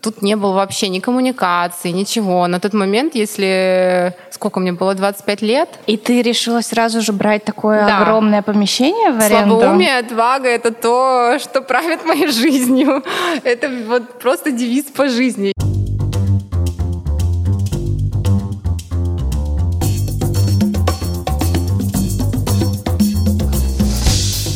Тут 0.00 0.22
не 0.22 0.36
было 0.36 0.52
вообще 0.52 0.88
ни 0.88 1.00
коммуникации, 1.00 1.90
ничего. 1.90 2.46
На 2.46 2.60
тот 2.60 2.72
момент, 2.72 3.14
если... 3.14 4.14
Сколько 4.30 4.60
мне 4.60 4.72
было? 4.72 4.94
25 4.94 5.42
лет. 5.42 5.68
И 5.86 5.96
ты 5.96 6.22
решила 6.22 6.60
сразу 6.60 7.00
же 7.00 7.12
брать 7.12 7.44
такое 7.44 7.86
да. 7.86 7.98
огромное 7.98 8.42
помещение 8.42 9.12
в 9.12 9.20
аренду? 9.20 9.58
Слабоумие, 9.58 9.98
отвага— 9.98 10.48
это 10.50 10.72
то, 10.72 11.38
что 11.38 11.62
правит 11.62 12.04
моей 12.04 12.28
жизнью. 12.28 13.02
Это 13.44 13.70
вот 13.86 14.18
просто 14.18 14.50
девиз 14.50 14.84
по 14.84 15.08
жизни. 15.08 15.52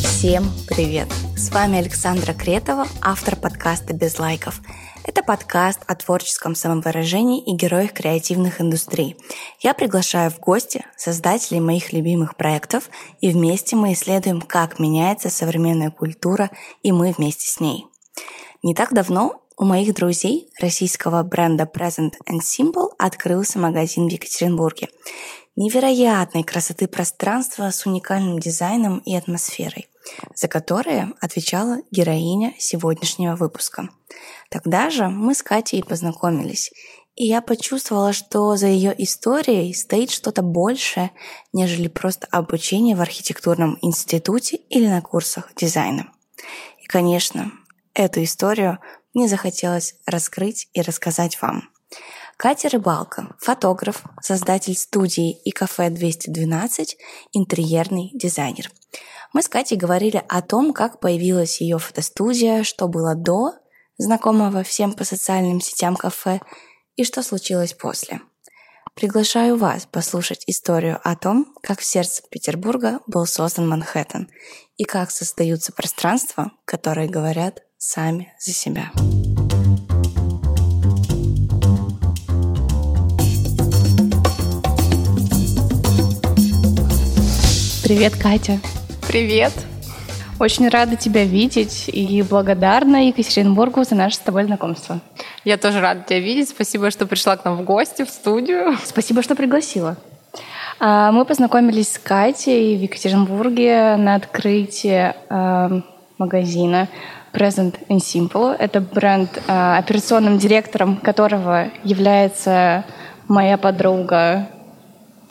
Всем 0.03 0.60
привет! 0.71 1.09
С 1.35 1.51
вами 1.51 1.79
Александра 1.79 2.31
Кретова, 2.31 2.87
автор 3.01 3.35
подкаста 3.35 3.93
«Без 3.93 4.17
лайков». 4.19 4.61
Это 5.03 5.21
подкаст 5.21 5.81
о 5.85 5.95
творческом 5.95 6.55
самовыражении 6.55 7.43
и 7.43 7.53
героях 7.57 7.91
креативных 7.91 8.61
индустрий. 8.61 9.17
Я 9.59 9.73
приглашаю 9.73 10.31
в 10.31 10.39
гости 10.39 10.85
создателей 10.95 11.59
моих 11.59 11.91
любимых 11.91 12.37
проектов, 12.37 12.89
и 13.19 13.31
вместе 13.31 13.75
мы 13.75 13.91
исследуем, 13.91 14.39
как 14.39 14.79
меняется 14.79 15.29
современная 15.29 15.91
культура, 15.91 16.49
и 16.83 16.93
мы 16.93 17.13
вместе 17.17 17.51
с 17.51 17.59
ней. 17.59 17.85
Не 18.63 18.73
так 18.73 18.93
давно 18.93 19.41
у 19.57 19.65
моих 19.65 19.93
друзей 19.93 20.49
российского 20.61 21.21
бренда 21.23 21.65
Present 21.71 22.13
and 22.29 22.39
Simple 22.39 22.91
открылся 22.97 23.59
магазин 23.59 24.07
в 24.07 24.11
Екатеринбурге. 24.11 24.87
Невероятной 25.55 26.43
красоты 26.43 26.87
пространства 26.87 27.69
с 27.69 27.85
уникальным 27.85 28.39
дизайном 28.39 28.99
и 28.99 29.15
атмосферой 29.15 29.91
за 30.35 30.47
которые 30.47 31.13
отвечала 31.19 31.77
героиня 31.91 32.53
сегодняшнего 32.57 33.35
выпуска. 33.35 33.89
Тогда 34.49 34.89
же 34.89 35.07
мы 35.07 35.33
с 35.33 35.43
Катей 35.43 35.83
познакомились, 35.83 36.71
и 37.15 37.25
я 37.25 37.41
почувствовала, 37.41 38.13
что 38.13 38.55
за 38.55 38.67
ее 38.67 38.93
историей 39.03 39.73
стоит 39.73 40.11
что-то 40.11 40.41
большее, 40.41 41.11
нежели 41.53 41.87
просто 41.87 42.27
обучение 42.31 42.95
в 42.95 43.01
архитектурном 43.01 43.77
институте 43.81 44.57
или 44.69 44.87
на 44.87 45.01
курсах 45.01 45.51
дизайна. 45.55 46.11
И, 46.81 46.85
конечно, 46.85 47.51
эту 47.93 48.23
историю 48.23 48.79
мне 49.13 49.27
захотелось 49.27 49.95
раскрыть 50.05 50.69
и 50.73 50.81
рассказать 50.81 51.41
вам. 51.41 51.69
Катя 52.41 52.69
Рыбалка, 52.69 53.35
фотограф, 53.39 54.03
создатель 54.19 54.75
студии 54.75 55.31
и 55.31 55.51
кафе 55.51 55.89
212, 55.89 56.97
интерьерный 57.33 58.09
дизайнер– 58.13 58.69
мы 59.33 59.41
с 59.41 59.47
Катей 59.47 59.77
говорили 59.77 60.23
о 60.27 60.41
том, 60.41 60.73
как 60.73 60.99
появилась 60.99 61.61
ее 61.61 61.79
фотостудия, 61.79 62.63
что 62.63 62.87
было 62.87 63.15
до 63.15 63.53
знакомого 63.97 64.63
всем 64.63 64.93
по 64.93 65.05
социальным 65.05 65.61
сетям 65.61 65.95
кафе 65.95 66.41
и 66.95 67.03
что 67.05 67.23
случилось 67.23 67.73
после. 67.73 68.21
Приглашаю 68.93 69.55
вас 69.55 69.87
послушать 69.89 70.43
историю 70.47 70.99
о 71.01 71.15
том, 71.15 71.55
как 71.63 71.79
в 71.79 71.85
сердце 71.85 72.23
Петербурга 72.29 72.99
был 73.07 73.25
создан 73.25 73.69
Манхэттен 73.69 74.29
и 74.75 74.83
как 74.83 75.11
создаются 75.11 75.71
пространства, 75.71 76.51
которые 76.65 77.07
говорят 77.07 77.61
сами 77.77 78.33
за 78.37 78.51
себя. 78.51 78.91
Привет, 87.91 88.15
Катя. 88.15 88.57
Привет! 89.05 89.51
Очень 90.39 90.69
рада 90.69 90.95
тебя 90.95 91.25
видеть 91.25 91.89
и 91.89 92.21
благодарна 92.21 93.07
Екатеринбургу 93.07 93.83
за 93.83 93.95
наше 93.95 94.15
с 94.15 94.19
тобой 94.19 94.45
знакомство. 94.45 95.01
Я 95.43 95.57
тоже 95.57 95.81
рада 95.81 96.01
тебя 96.07 96.19
видеть. 96.21 96.47
Спасибо, 96.47 96.89
что 96.89 97.05
пришла 97.05 97.35
к 97.35 97.43
нам 97.43 97.57
в 97.57 97.65
гости, 97.65 98.05
в 98.05 98.09
студию. 98.09 98.77
Спасибо, 98.85 99.21
что 99.21 99.35
пригласила. 99.35 99.97
А, 100.79 101.11
мы 101.11 101.25
познакомились 101.25 101.91
с 101.91 101.99
Катей 101.99 102.77
в 102.77 102.81
Екатеринбурге 102.81 103.97
на 103.97 104.15
открытии 104.15 105.13
а, 105.27 105.81
магазина 106.17 106.87
Present 107.33 107.75
and 107.89 107.97
Simple. 107.97 108.55
Это 108.57 108.79
бренд, 108.79 109.37
а, 109.49 109.77
операционным 109.77 110.37
директором 110.37 110.95
которого 110.95 111.67
является 111.83 112.85
моя 113.27 113.57
подруга 113.57 114.47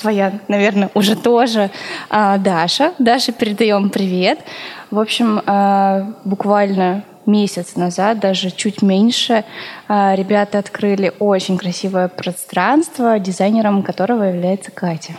твоя, 0.00 0.40
наверное, 0.48 0.90
уже 0.94 1.16
тоже, 1.16 1.70
а, 2.08 2.38
Даша. 2.38 2.92
Даша, 2.98 3.32
передаем 3.32 3.90
привет. 3.90 4.40
В 4.90 4.98
общем, 4.98 5.42
а, 5.46 6.12
буквально 6.24 7.04
месяц 7.26 7.76
назад, 7.76 8.18
даже 8.18 8.50
чуть 8.50 8.82
меньше, 8.82 9.44
а, 9.88 10.14
ребята 10.14 10.58
открыли 10.58 11.12
очень 11.18 11.58
красивое 11.58 12.08
пространство, 12.08 13.18
дизайнером 13.18 13.82
которого 13.82 14.24
является 14.24 14.70
Катя. 14.70 15.14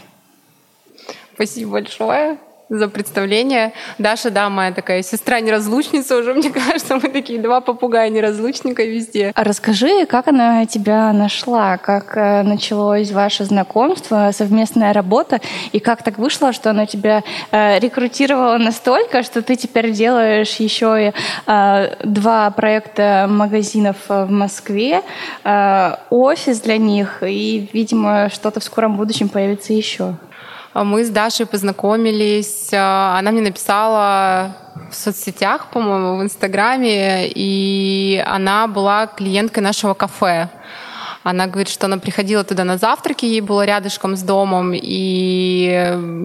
Спасибо 1.36 1.74
большое 1.74 2.38
за 2.71 2.87
представление. 2.87 3.73
Даша, 3.97 4.31
да, 4.31 4.49
моя 4.49 4.71
такая 4.71 5.03
сестра-неразлучница 5.03 6.17
уже, 6.17 6.33
мне 6.41 6.49
кажется, 6.49 6.95
мы 6.95 7.09
такие 7.09 7.39
два 7.39 7.59
попугая-неразлучника 7.59 8.83
везде. 8.83 9.31
А 9.35 9.43
расскажи, 9.43 10.05
как 10.05 10.27
она 10.29 10.65
тебя 10.65 11.11
нашла, 11.11 11.77
как 11.77 12.15
э, 12.15 12.43
началось 12.43 13.11
ваше 13.11 13.43
знакомство, 13.43 14.31
совместная 14.33 14.93
работа, 14.93 15.41
и 15.73 15.79
как 15.79 16.01
так 16.01 16.17
вышло, 16.17 16.53
что 16.53 16.69
она 16.69 16.85
тебя 16.85 17.23
э, 17.51 17.79
рекрутировала 17.79 18.57
настолько, 18.57 19.23
что 19.23 19.41
ты 19.41 19.57
теперь 19.57 19.91
делаешь 19.91 20.55
еще 20.55 21.07
и 21.07 21.13
э, 21.47 21.95
два 22.05 22.51
проекта 22.51 23.27
магазинов 23.29 23.97
в 24.07 24.29
Москве, 24.29 25.01
офис 26.09 26.61
для 26.61 26.77
них, 26.77 27.23
и, 27.23 27.69
видимо, 27.73 28.29
что-то 28.29 28.59
в 28.59 28.63
скором 28.63 28.95
будущем 28.95 29.27
появится 29.27 29.73
еще. 29.73 30.15
Мы 30.73 31.03
с 31.03 31.09
Дашей 31.09 31.45
познакомились. 31.45 32.69
А, 32.73 33.17
она 33.19 33.31
мне 33.31 33.41
написала 33.41 34.55
в 34.89 34.95
соцсетях, 34.95 35.67
по-моему, 35.71 36.17
в 36.17 36.23
Инстаграме, 36.23 37.27
и 37.27 38.23
она 38.25 38.67
была 38.67 39.07
клиенткой 39.07 39.63
нашего 39.63 39.93
кафе. 39.93 40.49
Она 41.23 41.45
говорит, 41.45 41.69
что 41.69 41.85
она 41.85 41.97
приходила 41.97 42.43
туда 42.43 42.63
на 42.63 42.77
завтраки, 42.77 43.25
ей 43.25 43.41
было 43.41 43.63
рядышком 43.63 44.15
с 44.15 44.23
домом, 44.23 44.73
и 44.73 45.67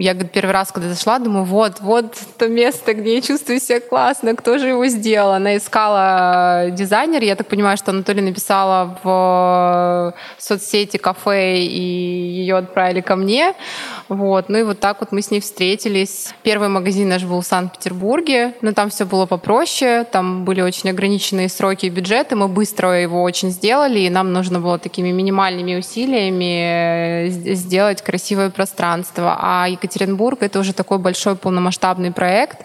я, 0.01 0.15
говорит, 0.15 0.33
первый 0.33 0.53
раз, 0.53 0.73
когда 0.73 0.89
зашла, 0.89 1.19
думаю, 1.19 1.45
вот, 1.45 1.81
вот 1.81 2.17
то 2.39 2.49
место, 2.49 2.95
где 2.95 3.17
я 3.17 3.21
чувствую 3.21 3.61
себя 3.61 3.81
классно, 3.81 4.35
кто 4.35 4.57
же 4.57 4.69
его 4.69 4.87
сделал? 4.87 5.33
Она 5.33 5.59
искала 5.59 6.71
дизайнер, 6.71 7.23
я 7.23 7.37
так 7.37 7.47
понимаю, 7.47 7.77
что 7.77 7.91
Анатолий 7.91 8.23
написала 8.23 8.99
в 9.03 10.15
соцсети 10.39 10.97
кафе, 10.97 11.59
и 11.59 11.81
ее 12.41 12.57
отправили 12.57 13.03
ко 13.03 13.17
мне. 13.17 13.55
Вот. 14.09 14.49
Ну 14.49 14.59
и 14.59 14.63
вот 14.63 14.79
так 14.79 15.01
вот 15.01 15.13
мы 15.13 15.21
с 15.21 15.31
ней 15.31 15.41
встретились. 15.41 16.33
Первый 16.43 16.69
магазин 16.69 17.09
наш 17.09 17.25
был 17.25 17.41
в 17.41 17.47
Санкт-Петербурге, 17.47 18.55
но 18.61 18.73
там 18.73 18.91
все 18.91 19.05
было 19.05 19.27
попроще, 19.27 20.05
там 20.05 20.45
были 20.45 20.61
очень 20.61 20.91
ограниченные 20.91 21.49
сроки 21.49 21.87
и 21.87 21.91
бюджеты, 21.91 22.37
мы 22.37 22.49
быстро 22.49 22.91
его 23.01 23.23
очень 23.23 23.51
сделали, 23.51 24.01
и 24.01 24.11
нам 24.11 24.33
нужно 24.33 24.61
было 24.61 24.79
такими 24.79 25.11
минимальными 25.11 25.77
усилиями 25.77 27.27
э, 27.27 27.55
сделать 27.55 28.03
красивое 28.03 28.51
пространство. 28.51 29.37
А 29.41 29.67
Екатеринбург— 29.69 30.39
это 30.43 30.61
уже 30.61 30.73
такой 30.73 30.99
большой 30.99 31.35
полномасштабный 31.35 32.13
проект, 32.13 32.59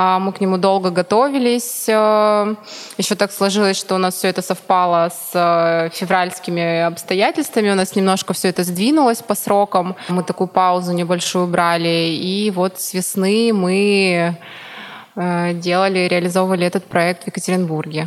мы 0.00 0.32
к 0.32 0.40
нему 0.40 0.58
долго 0.58 0.90
готовились. 0.90 1.86
Э, 1.88 2.54
Еще 2.98 3.14
так 3.14 3.32
сложилось, 3.32 3.76
что 3.76 3.94
у 3.94 3.98
нас 3.98 4.14
все 4.14 4.28
это 4.28 4.42
совпало 4.42 5.10
с 5.10 5.30
э, 5.34 5.90
февральскими 5.92 6.82
обстоятельствами. 6.82 7.70
У 7.70 7.74
нас 7.74 7.96
немножко 7.96 8.32
все 8.32 8.48
это 8.48 8.62
сдвинулось 8.62 9.22
по 9.22 9.34
срокам. 9.34 9.96
Мы 10.08 10.22
такую 10.22 10.48
паузу 10.48 10.92
небольшую 10.92 11.46
брали. 11.46 12.16
И 12.22 12.52
вот 12.54 12.78
с 12.78 12.94
весны 12.94 13.52
мы 13.52 14.38
делали, 15.16 16.06
реализовывали 16.06 16.64
этот 16.64 16.84
проект 16.84 17.24
в 17.24 17.26
Екатеринбурге. 17.26 18.06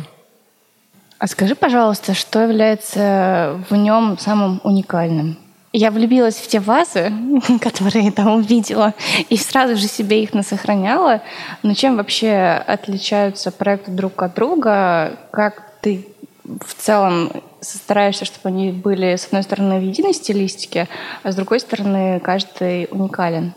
А 1.18 1.26
скажи, 1.26 1.54
пожалуйста, 1.54 2.14
что 2.14 2.40
является 2.40 3.62
в 3.68 3.76
нем 3.76 4.16
самым 4.18 4.60
уникальным? 4.64 5.36
Я 5.72 5.90
влюбилась 5.90 6.36
в 6.36 6.46
те 6.48 6.60
вазы, 6.60 7.10
которые 7.60 8.06
я 8.06 8.12
там 8.12 8.34
увидела, 8.34 8.94
и 9.30 9.36
сразу 9.36 9.76
же 9.76 9.86
себе 9.86 10.22
их 10.22 10.34
насохраняла. 10.34 11.22
Но 11.62 11.72
чем 11.74 11.96
вообще 11.96 12.62
отличаются 12.66 13.50
проекты 13.50 13.90
друг 13.90 14.22
от 14.22 14.34
друга? 14.34 15.18
Как 15.30 15.72
ты 15.80 16.06
в 16.44 16.74
целом 16.74 17.30
стараешься, 17.60 18.24
чтобы 18.24 18.48
они 18.48 18.72
были, 18.72 19.16
с 19.16 19.26
одной 19.26 19.44
стороны, 19.44 19.78
в 19.78 19.82
единой 19.82 20.12
стилистике, 20.12 20.88
а 21.22 21.32
с 21.32 21.36
другой 21.36 21.60
стороны, 21.60 22.20
каждый 22.20 22.88
уникален? 22.90 23.54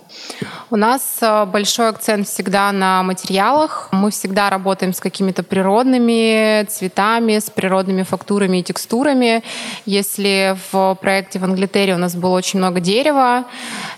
У 0.71 0.77
нас 0.77 1.19
э, 1.21 1.45
большой 1.45 1.89
акцент 1.89 2.27
всегда 2.27 2.71
на 2.71 3.03
материалах. 3.03 3.89
Мы 3.91 4.09
всегда 4.09 4.49
работаем 4.49 4.93
с 4.93 4.99
какими-то 4.99 5.43
природными 5.43 6.65
цветами, 6.65 7.37
с 7.37 7.49
природными 7.49 8.03
фактурами 8.03 8.57
и 8.57 8.63
текстурами. 8.63 9.43
Если 9.85 10.57
в 10.71 10.97
проекте 10.99 11.39
в 11.39 11.43
Англитере 11.43 11.93
у 11.93 11.97
нас 11.97 12.15
было 12.15 12.35
очень 12.35 12.59
много 12.59 12.79
дерева, 12.79 13.45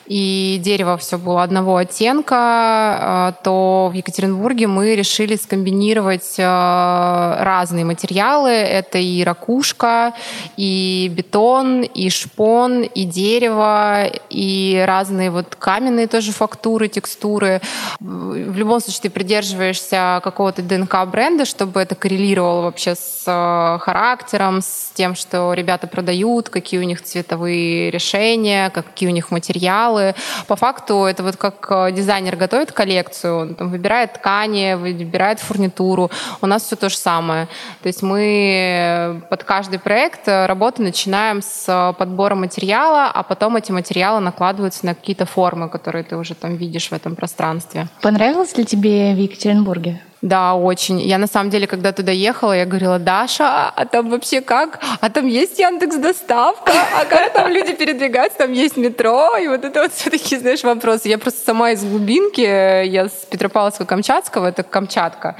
и 0.07 0.59
дерево 0.61 0.97
все 0.97 1.17
было 1.17 1.43
одного 1.43 1.77
оттенка, 1.77 3.33
э, 3.37 3.43
то 3.43 3.89
в 3.91 3.95
Екатеринбурге 3.95 4.67
мы 4.67 4.95
решили 4.95 5.37
скомбинировать 5.37 6.35
э, 6.37 6.43
разные 6.43 7.85
материалы. 7.85 8.49
Это 8.49 8.97
и 8.97 9.23
ракушка, 9.23 10.13
и 10.57 11.09
бетон, 11.15 11.83
и 11.83 12.09
шпон, 12.09 12.83
и 12.83 13.05
дерево, 13.05 14.05
и 14.29 14.83
разные 14.85 15.31
вот 15.31 15.55
каменные 15.55 16.06
тоже 16.07 16.31
фактуры 16.31 16.87
текстуры. 16.87 17.61
В 17.99 18.57
любом 18.57 18.79
случае 18.79 19.03
ты 19.03 19.09
придерживаешься 19.09 20.19
какого-то 20.23 20.61
ДНК 20.61 21.05
бренда, 21.05 21.45
чтобы 21.45 21.81
это 21.81 21.95
коррелировало 21.95 22.61
вообще 22.63 22.95
с 22.95 23.23
э, 23.25 23.79
характером, 23.79 24.61
с 24.61 24.91
тем, 24.93 25.15
что 25.15 25.53
ребята 25.53 25.87
продают, 25.87 26.49
какие 26.49 26.79
у 26.79 26.83
них 26.83 27.01
цветовые 27.01 27.91
решения, 27.91 28.69
какие 28.69 29.09
у 29.09 29.11
них 29.11 29.31
материалы. 29.31 30.15
По 30.47 30.55
факту 30.55 31.05
это 31.05 31.23
вот 31.23 31.37
как 31.37 31.67
э, 31.69 31.91
дизайнер 31.91 32.35
готовит 32.35 32.71
коллекцию, 32.71 33.37
он 33.37 33.55
там 33.55 33.69
выбирает 33.69 34.13
ткани, 34.13 34.75
выбирает 34.75 35.39
фурнитуру. 35.39 36.11
У 36.41 36.45
нас 36.45 36.63
все 36.63 36.75
то 36.75 36.89
же 36.89 36.97
самое. 36.97 37.47
То 37.81 37.87
есть 37.87 38.01
мы 38.01 39.21
под 39.29 39.43
каждый 39.43 39.79
проект 39.79 40.27
работы 40.27 40.81
начинаем 40.81 41.41
с 41.41 41.95
подбора 41.97 42.35
материала, 42.35 43.11
а 43.13 43.23
потом 43.23 43.55
эти 43.55 43.71
материалы 43.71 44.19
накладываются 44.19 44.85
на 44.85 44.95
какие-то 44.95 45.25
формы, 45.25 45.69
которые 45.69 45.96
ты 46.03 46.17
уже 46.17 46.35
там 46.35 46.55
видишь 46.55 46.89
в 46.89 46.93
этом 46.93 47.15
пространстве. 47.15 47.87
Понравилось 48.01 48.57
ли 48.57 48.65
тебе 48.65 49.13
в 49.13 49.17
Екатеринбурге? 49.17 50.01
Да, 50.21 50.55
очень. 50.55 50.99
Я 50.99 51.19
на 51.19 51.27
самом 51.27 51.51
деле, 51.51 51.67
когда 51.67 51.91
туда 51.91 52.11
ехала, 52.11 52.53
я 52.53 52.65
говорила, 52.65 52.97
Даша, 52.97 53.69
а 53.69 53.85
там 53.85 54.09
вообще 54.09 54.41
как? 54.41 54.79
А 54.99 55.09
там 55.09 55.27
есть 55.27 55.59
Яндекс 55.59 55.97
Доставка? 55.97 56.71
А 56.95 57.05
как 57.05 57.33
там 57.33 57.51
люди 57.51 57.73
передвигаются? 57.73 58.39
Там 58.39 58.51
есть 58.51 58.77
метро? 58.77 59.37
И 59.37 59.47
вот 59.47 59.63
это 59.63 59.83
вот 59.83 59.93
все 59.93 60.09
такие, 60.09 60.41
знаешь, 60.41 60.63
вопросы. 60.63 61.07
Я 61.09 61.19
просто 61.19 61.45
сама 61.45 61.71
из 61.71 61.83
глубинки, 61.83 62.41
я 62.41 63.09
с 63.09 63.27
Петропавловска-Камчатского, 63.29 64.47
это 64.47 64.63
Камчатка. 64.63 65.35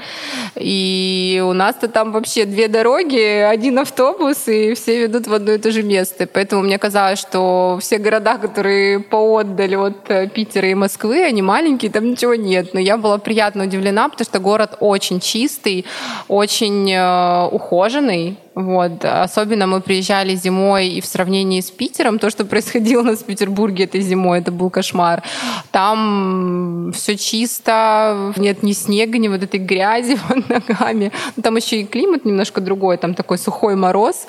И 0.54 1.42
у 1.44 1.52
нас-то 1.52 1.88
там 1.88 2.12
вообще 2.12 2.44
две 2.44 2.68
дороги, 2.68 3.18
один 3.18 3.80
автобус, 3.80 4.46
и 4.46 4.74
все 4.74 5.02
ведут 5.02 5.26
в 5.26 5.34
одно 5.34 5.52
и 5.52 5.58
то 5.58 5.72
же 5.72 5.82
место. 5.82 6.28
Поэтому 6.32 6.62
мне 6.62 6.78
казалось, 6.78 7.18
что 7.18 7.78
все 7.80 7.98
города, 7.98 8.38
которые 8.38 9.00
поотдали 9.00 9.74
от 9.74 10.08
э, 10.08 10.28
Питера 10.28 10.68
и 10.68 10.74
Москвы, 10.74 11.24
они 11.24 11.42
маленькие, 11.42 11.90
там 11.90 12.08
ничего 12.08 12.36
нет. 12.36 12.74
Но 12.74 12.80
я 12.80 12.96
была 12.96 13.18
приятно 13.18 13.64
удивлена, 13.64 14.08
потому 14.08 14.24
что 14.24 14.38
город 14.38 14.67
очень 14.80 15.20
чистый, 15.20 15.84
очень 16.28 16.90
э, 16.92 17.48
ухоженный. 17.50 18.36
Вот. 18.58 19.04
Особенно 19.04 19.68
мы 19.68 19.80
приезжали 19.80 20.34
зимой, 20.34 20.88
и 20.88 21.00
в 21.00 21.06
сравнении 21.06 21.60
с 21.60 21.70
Питером, 21.70 22.18
то, 22.18 22.28
что 22.28 22.44
происходило 22.44 23.02
у 23.02 23.04
нас 23.04 23.20
в 23.20 23.24
Петербурге 23.24 23.84
этой 23.84 24.00
зимой, 24.00 24.40
это 24.40 24.50
был 24.50 24.68
кошмар. 24.68 25.22
Там 25.70 26.90
все 26.92 27.16
чисто, 27.16 28.32
нет 28.36 28.64
ни 28.64 28.72
снега, 28.72 29.16
ни 29.18 29.28
вот 29.28 29.44
этой 29.44 29.60
грязи 29.60 30.18
под 30.28 30.48
ногами. 30.48 31.12
Там 31.40 31.54
еще 31.54 31.82
и 31.82 31.84
климат 31.84 32.24
немножко 32.24 32.60
другой, 32.60 32.96
там 32.96 33.14
такой 33.14 33.38
сухой 33.38 33.76
мороз. 33.76 34.26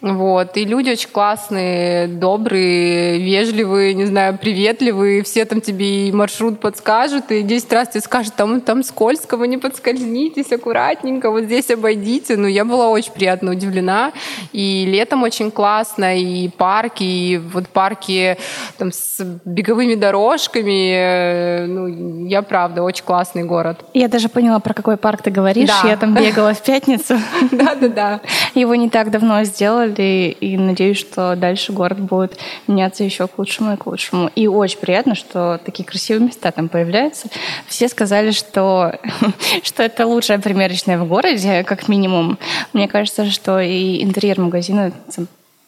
Вот. 0.00 0.56
И 0.56 0.64
люди 0.64 0.90
очень 0.90 1.10
классные, 1.10 2.08
добрые, 2.08 3.20
вежливые, 3.20 3.94
не 3.94 4.06
знаю, 4.06 4.38
приветливые. 4.38 5.22
Все 5.22 5.44
там 5.44 5.60
тебе 5.60 6.08
и 6.08 6.12
маршрут 6.12 6.58
подскажут, 6.58 7.30
и 7.30 7.42
10 7.42 7.72
раз 7.72 7.90
тебе 7.90 8.00
скажут, 8.00 8.34
там, 8.34 8.60
там 8.60 8.82
скользко, 8.82 9.36
вы 9.36 9.46
не 9.46 9.56
подскользнитесь, 9.56 10.50
аккуратненько, 10.50 11.30
вот 11.30 11.44
здесь 11.44 11.70
обойдите. 11.70 12.36
Ну, 12.36 12.48
я 12.48 12.64
была 12.64 12.88
очень 12.88 13.12
приятно 13.12 13.52
удивлена 13.52 13.67
удивлена. 13.68 14.12
И 14.52 14.84
летом 14.86 15.22
очень 15.22 15.50
классно, 15.50 16.18
и 16.18 16.48
парки, 16.48 17.02
и 17.02 17.36
вот 17.38 17.68
парки 17.68 18.36
там 18.76 18.92
с 18.92 19.22
беговыми 19.44 19.94
дорожками. 19.94 20.92
Э, 20.94 21.66
ну, 21.66 22.26
я 22.26 22.42
правда, 22.42 22.82
очень 22.82 23.04
классный 23.04 23.44
город. 23.44 23.84
Я 23.94 24.08
даже 24.08 24.28
поняла, 24.28 24.58
про 24.58 24.74
какой 24.74 24.96
парк 24.96 25.22
ты 25.22 25.30
говоришь. 25.30 25.68
Да. 25.68 25.88
Я 25.88 25.96
там 25.96 26.14
бегала 26.14 26.54
в 26.54 26.62
пятницу. 26.62 27.18
Да-да-да. 27.50 28.20
Его 28.54 28.74
не 28.74 28.90
так 28.90 29.10
давно 29.10 29.44
сделали, 29.44 30.36
и 30.40 30.56
надеюсь, 30.56 30.98
что 30.98 31.36
дальше 31.36 31.72
город 31.72 32.00
будет 32.00 32.38
меняться 32.66 33.04
еще 33.04 33.26
к 33.26 33.38
лучшему 33.38 33.74
и 33.74 33.76
к 33.76 33.86
лучшему. 33.86 34.30
И 34.34 34.46
очень 34.46 34.78
приятно, 34.78 35.14
что 35.14 35.60
такие 35.64 35.84
красивые 35.84 36.26
места 36.26 36.50
там 36.50 36.68
появляются. 36.68 37.28
Все 37.66 37.88
сказали, 37.88 38.30
что, 38.30 38.98
что 39.62 39.82
это 39.82 40.06
лучшая 40.06 40.38
примерочная 40.38 40.98
в 40.98 41.06
городе, 41.06 41.64
как 41.64 41.88
минимум. 41.88 42.38
Мне 42.72 42.88
кажется, 42.88 43.30
что 43.30 43.57
и 43.64 44.02
интерьер 44.02 44.40
магазина 44.40 44.92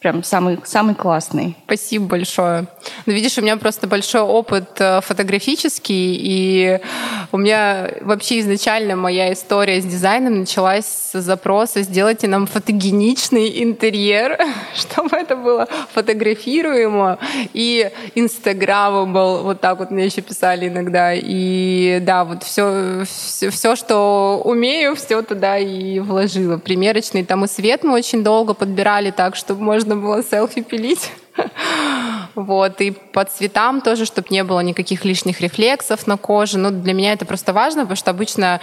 прям 0.01 0.23
самый, 0.23 0.57
самый 0.63 0.95
классный. 0.95 1.55
Спасибо 1.65 2.05
большое. 2.05 2.65
Ну, 3.05 3.13
видишь, 3.13 3.37
у 3.37 3.41
меня 3.41 3.55
просто 3.57 3.85
большой 3.85 4.21
опыт 4.21 4.69
э, 4.79 4.99
фотографический, 5.01 6.17
и 6.19 6.79
у 7.31 7.37
меня 7.37 7.87
вообще 8.01 8.39
изначально 8.39 8.95
моя 8.95 9.31
история 9.31 9.79
с 9.79 9.85
дизайном 9.85 10.39
началась 10.39 10.85
с 10.85 11.21
запроса 11.21 11.83
«сделайте 11.83 12.27
нам 12.27 12.47
фотогеничный 12.47 13.61
интерьер», 13.61 14.39
чтобы 14.75 15.15
это 15.15 15.35
было 15.35 15.67
фотографируемо 15.93 17.19
и 17.53 17.91
инстаграмабл, 18.15 19.43
вот 19.43 19.61
так 19.61 19.77
вот 19.77 19.91
мне 19.91 20.05
еще 20.05 20.21
писали 20.21 20.67
иногда. 20.67 21.13
И 21.13 21.99
да, 22.01 22.25
вот 22.25 22.41
все, 22.41 23.03
все, 23.05 23.51
все 23.51 23.75
что 23.75 24.41
умею, 24.43 24.95
все 24.95 25.21
туда 25.21 25.59
и 25.59 25.99
вложила. 25.99 26.57
Примерочный 26.57 27.23
там 27.23 27.45
и 27.45 27.47
свет 27.47 27.83
мы 27.83 27.93
очень 27.93 28.23
долго 28.23 28.55
подбирали 28.55 29.11
так, 29.11 29.35
чтобы 29.35 29.61
можно 29.61 29.90
можно 29.91 29.95
было 29.95 30.23
селфи 30.23 30.61
пилить. 30.61 31.11
Вот, 32.33 32.79
и 32.79 32.91
по 32.91 33.25
цветам 33.25 33.81
тоже, 33.81 34.05
чтобы 34.05 34.29
не 34.29 34.45
было 34.45 34.61
никаких 34.61 35.03
лишних 35.03 35.41
рефлексов 35.41 36.07
на 36.07 36.15
коже. 36.15 36.57
Ну, 36.57 36.71
для 36.71 36.93
меня 36.93 37.11
это 37.11 37.25
просто 37.25 37.51
важно, 37.51 37.81
потому 37.81 37.97
что 37.97 38.11
обычно 38.11 38.61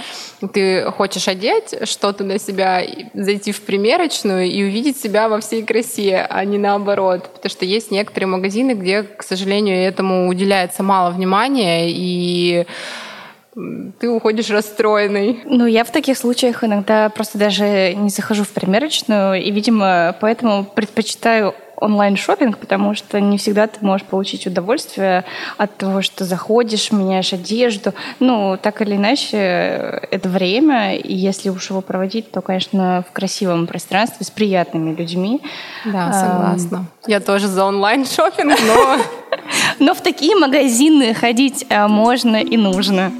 ты 0.54 0.90
хочешь 0.90 1.28
одеть 1.28 1.75
что-то 1.86 2.25
на 2.25 2.38
себя, 2.38 2.82
зайти 3.12 3.52
в 3.52 3.60
примерочную 3.60 4.46
и 4.46 4.62
увидеть 4.62 4.98
себя 4.98 5.28
во 5.28 5.40
всей 5.40 5.62
красе, 5.64 6.26
а 6.30 6.42
не 6.46 6.56
наоборот. 6.56 7.30
Потому 7.34 7.50
что 7.50 7.66
есть 7.66 7.90
некоторые 7.90 8.28
магазины, 8.28 8.72
где, 8.72 9.02
к 9.02 9.22
сожалению, 9.22 9.76
этому 9.76 10.28
уделяется 10.28 10.82
мало 10.82 11.10
внимания, 11.10 11.90
и 11.90 12.64
ты 13.54 14.08
уходишь 14.08 14.50
расстроенный. 14.50 15.40
Ну, 15.44 15.66
я 15.66 15.84
в 15.84 15.90
таких 15.90 16.16
случаях 16.16 16.62
иногда 16.62 17.08
просто 17.08 17.38
даже 17.38 17.94
не 17.94 18.10
захожу 18.10 18.44
в 18.44 18.50
примерочную, 18.50 19.42
и, 19.42 19.50
видимо, 19.50 20.14
поэтому 20.20 20.64
предпочитаю 20.64 21.54
онлайн 21.80 22.16
шопинг, 22.16 22.58
потому 22.58 22.94
что 22.94 23.20
не 23.20 23.38
всегда 23.38 23.66
ты 23.66 23.84
можешь 23.84 24.06
получить 24.06 24.46
удовольствие 24.46 25.24
от 25.56 25.76
того, 25.76 26.02
что 26.02 26.24
заходишь, 26.24 26.92
меняешь 26.92 27.32
одежду. 27.32 27.94
Ну, 28.20 28.58
так 28.60 28.82
или 28.82 28.96
иначе, 28.96 29.36
это 30.10 30.28
время, 30.28 30.96
и 30.96 31.14
если 31.14 31.50
уж 31.50 31.70
его 31.70 31.80
проводить, 31.80 32.30
то, 32.30 32.40
конечно, 32.40 33.04
в 33.08 33.12
красивом 33.12 33.66
пространстве 33.66 34.26
с 34.26 34.30
приятными 34.30 34.94
людьми. 34.94 35.40
Да, 35.84 36.12
согласна. 36.12 36.87
А, 37.04 37.11
Я 37.11 37.20
тоже 37.20 37.46
за 37.46 37.64
онлайн 37.64 38.04
шопинг, 38.04 38.58
но... 38.66 38.96
Но 39.78 39.94
в 39.94 40.00
такие 40.00 40.34
магазины 40.34 41.14
ходить 41.14 41.64
а, 41.70 41.87
можно 41.87 42.37
и 42.37 42.56
нужно. 42.56 43.12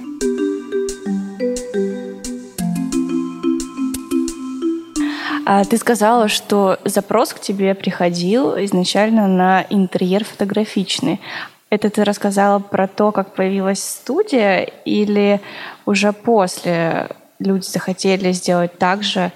А 5.51 5.65
ты 5.65 5.79
сказала, 5.79 6.29
что 6.29 6.79
запрос 6.85 7.33
к 7.33 7.41
тебе 7.41 7.75
приходил 7.75 8.55
изначально 8.65 9.27
на 9.27 9.65
интерьер 9.71 10.23
фотографичный. 10.23 11.23
Это 11.71 11.89
ты 11.89 12.05
рассказала 12.05 12.59
про 12.59 12.87
то, 12.87 13.13
как 13.13 13.35
появилась 13.35 13.83
студия, 13.83 14.61
или 14.85 15.41
уже 15.87 16.13
после 16.13 17.09
люди 17.39 17.65
захотели 17.65 18.33
сделать 18.33 18.77
так 18.77 19.03
же? 19.03 19.33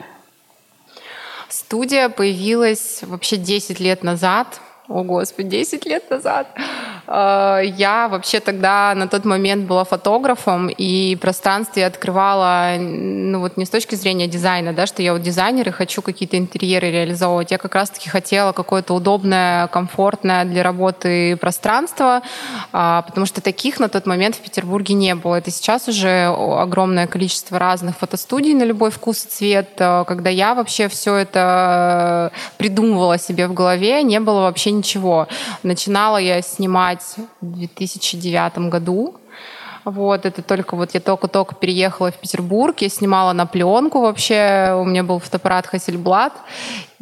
Студия 1.49 2.11
появилась 2.11 3.01
вообще 3.03 3.39
10 3.39 3.81
лет 3.81 4.03
назад. 4.03 4.61
О, 4.89 5.05
Господи, 5.05 5.49
10 5.49 5.87
лет 5.87 6.11
назад. 6.11 6.47
Э, 7.07 7.61
я 7.65 8.09
вообще 8.09 8.41
тогда 8.41 8.95
на 8.95 9.09
тот 9.09 9.25
момент 9.25 9.67
была 9.67 9.85
фотографом 9.85 10.69
и 10.69 11.17
пространстве 11.17 11.87
открывала, 11.87 12.77
ну 12.79 13.41
вот 13.41 13.57
не 13.57 13.65
с 13.65 13.71
точки 13.71 13.95
зрения 13.95 14.27
дизайна, 14.27 14.73
да, 14.73 14.87
что 14.87 15.03
я 15.03 15.13
вот 15.13 15.23
дизайнер 15.23 15.69
и 15.69 15.73
хочу 15.73 16.03
какие-то 16.03 16.39
интерьеры 16.39 16.91
реализовывать. 16.91 17.51
Я 17.51 17.59
как 17.59 17.75
раз-таки 17.75 18.09
хотела 18.09 18.53
какое-то 18.53 18.95
удобное, 18.95 19.67
комфортное 19.69 20.45
для 20.45 20.63
работы 20.63 21.37
пространство, 21.37 22.23
а, 22.73 23.03
потому 23.03 23.27
что 23.27 23.41
таких 23.41 23.81
на 23.81 23.89
тот 23.89 24.07
момент 24.07 24.37
в 24.37 24.41
Петербурге 24.41 24.95
не 24.95 25.15
было. 25.15 25.37
Это 25.37 25.51
сейчас 25.51 25.89
уже 25.89 26.27
огромное 26.27 27.07
количество 27.07 27.59
разных 27.59 27.99
фотостудий 27.99 28.55
на 28.55 28.65
любой 28.65 28.91
вкус 28.91 29.25
и 29.25 29.29
цвет. 29.29 29.71
Э, 29.79 30.05
когда 30.07 30.31
я 30.31 30.55
вообще 30.55 30.89
все 30.89 31.17
это 31.17 32.33
придумывала 32.59 33.19
себе 33.19 33.47
в 33.47 33.55
голове, 33.55 34.03
не 34.03 34.21
было 34.21 34.43
вообще 34.43 34.71
ничего. 34.71 35.29
Начинала 35.63 36.19
я 36.19 36.43
снимать 36.43 36.92
в 37.41 37.53
2009 37.53 38.59
году. 38.69 39.17
Вот, 39.85 40.27
это 40.27 40.43
только 40.43 40.77
вот 40.77 40.95
я 40.95 41.01
только-только 41.01 41.57
переехала 41.57 42.13
в 42.13 42.17
Петербург, 42.17 42.81
я 42.81 42.89
снимала 42.89 43.33
на 43.33 43.47
пленку 43.47 44.01
вообще, 44.01 44.75
у 44.79 44.85
меня 44.85 45.03
был 45.03 45.19
фотоаппарат 45.19 45.67
Hasselblad, 45.73 46.33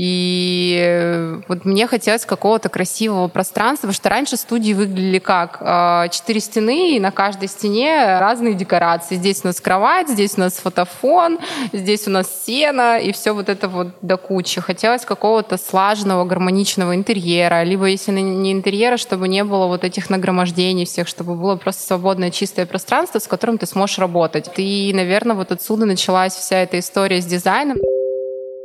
и 0.02 1.36
вот 1.46 1.66
мне 1.66 1.86
хотелось 1.86 2.24
какого-то 2.24 2.70
красивого 2.70 3.28
пространства, 3.28 3.88
потому 3.88 3.96
что 3.96 4.08
раньше 4.08 4.38
студии 4.38 4.72
выглядели 4.72 5.18
как? 5.18 5.58
А, 5.60 6.08
четыре 6.08 6.40
стены, 6.40 6.96
и 6.96 7.00
на 7.00 7.10
каждой 7.10 7.48
стене 7.48 8.18
разные 8.18 8.54
декорации. 8.54 9.16
Здесь 9.16 9.40
у 9.44 9.48
нас 9.48 9.60
кровать, 9.60 10.08
здесь 10.08 10.38
у 10.38 10.40
нас 10.40 10.54
фотофон, 10.54 11.38
здесь 11.74 12.08
у 12.08 12.10
нас 12.10 12.28
сено, 12.46 12.98
и 12.98 13.12
все 13.12 13.32
вот 13.32 13.50
это 13.50 13.68
вот 13.68 13.88
до 14.00 14.16
кучи. 14.16 14.62
Хотелось 14.62 15.04
какого-то 15.04 15.58
слаженного, 15.58 16.24
гармоничного 16.24 16.94
интерьера, 16.94 17.62
либо 17.62 17.84
если 17.84 18.12
не 18.12 18.52
интерьера, 18.52 18.96
чтобы 18.96 19.28
не 19.28 19.44
было 19.44 19.66
вот 19.66 19.84
этих 19.84 20.08
нагромождений 20.08 20.86
всех, 20.86 21.08
чтобы 21.08 21.34
было 21.34 21.56
просто 21.56 21.82
свободное, 21.82 22.30
чистое 22.30 22.64
пространство, 22.64 23.18
с 23.18 23.26
которым 23.26 23.58
ты 23.58 23.66
сможешь 23.66 23.98
работать. 23.98 24.48
И, 24.56 24.92
наверное, 24.94 25.36
вот 25.36 25.52
отсюда 25.52 25.84
началась 25.84 26.34
вся 26.34 26.56
эта 26.56 26.78
история 26.78 27.20
с 27.20 27.26
дизайном. 27.26 27.76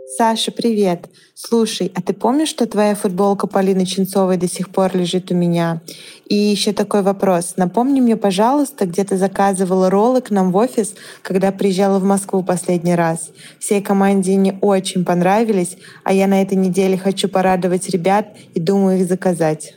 Саша, 0.08 0.52
привет. 0.52 1.10
Слушай, 1.34 1.92
а 1.96 2.02
ты 2.02 2.14
помнишь, 2.14 2.50
что 2.50 2.68
твоя 2.68 2.94
футболка 2.94 3.48
Полины 3.48 3.88
Ченцовой 3.88 4.38
до 4.38 4.48
сих 4.48 4.70
пор 4.70 4.96
лежит 4.96 5.32
у 5.32 5.36
меня? 5.36 5.82
И 6.28 6.36
еще 6.36 6.74
такой 6.74 7.02
вопрос. 7.02 7.56
Напомни 7.58 8.02
мне, 8.02 8.16
пожалуйста, 8.16 8.86
где 8.86 9.04
ты 9.04 9.18
заказывала 9.18 9.90
роллы 9.90 10.22
к 10.22 10.30
нам 10.30 10.52
в 10.52 10.58
офис, 10.58 10.94
когда 11.24 11.52
приезжала 11.52 11.98
в 11.98 12.04
Москву 12.04 12.44
последний 12.44 12.94
раз. 12.94 13.32
Всей 13.60 13.82
команде 13.82 14.34
они 14.34 14.54
очень 14.62 15.04
понравились, 15.04 15.76
а 16.04 16.14
я 16.14 16.28
на 16.28 16.40
этой 16.40 16.56
неделе 16.56 16.98
хочу 16.98 17.28
порадовать 17.28 17.90
ребят 17.90 18.28
и 18.54 18.60
думаю 18.60 19.00
их 19.00 19.08
заказать. 19.08 19.74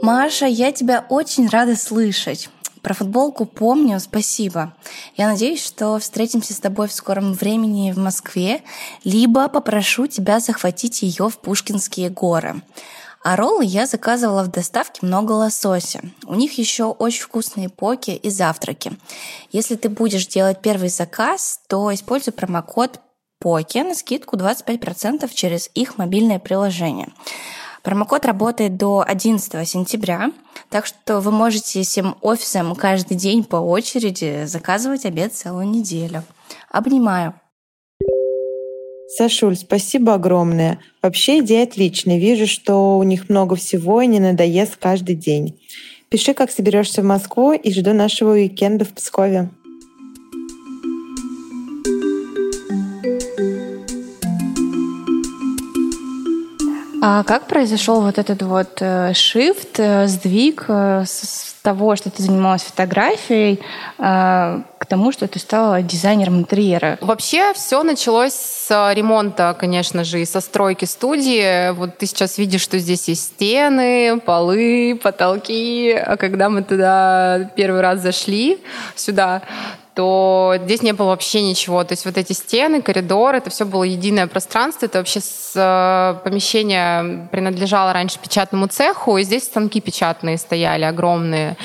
Маша, 0.00 0.46
я 0.46 0.70
тебя 0.70 1.04
очень 1.08 1.48
рада 1.48 1.74
слышать. 1.74 2.48
Про 2.82 2.94
футболку 2.94 3.44
помню, 3.44 3.98
спасибо. 4.00 4.74
Я 5.16 5.28
надеюсь, 5.28 5.64
что 5.64 5.98
встретимся 5.98 6.54
с 6.54 6.60
тобой 6.60 6.88
в 6.88 6.92
скором 6.92 7.32
времени 7.32 7.92
в 7.92 7.98
Москве, 7.98 8.62
либо 9.04 9.48
попрошу 9.48 10.06
тебя 10.06 10.40
захватить 10.40 11.02
ее 11.02 11.28
в 11.28 11.38
Пушкинские 11.38 12.10
горы. 12.10 12.62
А 13.24 13.36
роллы 13.36 13.64
я 13.64 13.86
заказывала 13.86 14.44
в 14.44 14.50
доставке 14.50 15.04
много 15.04 15.32
лосося. 15.32 16.00
У 16.26 16.34
них 16.34 16.56
еще 16.56 16.84
очень 16.84 17.22
вкусные 17.22 17.68
поки 17.68 18.12
и 18.12 18.30
завтраки. 18.30 18.92
Если 19.50 19.74
ты 19.74 19.88
будешь 19.88 20.26
делать 20.26 20.60
первый 20.62 20.88
заказ, 20.88 21.60
то 21.68 21.92
используй 21.92 22.32
промокод 22.32 23.00
ПОКИ 23.40 23.78
на 23.78 23.94
скидку 23.94 24.36
25% 24.36 25.28
через 25.32 25.70
их 25.74 25.98
мобильное 25.98 26.38
приложение. 26.38 27.08
Промокод 27.88 28.26
работает 28.26 28.76
до 28.76 29.02
11 29.02 29.66
сентября, 29.66 30.30
так 30.68 30.84
что 30.84 31.20
вы 31.20 31.30
можете 31.30 31.80
всем 31.80 32.18
офисам 32.20 32.74
каждый 32.74 33.16
день 33.16 33.42
по 33.42 33.56
очереди 33.56 34.44
заказывать 34.44 35.06
обед 35.06 35.32
целую 35.32 35.66
неделю. 35.66 36.22
Обнимаю. 36.70 37.32
Сашуль, 39.16 39.56
спасибо 39.56 40.12
огромное. 40.12 40.80
Вообще 41.00 41.38
идея 41.38 41.62
отличная. 41.62 42.18
Вижу, 42.18 42.46
что 42.46 42.98
у 42.98 43.02
них 43.04 43.30
много 43.30 43.56
всего 43.56 44.02
и 44.02 44.06
не 44.06 44.20
надоест 44.20 44.76
каждый 44.76 45.14
день. 45.14 45.58
Пиши, 46.10 46.34
как 46.34 46.50
соберешься 46.50 47.00
в 47.00 47.06
Москву 47.06 47.52
и 47.52 47.72
жду 47.72 47.94
нашего 47.94 48.32
уикенда 48.32 48.84
в 48.84 48.90
Пскове. 48.90 49.48
А 57.00 57.22
как 57.24 57.46
произошел 57.46 58.00
вот 58.00 58.18
этот 58.18 58.42
вот 58.42 58.78
э, 58.80 59.12
shift, 59.12 59.76
э, 59.78 60.06
сдвиг 60.08 60.64
э, 60.68 61.04
с 61.06 61.54
того, 61.62 61.96
что 61.96 62.10
ты 62.10 62.22
занималась 62.22 62.62
фотографией, 62.62 63.60
к 63.98 64.86
тому, 64.88 65.12
что 65.12 65.28
ты 65.28 65.38
стала 65.38 65.82
дизайнером 65.82 66.38
интерьера? 66.38 66.96
Вообще 67.02 67.52
все 67.52 67.82
началось 67.82 68.32
с 68.32 68.92
ремонта, 68.94 69.54
конечно 69.58 70.04
же, 70.04 70.22
и 70.22 70.24
со 70.24 70.40
стройки 70.40 70.86
студии. 70.86 71.72
Вот 71.72 71.98
ты 71.98 72.06
сейчас 72.06 72.38
видишь, 72.38 72.62
что 72.62 72.78
здесь 72.78 73.08
есть 73.08 73.34
стены, 73.34 74.18
полы, 74.20 74.98
потолки. 75.02 75.92
А 75.92 76.16
когда 76.16 76.48
мы 76.48 76.62
туда 76.62 77.50
первый 77.54 77.82
раз 77.82 78.00
зашли, 78.00 78.58
сюда, 78.94 79.42
то 79.98 80.54
здесь 80.62 80.82
не 80.82 80.92
было 80.92 81.08
вообще 81.08 81.42
ничего. 81.42 81.82
То 81.82 81.94
есть 81.94 82.04
вот 82.04 82.16
эти 82.16 82.32
стены, 82.32 82.82
коридор, 82.82 83.34
это 83.34 83.50
все 83.50 83.64
было 83.64 83.82
единое 83.82 84.28
пространство. 84.28 84.86
Это 84.86 84.98
вообще 84.98 85.18
с, 85.18 85.54
э, 85.56 86.22
помещение 86.22 87.26
принадлежало 87.32 87.92
раньше 87.92 88.20
печатному 88.20 88.68
цеху, 88.68 89.18
и 89.18 89.24
здесь 89.24 89.42
станки 89.42 89.80
печатные 89.80 90.38
стояли 90.38 90.84
огромные. 90.84 91.56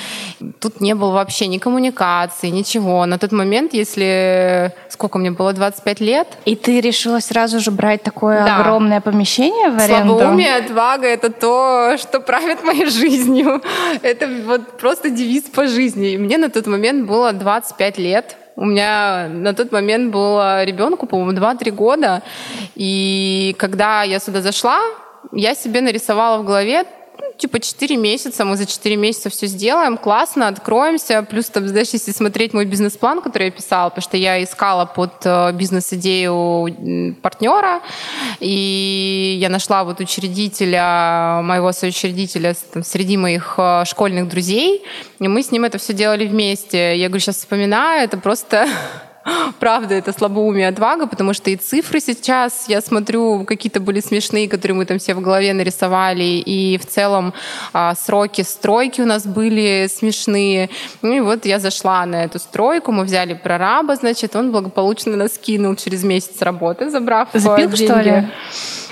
Тут 0.59 0.81
не 0.81 0.95
было 0.95 1.11
вообще 1.11 1.45
ни 1.45 1.59
коммуникации, 1.59 2.47
ничего. 2.47 3.05
На 3.05 3.19
тот 3.19 3.31
момент, 3.31 3.75
если... 3.75 4.73
Сколько 4.89 5.19
мне 5.19 5.29
было? 5.29 5.53
25 5.53 5.99
лет. 5.99 6.27
И 6.45 6.55
ты 6.55 6.81
решила 6.81 7.19
сразу 7.19 7.59
же 7.59 7.69
брать 7.69 8.01
такое 8.01 8.45
да. 8.45 8.57
огромное 8.57 8.99
помещение 8.99 9.69
в 9.69 9.79
аренду? 9.79 10.17
Слабоумие, 10.17 10.55
отвага— 10.55 11.05
это 11.07 11.29
то, 11.29 11.97
что 11.99 12.19
правит 12.19 12.63
моей 12.63 12.89
жизнью. 12.89 13.61
Это 14.01 14.27
вот 14.47 14.79
просто 14.79 15.11
девиз 15.11 15.43
по 15.43 15.67
жизни. 15.67 16.13
И 16.13 16.17
мне 16.17 16.39
на 16.39 16.49
тот 16.49 16.65
момент 16.65 17.07
было 17.07 17.31
25 17.31 17.97
лет. 17.99 18.22
У 18.55 18.65
меня 18.65 19.27
на 19.29 19.53
тот 19.53 19.71
момент 19.71 20.11
было 20.11 20.63
ребенку, 20.63 21.07
по-моему, 21.07 21.31
2-3 21.39 21.71
года. 21.71 22.21
И 22.75 23.55
когда 23.57 24.03
я 24.03 24.19
сюда 24.19 24.41
зашла, 24.41 24.79
я 25.31 25.55
себе 25.55 25.81
нарисовала 25.81 26.37
в 26.37 26.45
голове 26.45 26.85
типа 27.43 27.59
4 27.59 27.97
месяца, 27.97 28.45
мы 28.45 28.55
за 28.55 28.65
4 28.65 28.95
месяца 28.95 29.29
все 29.29 29.47
сделаем, 29.47 29.97
классно, 29.97 30.47
откроемся. 30.47 31.23
Плюс, 31.23 31.47
там, 31.47 31.67
знаешь, 31.67 31.89
если 31.91 32.13
смотреть 32.13 32.53
мой 32.53 32.63
бизнес-план, 32.65 33.21
который 33.21 33.47
я 33.47 33.51
писала, 33.51 33.89
потому 33.89 34.01
что 34.01 34.15
я 34.15 34.41
искала 34.41 34.85
под 34.85 35.11
э, 35.25 35.51
бизнес-идею 35.51 37.17
партнера, 37.21 37.81
и 38.39 39.37
я 39.41 39.49
нашла 39.49 39.83
вот 39.83 39.99
учредителя, 39.99 41.41
моего 41.43 41.73
соучредителя 41.73 42.55
там, 42.71 42.83
среди 42.83 43.17
моих 43.17 43.55
э, 43.57 43.83
школьных 43.85 44.29
друзей, 44.29 44.81
и 45.19 45.27
мы 45.27 45.43
с 45.43 45.51
ним 45.51 45.65
это 45.65 45.77
все 45.77 45.91
делали 45.91 46.25
вместе. 46.25 46.95
Я 46.95 47.09
говорю, 47.09 47.19
сейчас 47.19 47.35
вспоминаю, 47.35 48.05
это 48.05 48.17
просто 48.17 48.69
правда, 49.59 49.95
это 49.95 50.11
слабоумие 50.11 50.67
отвага, 50.67 51.07
потому 51.07 51.33
что 51.33 51.49
и 51.49 51.55
цифры 51.55 51.99
сейчас, 51.99 52.65
я 52.67 52.81
смотрю, 52.81 53.45
какие-то 53.45 53.79
были 53.79 53.99
смешные, 53.99 54.49
которые 54.49 54.75
мы 54.75 54.85
там 54.85 54.99
все 54.99 55.13
в 55.13 55.21
голове 55.21 55.53
нарисовали, 55.53 56.23
и 56.23 56.77
в 56.77 56.85
целом 56.85 57.33
а, 57.73 57.95
сроки 57.95 58.41
стройки 58.41 59.01
у 59.01 59.05
нас 59.05 59.25
были 59.25 59.87
смешные. 59.87 60.69
Ну 61.01 61.13
и 61.13 61.19
вот 61.19 61.45
я 61.45 61.59
зашла 61.59 62.05
на 62.05 62.23
эту 62.23 62.39
стройку, 62.39 62.91
мы 62.91 63.03
взяли 63.03 63.33
прораба, 63.33 63.95
значит, 63.95 64.35
он 64.35 64.51
благополучно 64.51 65.15
нас 65.15 65.37
кинул 65.37 65.75
через 65.75 66.03
месяц 66.03 66.41
работы, 66.41 66.89
забрав 66.89 67.29
Запил, 67.33 67.69
деньги. 67.69 67.85
что 67.85 67.99
ли? 68.01 68.27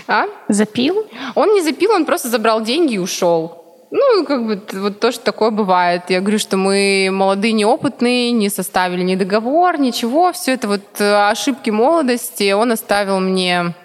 А? 0.07 0.25
Запил? 0.47 1.05
Он 1.35 1.53
не 1.53 1.61
запил, 1.61 1.91
он 1.91 2.05
просто 2.05 2.29
забрал 2.29 2.61
деньги 2.61 2.95
и 2.95 2.97
ушел. 2.97 3.60
Ну, 3.91 4.25
как 4.25 4.45
бы 4.45 4.61
вот 4.73 4.99
то, 5.01 5.11
что 5.11 5.23
такое 5.25 5.51
бывает. 5.51 6.03
Я 6.07 6.21
говорю, 6.21 6.39
что 6.39 6.55
мы 6.55 7.09
молодые, 7.11 7.51
неопытные, 7.51 8.31
не 8.31 8.49
составили 8.49 9.03
ни 9.03 9.15
договор, 9.15 9.77
ничего. 9.77 10.31
Все 10.31 10.53
это 10.53 10.69
вот 10.69 10.81
э, 10.99 11.29
ошибки 11.29 11.69
молодости. 11.69 12.53
Он 12.53 12.71
оставил 12.71 13.19
мне 13.19 13.75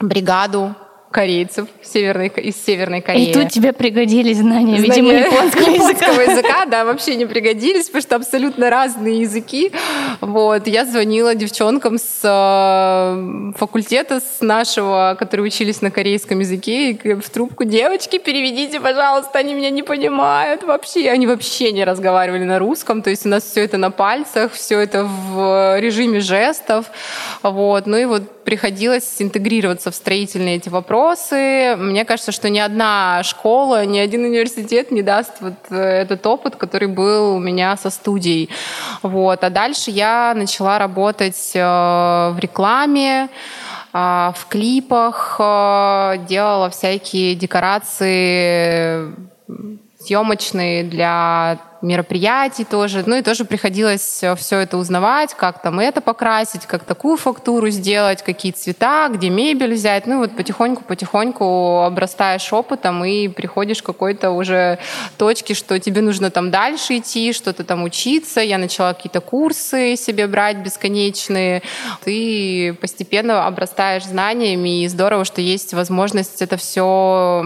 бригаду 0.00 0.74
корейцев 1.10 1.68
северной, 1.82 2.28
из 2.28 2.62
Северной 2.62 3.00
Кореи. 3.00 3.30
И 3.30 3.32
тут 3.32 3.48
тебе 3.50 3.72
пригодились 3.72 4.38
знания, 4.38 4.78
знания 4.78 4.82
видимо, 4.82 5.12
японского, 5.12 5.70
японского 5.70 6.20
языка. 6.20 6.32
языка. 6.32 6.66
Да, 6.66 6.84
вообще 6.84 7.16
не 7.16 7.26
пригодились, 7.26 7.86
потому 7.86 8.02
что 8.02 8.16
абсолютно 8.16 8.70
разные 8.70 9.22
языки. 9.22 9.72
Вот. 10.20 10.66
Я 10.66 10.84
звонила 10.84 11.34
девчонкам 11.34 11.98
с 11.98 12.20
э, 12.22 13.52
факультета 13.56 14.20
с 14.20 14.40
нашего, 14.40 15.16
которые 15.18 15.46
учились 15.46 15.80
на 15.80 15.90
корейском 15.90 16.40
языке, 16.40 16.90
и 16.90 17.14
в 17.14 17.30
трубку, 17.30 17.64
девочки, 17.64 18.18
переведите, 18.18 18.80
пожалуйста, 18.80 19.38
они 19.38 19.54
меня 19.54 19.70
не 19.70 19.82
понимают 19.82 20.62
вообще. 20.62 21.10
Они 21.10 21.26
вообще 21.26 21.72
не 21.72 21.84
разговаривали 21.84 22.44
на 22.44 22.58
русском, 22.58 23.02
то 23.02 23.10
есть 23.10 23.24
у 23.24 23.28
нас 23.28 23.44
все 23.44 23.64
это 23.64 23.78
на 23.78 23.90
пальцах, 23.90 24.52
все 24.52 24.78
это 24.80 25.04
в 25.04 25.78
режиме 25.80 26.20
жестов. 26.20 26.86
Вот. 27.42 27.86
Ну 27.86 27.96
и 27.96 28.04
вот 28.04 28.37
приходилось 28.48 29.20
интегрироваться 29.20 29.90
в 29.90 29.94
строительные 29.94 30.56
эти 30.56 30.70
вопросы. 30.70 31.76
Мне 31.76 32.06
кажется, 32.06 32.32
что 32.32 32.48
ни 32.48 32.58
одна 32.58 33.22
школа, 33.22 33.84
ни 33.84 33.98
один 33.98 34.24
университет 34.24 34.90
не 34.90 35.02
даст 35.02 35.32
вот 35.40 35.52
э, 35.68 35.76
этот 35.76 36.26
опыт, 36.26 36.56
который 36.56 36.88
был 36.88 37.34
у 37.34 37.38
меня 37.38 37.76
со 37.76 37.90
студией. 37.90 38.48
Вот. 39.02 39.44
А 39.44 39.50
дальше 39.50 39.90
я 39.90 40.32
начала 40.34 40.78
работать 40.78 41.50
э, 41.54 41.60
в 41.60 42.38
рекламе, 42.38 43.28
э, 43.92 44.32
в 44.34 44.46
клипах, 44.48 45.36
делала 46.26 46.70
всякие 46.70 47.34
декорации 47.34 49.12
съемочные 50.00 50.84
для 50.84 51.58
мероприятий 51.82 52.64
тоже. 52.64 53.02
Ну 53.06 53.16
и 53.16 53.22
тоже 53.22 53.44
приходилось 53.44 54.22
все 54.36 54.58
это 54.58 54.76
узнавать, 54.76 55.34
как 55.34 55.62
там 55.62 55.80
это 55.80 56.00
покрасить, 56.00 56.66
как 56.66 56.84
такую 56.84 57.16
фактуру 57.16 57.70
сделать, 57.70 58.22
какие 58.22 58.52
цвета, 58.52 59.08
где 59.08 59.30
мебель 59.30 59.74
взять. 59.74 60.06
Ну 60.06 60.18
вот 60.18 60.36
потихоньку-потихоньку 60.36 61.82
обрастаешь 61.82 62.52
опытом 62.52 63.04
и 63.04 63.28
приходишь 63.28 63.82
к 63.82 63.86
какой-то 63.86 64.30
уже 64.30 64.78
точке, 65.16 65.54
что 65.54 65.78
тебе 65.78 66.00
нужно 66.02 66.30
там 66.30 66.50
дальше 66.50 66.98
идти, 66.98 67.32
что-то 67.32 67.64
там 67.64 67.84
учиться. 67.84 68.40
Я 68.40 68.58
начала 68.58 68.92
какие-то 68.92 69.20
курсы 69.20 69.96
себе 69.96 70.26
брать 70.26 70.58
бесконечные. 70.58 71.62
Ты 72.04 72.76
постепенно 72.80 73.46
обрастаешь 73.46 74.04
знаниями, 74.04 74.82
и 74.82 74.88
здорово, 74.88 75.24
что 75.24 75.40
есть 75.40 75.74
возможность 75.74 76.42
это 76.42 76.56
все 76.56 77.44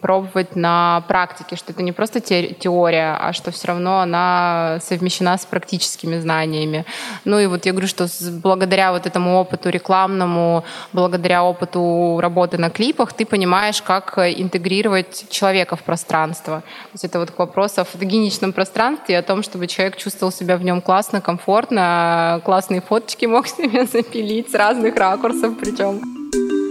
пробовать 0.00 0.56
на 0.56 1.02
практике, 1.08 1.56
что 1.56 1.72
это 1.72 1.82
не 1.82 1.92
просто 1.92 2.20
теория, 2.20 3.16
а 3.20 3.32
что 3.32 3.50
все 3.50 3.61
равно 3.68 4.00
она 4.00 4.78
совмещена 4.82 5.36
с 5.36 5.44
практическими 5.44 6.18
знаниями. 6.18 6.84
Ну 7.24 7.38
и 7.38 7.46
вот 7.46 7.66
я 7.66 7.72
говорю, 7.72 7.88
что 7.88 8.06
благодаря 8.42 8.92
вот 8.92 9.06
этому 9.06 9.38
опыту 9.38 9.70
рекламному, 9.70 10.64
благодаря 10.92 11.44
опыту 11.44 12.18
работы 12.20 12.58
на 12.58 12.70
клипах, 12.70 13.12
ты 13.12 13.24
понимаешь, 13.26 13.82
как 13.82 14.18
интегрировать 14.18 15.26
человека 15.30 15.76
в 15.76 15.82
пространство. 15.82 16.60
То 16.60 16.94
есть 16.94 17.04
это 17.04 17.18
вот 17.18 17.30
к 17.30 17.38
вопросу 17.38 17.80
о 17.80 17.84
фотогеничном 17.84 18.52
пространстве 18.52 19.18
о 19.18 19.22
том, 19.22 19.42
чтобы 19.42 19.66
человек 19.66 19.96
чувствовал 19.96 20.32
себя 20.32 20.56
в 20.56 20.64
нем 20.64 20.80
классно, 20.80 21.20
комфортно, 21.20 22.40
классные 22.44 22.80
фоточки 22.80 23.26
мог 23.26 23.46
себе 23.46 23.86
запилить 23.92 24.50
с 24.50 24.54
разных 24.54 24.96
ракурсов 24.96 25.54
причем. 25.58 26.61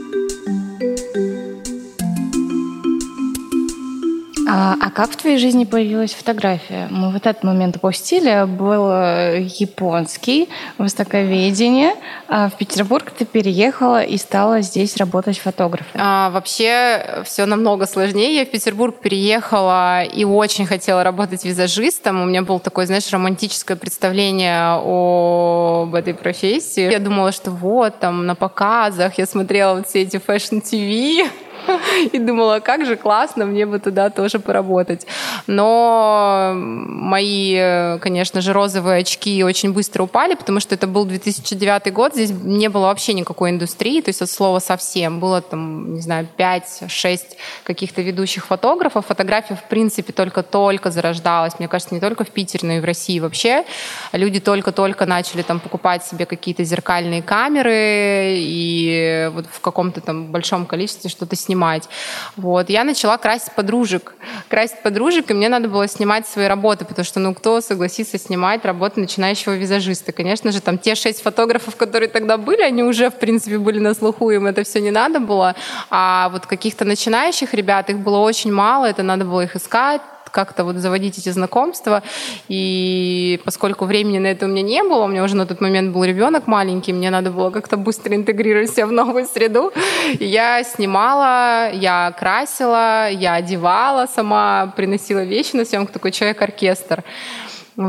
А, 4.53 4.75
а 4.81 4.91
как 4.91 5.12
в 5.12 5.15
твоей 5.15 5.38
жизни 5.38 5.63
появилась 5.63 6.13
фотография? 6.13 6.89
Мы 6.91 7.13
вот 7.13 7.25
этот 7.25 7.41
момент 7.43 7.77
упустили. 7.77 8.46
Был 8.46 8.89
э, 8.91 9.48
японский 9.60 10.50
востоковедение. 10.77 11.93
А 12.27 12.50
в 12.50 12.58
Петербург 12.58 13.10
ты 13.17 13.24
переехала 13.24 14.03
и 14.03 14.17
стала 14.17 14.60
здесь 14.60 14.98
работать 14.98 15.39
фотографом. 15.39 15.91
А, 15.98 16.31
вообще 16.31 17.24
все 17.24 17.46
намного 17.46 17.86
сложнее. 17.86 18.36
Я 18.36 18.46
в 18.46 18.50
Петербург 18.50 19.00
переехала 19.00 20.03
и 20.03 20.25
очень 20.25 20.65
хотела 20.65 21.01
работать 21.01 21.46
визажистом. 21.46 22.22
У 22.22 22.25
меня 22.25 22.41
было 22.41 22.60
такое, 22.60 22.86
знаешь, 22.86 23.10
романтическое 23.10 23.77
представление 23.77 24.81
об 24.84 25.96
этой 25.96 26.13
профессии. 26.13 26.91
Я 26.91 27.00
думала, 27.00 27.31
что 27.31 27.51
вот 27.51 28.00
там 28.00 28.25
на 28.25 28.36
показах 28.36 29.17
я 29.17 29.25
смотрела 29.25 29.75
вот 29.75 29.88
все 29.88 30.01
эти 30.01 30.17
Fashion 30.17 30.97
TV, 30.97 31.31
и 32.12 32.20
думала, 32.20 32.60
как 32.60 32.86
же 32.86 32.96
классно, 32.96 33.46
мне 33.46 33.65
бы 33.65 33.80
туда 33.80 34.10
тоже 34.10 34.39
поработать. 34.39 35.06
Но 35.48 36.53
мои, 36.56 37.98
конечно 38.00 38.41
же, 38.41 38.53
розовые 38.53 39.01
очки 39.01 39.44
очень 39.44 39.74
быстро 39.74 40.03
упали, 40.03 40.36
потому 40.36 40.60
что 40.60 40.75
это 40.75 40.88
был 40.88 41.06
2009 41.06 41.94
год, 41.94 42.13
здесь 42.13 42.32
не 42.32 42.70
было 42.70 42.88
вообще 42.88 43.13
никакой 43.13 43.51
индустрии, 43.51 44.01
то 44.01 44.10
есть 44.10 44.22
от 44.22 44.30
слова 44.30 44.60
совсем. 44.60 45.20
Было 45.20 45.41
там, 45.41 45.94
не 45.94 46.01
знаю, 46.01 46.27
5-6 46.38 47.20
каких-то 47.63 48.01
ведущих 48.01 48.46
фотографов. 48.46 49.06
Фотография, 49.08 49.56
в 49.56 49.68
принципе, 49.70 50.13
только-только 50.13 50.91
зарождалась. 50.91 51.60
Мне 51.60 51.68
кажется, 51.68 51.94
не 51.94 52.01
только 52.01 52.24
в 52.24 52.30
Питере, 52.30 52.68
но 52.68 52.74
и 52.74 52.80
в 52.80 52.86
России 52.86 53.20
вообще. 53.20 53.63
Люди 54.12 54.39
только-только 54.39 55.06
начали 55.06 55.41
там 55.41 55.60
покупать 55.60 56.03
себе 56.03 56.25
какие-то 56.25 56.63
зеркальные 56.63 57.22
камеры 57.22 58.36
и 58.38 59.30
вот 59.34 59.46
в 59.51 59.62
каком-то 59.62 60.01
там 60.01 60.32
большом 60.32 60.65
количестве 60.65 61.10
что-то 61.10 61.36
снимать 61.36 61.50
снимать. 61.51 61.89
Вот. 62.38 62.70
Я 62.70 62.84
начала 62.84 63.17
красить 63.17 63.51
подружек. 63.51 64.13
Красить 64.50 64.81
подружек, 64.84 65.31
и 65.31 65.34
мне 65.34 65.50
надо 65.50 65.67
было 65.67 65.88
снимать 65.88 66.27
свои 66.27 66.48
работы, 66.48 66.86
потому 66.86 67.05
что, 67.05 67.20
ну, 67.20 67.34
кто 67.34 67.62
согласится 67.62 68.17
снимать 68.17 68.65
работы 68.65 69.01
начинающего 69.01 69.53
визажиста? 69.53 70.12
Конечно 70.13 70.51
же, 70.51 70.62
там 70.62 70.77
те 70.77 70.96
шесть 70.96 71.22
фотографов, 71.22 71.75
которые 71.75 72.10
тогда 72.10 72.38
были, 72.38 72.62
они 72.62 72.84
уже, 72.84 73.10
в 73.10 73.20
принципе, 73.20 73.58
были 73.58 73.79
на 73.79 73.93
слуху, 73.93 74.31
им 74.31 74.46
это 74.46 74.63
все 74.63 74.79
не 74.79 74.91
надо 74.91 75.20
было. 75.20 75.55
А 75.89 76.29
вот 76.29 76.46
каких-то 76.46 76.86
начинающих 76.86 77.53
ребят, 77.53 77.89
их 77.89 77.98
было 77.98 78.20
очень 78.20 78.53
мало, 78.53 78.86
это 78.86 79.03
надо 79.03 79.25
было 79.25 79.41
их 79.43 79.55
искать, 79.55 80.01
как-то 80.31 80.63
вот 80.63 80.77
заводить 80.77 81.17
эти 81.17 81.29
знакомства. 81.29 82.03
И 82.47 83.39
поскольку 83.45 83.85
времени 83.85 84.19
на 84.19 84.27
это 84.27 84.45
у 84.45 84.50
меня 84.50 84.61
не 84.61 84.83
было, 84.83 85.03
у 85.03 85.07
меня 85.07 85.23
уже 85.23 85.35
на 85.35 85.45
тот 85.45 85.61
момент 85.61 85.93
был 85.93 86.03
ребенок 86.03 86.47
маленький, 86.47 86.93
мне 86.93 87.09
надо 87.09 87.31
было 87.31 87.50
как-то 87.50 87.77
быстро 87.77 88.15
интегрировать 88.15 88.71
себя 88.71 88.88
в 88.88 88.91
новую 88.91 89.25
среду. 89.25 89.71
И 90.19 90.25
я 90.25 90.63
снимала, 90.63 91.71
я 91.71 92.13
красила, 92.17 93.09
я 93.09 93.35
одевала 93.35 94.07
сама, 94.07 94.73
приносила 94.75 95.23
вещи 95.23 95.55
на 95.55 95.65
съемку, 95.65 95.91
такой 95.93 96.11
человек-оркестр. 96.11 97.03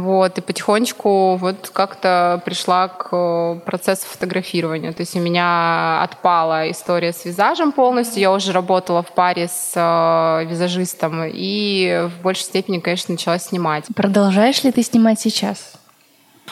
Вот, 0.00 0.38
и 0.38 0.40
потихонечку 0.40 1.37
вот 1.37 1.70
как-то 1.72 2.40
пришла 2.44 2.88
к 2.88 3.08
э, 3.12 3.61
процессу 3.64 4.06
фотографирования. 4.06 4.92
То 4.92 5.02
есть 5.02 5.14
у 5.16 5.20
меня 5.20 6.02
отпала 6.02 6.70
история 6.70 7.12
с 7.12 7.25
визажем 7.25 7.72
полностью. 7.72 8.20
Я 8.20 8.32
уже 8.32 8.52
работала 8.52 9.02
в 9.02 9.12
паре 9.12 9.49
с 9.49 9.72
э, 9.75 10.46
визажистом 10.46 11.25
и 11.26 12.08
в 12.08 12.23
большей 12.23 12.45
степени, 12.45 12.78
конечно, 12.78 13.12
начала 13.12 13.38
снимать. 13.38 13.84
Продолжаешь 13.95 14.64
ли 14.64 14.73
ты 14.73 14.82
снимать 14.82 15.21
сейчас? 15.21 15.75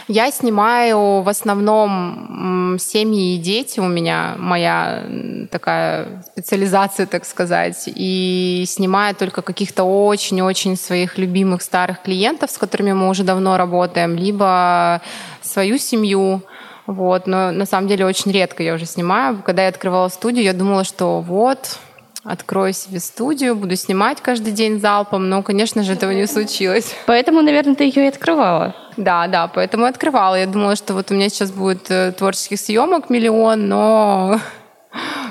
Я 0.09 0.31
снимаю 0.31 1.22
в 1.22 1.29
основном 1.29 2.76
семьи 2.81 3.37
и 3.37 3.38
дети. 3.38 3.79
У 3.81 3.87
меня 3.87 4.35
моя 4.38 5.05
такая 5.50 6.24
специализация, 6.33 7.07
так 7.07 7.24
сказать. 7.24 7.85
И 7.87 8.64
снимаю 8.66 9.14
только 9.14 9.42
каких-то 9.42 9.85
очень-очень 9.85 10.76
своих 10.76 11.16
любимых 11.18 11.62
старых 11.62 12.03
клиентов, 12.03 12.50
с 12.50 12.59
которыми 12.59 12.92
мы 12.92 13.09
уже 13.09 13.22
давно 13.22 13.57
работаем, 13.57 14.16
либо 14.16 15.00
свою 15.42 15.79
семью. 15.79 16.42
Вот. 16.87 17.26
Но 17.29 17.53
на 17.53 17.66
самом 17.66 17.87
деле 17.87 18.05
очень 18.05 18.33
редко 18.33 18.62
я 18.64 18.74
уже 18.74 18.87
снимаю. 18.87 19.42
Когда 19.44 19.62
я 19.62 19.68
открывала 19.68 20.09
студию, 20.09 20.44
я 20.44 20.53
думала, 20.53 20.83
что 20.83 21.20
вот, 21.20 21.79
открою 22.24 22.72
себе 22.72 23.00
студию, 23.00 23.56
буду 23.56 23.76
снимать 23.76 24.20
каждый 24.20 24.52
день 24.52 24.80
залпом, 24.80 25.28
но, 25.28 25.42
конечно 25.42 25.83
же, 25.83 25.92
этого 25.92 26.11
не 26.11 26.26
случилось. 26.26 26.94
Поэтому, 27.06 27.42
наверное, 27.42 27.74
ты 27.74 27.85
ее 27.85 28.04
и 28.04 28.09
открывала. 28.09 28.74
Да, 28.96 29.26
да, 29.26 29.46
поэтому 29.46 29.87
открывала. 29.87 30.35
Я 30.35 30.46
думала, 30.46 30.76
что 30.76 30.94
вот 30.94 31.11
у 31.11 31.14
меня 31.14 31.28
сейчас 31.28 31.50
будет 31.50 31.90
э, 31.90 32.12
творческих 32.12 32.61
съемок 32.61 33.09
миллион, 33.09 33.68
но 33.68 34.40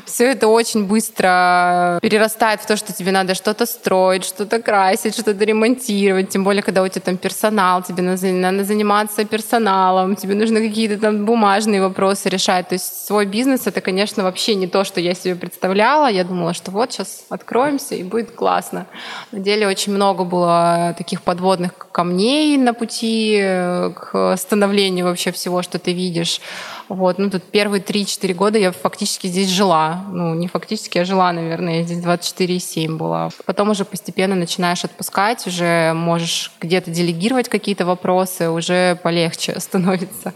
все 0.05 0.31
это 0.31 0.47
очень 0.47 0.85
быстро 0.85 1.99
перерастает 2.01 2.61
в 2.61 2.65
то, 2.65 2.77
что 2.77 2.93
тебе 2.93 3.11
надо 3.11 3.35
что-то 3.35 3.65
строить, 3.65 4.23
что-то 4.23 4.61
красить, 4.61 5.13
что-то 5.13 5.43
ремонтировать. 5.43 6.29
Тем 6.29 6.43
более, 6.43 6.63
когда 6.63 6.83
у 6.83 6.87
тебя 6.87 7.01
там 7.01 7.17
персонал, 7.17 7.83
тебе 7.83 8.03
надо 8.03 8.63
заниматься 8.63 9.25
персоналом, 9.25 10.15
тебе 10.15 10.35
нужно 10.35 10.59
какие-то 10.59 10.97
там 10.97 11.25
бумажные 11.25 11.81
вопросы 11.81 12.29
решать. 12.29 12.69
То 12.69 12.75
есть 12.75 13.05
свой 13.05 13.25
бизнес 13.25 13.67
это, 13.67 13.81
конечно, 13.81 14.23
вообще 14.23 14.55
не 14.55 14.67
то, 14.67 14.83
что 14.83 15.01
я 15.01 15.13
себе 15.13 15.35
представляла. 15.35 16.09
Я 16.09 16.23
думала, 16.23 16.53
что 16.53 16.71
вот 16.71 16.91
сейчас 16.91 17.25
откроемся 17.29 17.95
и 17.95 18.03
будет 18.03 18.31
классно. 18.31 18.87
На 19.31 19.39
деле 19.39 19.67
очень 19.67 19.93
много 19.93 20.23
было 20.23 20.95
таких 20.97 21.21
подводных 21.21 21.77
камней 21.91 22.57
на 22.57 22.73
пути 22.73 23.37
э, 23.41 23.91
к 23.91 24.37
становлению 24.37 25.05
вообще 25.05 25.31
всего, 25.31 25.61
что 25.61 25.79
ты 25.79 25.93
видишь. 25.93 26.41
Вот, 26.89 27.19
ну 27.19 27.29
тут 27.29 27.43
первые 27.43 27.83
3-4 27.83 28.33
года 28.33 28.57
я 28.57 28.71
фактически 28.71 29.27
здесь 29.27 29.49
жила. 29.49 30.03
Ну, 30.11 30.33
не 30.33 30.47
фактически, 30.47 30.97
я 30.97 31.05
жила, 31.05 31.31
наверное, 31.31 31.77
я 31.77 31.83
здесь 31.83 32.03
24,7 32.03 32.97
была. 32.97 33.29
Потом 33.45 33.69
уже 33.69 33.85
постепенно 33.85 34.35
начинаешь 34.35 34.83
отпускать, 34.83 35.45
уже 35.45 35.93
можешь 35.93 36.51
где-то 36.59 36.89
делегировать 36.89 37.47
какие-то 37.47 37.85
вопросы, 37.85 38.49
уже 38.49 38.95
полегче 39.03 39.59
становится. 39.59 40.33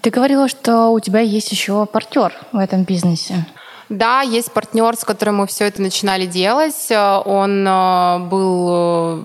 Ты 0.00 0.10
говорила, 0.10 0.48
что 0.48 0.88
у 0.88 1.00
тебя 1.00 1.20
есть 1.20 1.52
еще 1.52 1.84
партнер 1.84 2.32
в 2.52 2.58
этом 2.58 2.84
бизнесе. 2.84 3.46
Да, 3.90 4.22
есть 4.22 4.52
партнер, 4.52 4.96
с 4.96 5.04
которым 5.04 5.36
мы 5.36 5.46
все 5.46 5.66
это 5.66 5.82
начинали 5.82 6.24
делать. 6.24 6.90
Он 6.90 7.68
э, 7.68 8.18
был 8.30 8.68
э, 8.70 9.22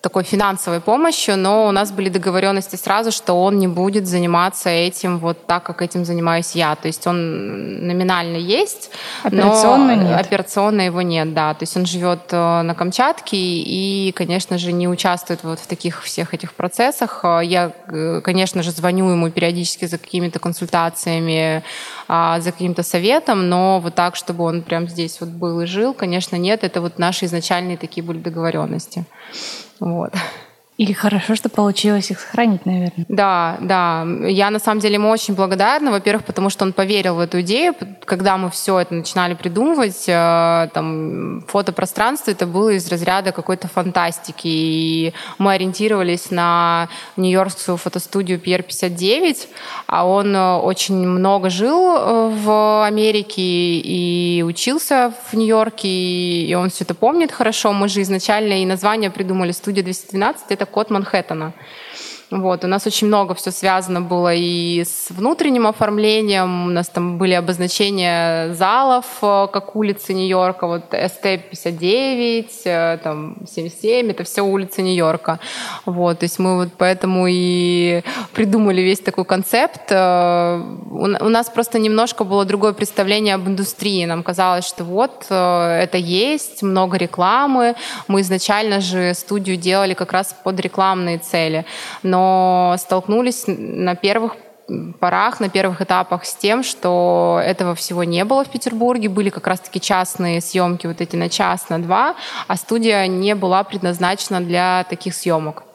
такой 0.00 0.22
финансовой 0.22 0.80
помощью, 0.80 1.36
но 1.36 1.66
у 1.66 1.72
нас 1.72 1.90
были 1.90 2.08
договоренности 2.08 2.76
сразу, 2.76 3.10
что 3.10 3.34
он 3.34 3.58
не 3.58 3.66
будет 3.66 4.06
заниматься 4.06 4.70
этим 4.70 5.18
вот 5.18 5.46
так, 5.46 5.64
как 5.64 5.82
этим 5.82 6.04
занимаюсь 6.04 6.52
я. 6.52 6.76
То 6.76 6.86
есть 6.86 7.04
он 7.06 7.84
номинально 7.86 8.36
есть, 8.36 8.90
операционно 9.24 9.96
но 9.96 10.02
нет. 10.02 10.20
операционно 10.20 10.82
его 10.82 11.02
нет, 11.02 11.34
да. 11.34 11.52
То 11.54 11.64
есть 11.64 11.76
он 11.76 11.84
живет 11.84 12.20
э, 12.30 12.62
на 12.62 12.74
Камчатке 12.74 13.36
и, 13.36 14.12
конечно 14.12 14.56
же, 14.56 14.70
не 14.70 14.86
участвует 14.86 15.42
вот 15.42 15.58
в 15.58 15.66
таких 15.66 16.04
всех 16.04 16.32
этих 16.32 16.54
процессах. 16.54 17.24
Я, 17.42 17.72
э, 17.88 18.20
конечно 18.22 18.62
же, 18.62 18.70
звоню 18.70 19.10
ему 19.10 19.30
периодически 19.30 19.86
за 19.86 19.98
какими-то 19.98 20.38
консультациями, 20.38 21.64
а, 22.06 22.40
за 22.40 22.52
каким-то 22.52 22.84
советом, 22.84 23.48
но 23.48 23.80
вот 23.80 23.96
так, 23.96 24.14
чтобы 24.14 24.44
он 24.44 24.62
прям 24.62 24.88
здесь 24.88 25.20
вот 25.20 25.30
был 25.30 25.60
и 25.60 25.66
жил, 25.66 25.92
конечно, 25.92 26.36
нет. 26.36 26.62
Это 26.62 26.80
вот 26.80 26.98
наши 26.98 27.24
изначальные 27.24 27.76
такие 27.76 28.04
были 28.04 28.18
договоренности. 28.18 29.04
Вот. 29.80 30.12
И 30.78 30.92
хорошо, 30.92 31.34
что 31.34 31.48
получилось 31.48 32.12
их 32.12 32.20
сохранить, 32.20 32.64
наверное. 32.64 33.04
Да, 33.08 33.58
да. 33.60 34.06
Я 34.28 34.48
на 34.50 34.60
самом 34.60 34.80
деле 34.80 34.94
ему 34.94 35.10
очень 35.10 35.34
благодарна. 35.34 35.90
Во-первых, 35.90 36.24
потому 36.24 36.50
что 36.50 36.64
он 36.64 36.72
поверил 36.72 37.16
в 37.16 37.18
эту 37.18 37.40
идею. 37.40 37.74
Когда 38.04 38.36
мы 38.36 38.48
все 38.48 38.78
это 38.78 38.94
начинали 38.94 39.34
придумывать, 39.34 40.04
э, 40.06 40.68
там, 40.72 41.42
фотопространство 41.48 42.30
это 42.30 42.46
было 42.46 42.70
из 42.70 42.88
разряда 42.88 43.32
какой-то 43.32 43.66
фантастики. 43.66 44.46
И 44.46 45.14
мы 45.38 45.54
ориентировались 45.54 46.30
на 46.30 46.88
нью-йоркскую 47.16 47.76
фотостудию 47.76 48.38
Pier 48.38 48.62
59, 48.62 49.48
а 49.88 50.06
он 50.06 50.34
э, 50.36 50.58
очень 50.58 50.94
много 50.94 51.50
жил 51.50 51.96
э, 51.96 52.28
в 52.28 52.86
Америке 52.86 53.42
и 53.42 54.44
учился 54.46 55.12
в 55.28 55.34
Нью-Йорке, 55.34 55.88
и 55.88 56.54
он 56.54 56.70
все 56.70 56.84
это 56.84 56.94
помнит 56.94 57.32
хорошо. 57.32 57.72
Мы 57.72 57.88
же 57.88 58.00
изначально 58.02 58.62
и 58.62 58.64
название 58.64 59.10
придумали 59.10 59.50
«Студия 59.50 59.82
212», 59.82 60.36
это 60.50 60.67
код 60.68 60.90
Манхэттена. 60.90 61.52
Вот, 62.30 62.62
у 62.62 62.66
нас 62.66 62.86
очень 62.86 63.06
много 63.06 63.34
все 63.34 63.50
связано 63.50 64.02
было 64.02 64.34
и 64.34 64.84
с 64.84 65.10
внутренним 65.10 65.66
оформлением. 65.66 66.66
У 66.66 66.70
нас 66.70 66.88
там 66.88 67.16
были 67.16 67.32
обозначения 67.32 68.52
залов, 68.52 69.06
э, 69.22 69.46
как 69.50 69.74
улицы 69.74 70.12
Нью-Йорка, 70.12 70.66
вот 70.66 70.92
СТ-59, 70.92 72.46
э, 72.64 72.98
там 73.02 73.36
77, 73.46 74.10
это 74.10 74.24
все 74.24 74.42
улицы 74.42 74.82
Нью-Йорка. 74.82 75.38
Вот, 75.86 76.18
то 76.18 76.24
есть 76.24 76.38
мы 76.38 76.56
вот 76.56 76.68
поэтому 76.76 77.26
и 77.30 78.02
придумали 78.34 78.82
весь 78.82 79.00
такой 79.00 79.24
концепт. 79.24 79.90
Э, 79.90 80.60
у 80.90 81.28
нас 81.30 81.48
просто 81.48 81.78
немножко 81.78 82.24
было 82.24 82.44
другое 82.44 82.74
представление 82.74 83.36
об 83.36 83.48
индустрии. 83.48 84.04
Нам 84.04 84.22
казалось, 84.22 84.66
что 84.66 84.84
вот 84.84 85.24
это 85.30 85.96
есть, 85.96 86.62
много 86.62 86.98
рекламы. 86.98 87.74
Мы 88.06 88.20
изначально 88.20 88.80
же 88.80 89.14
студию 89.14 89.56
делали 89.56 89.94
как 89.94 90.12
раз 90.12 90.34
под 90.44 90.60
рекламные 90.60 91.18
цели. 91.18 91.64
Но 92.02 92.17
но 92.18 92.76
столкнулись 92.78 93.44
на 93.46 93.94
первых 93.94 94.36
порах, 95.00 95.40
на 95.40 95.48
первых 95.48 95.80
этапах 95.80 96.24
с 96.24 96.34
тем, 96.34 96.62
что 96.62 97.40
этого 97.42 97.74
всего 97.74 98.04
не 98.04 98.24
было 98.24 98.44
в 98.44 98.50
Петербурге. 98.50 99.08
Были 99.08 99.30
как 99.30 99.46
раз-таки 99.46 99.80
частные 99.80 100.40
съемки 100.40 100.86
вот 100.86 101.00
эти 101.00 101.16
на 101.16 101.28
час, 101.28 101.68
на 101.70 101.78
два, 101.78 102.16
а 102.48 102.56
студия 102.56 103.06
не 103.06 103.34
была 103.34 103.62
предназначена 103.64 104.40
для 104.40 104.84
таких 104.90 105.14
съемок 105.14 105.67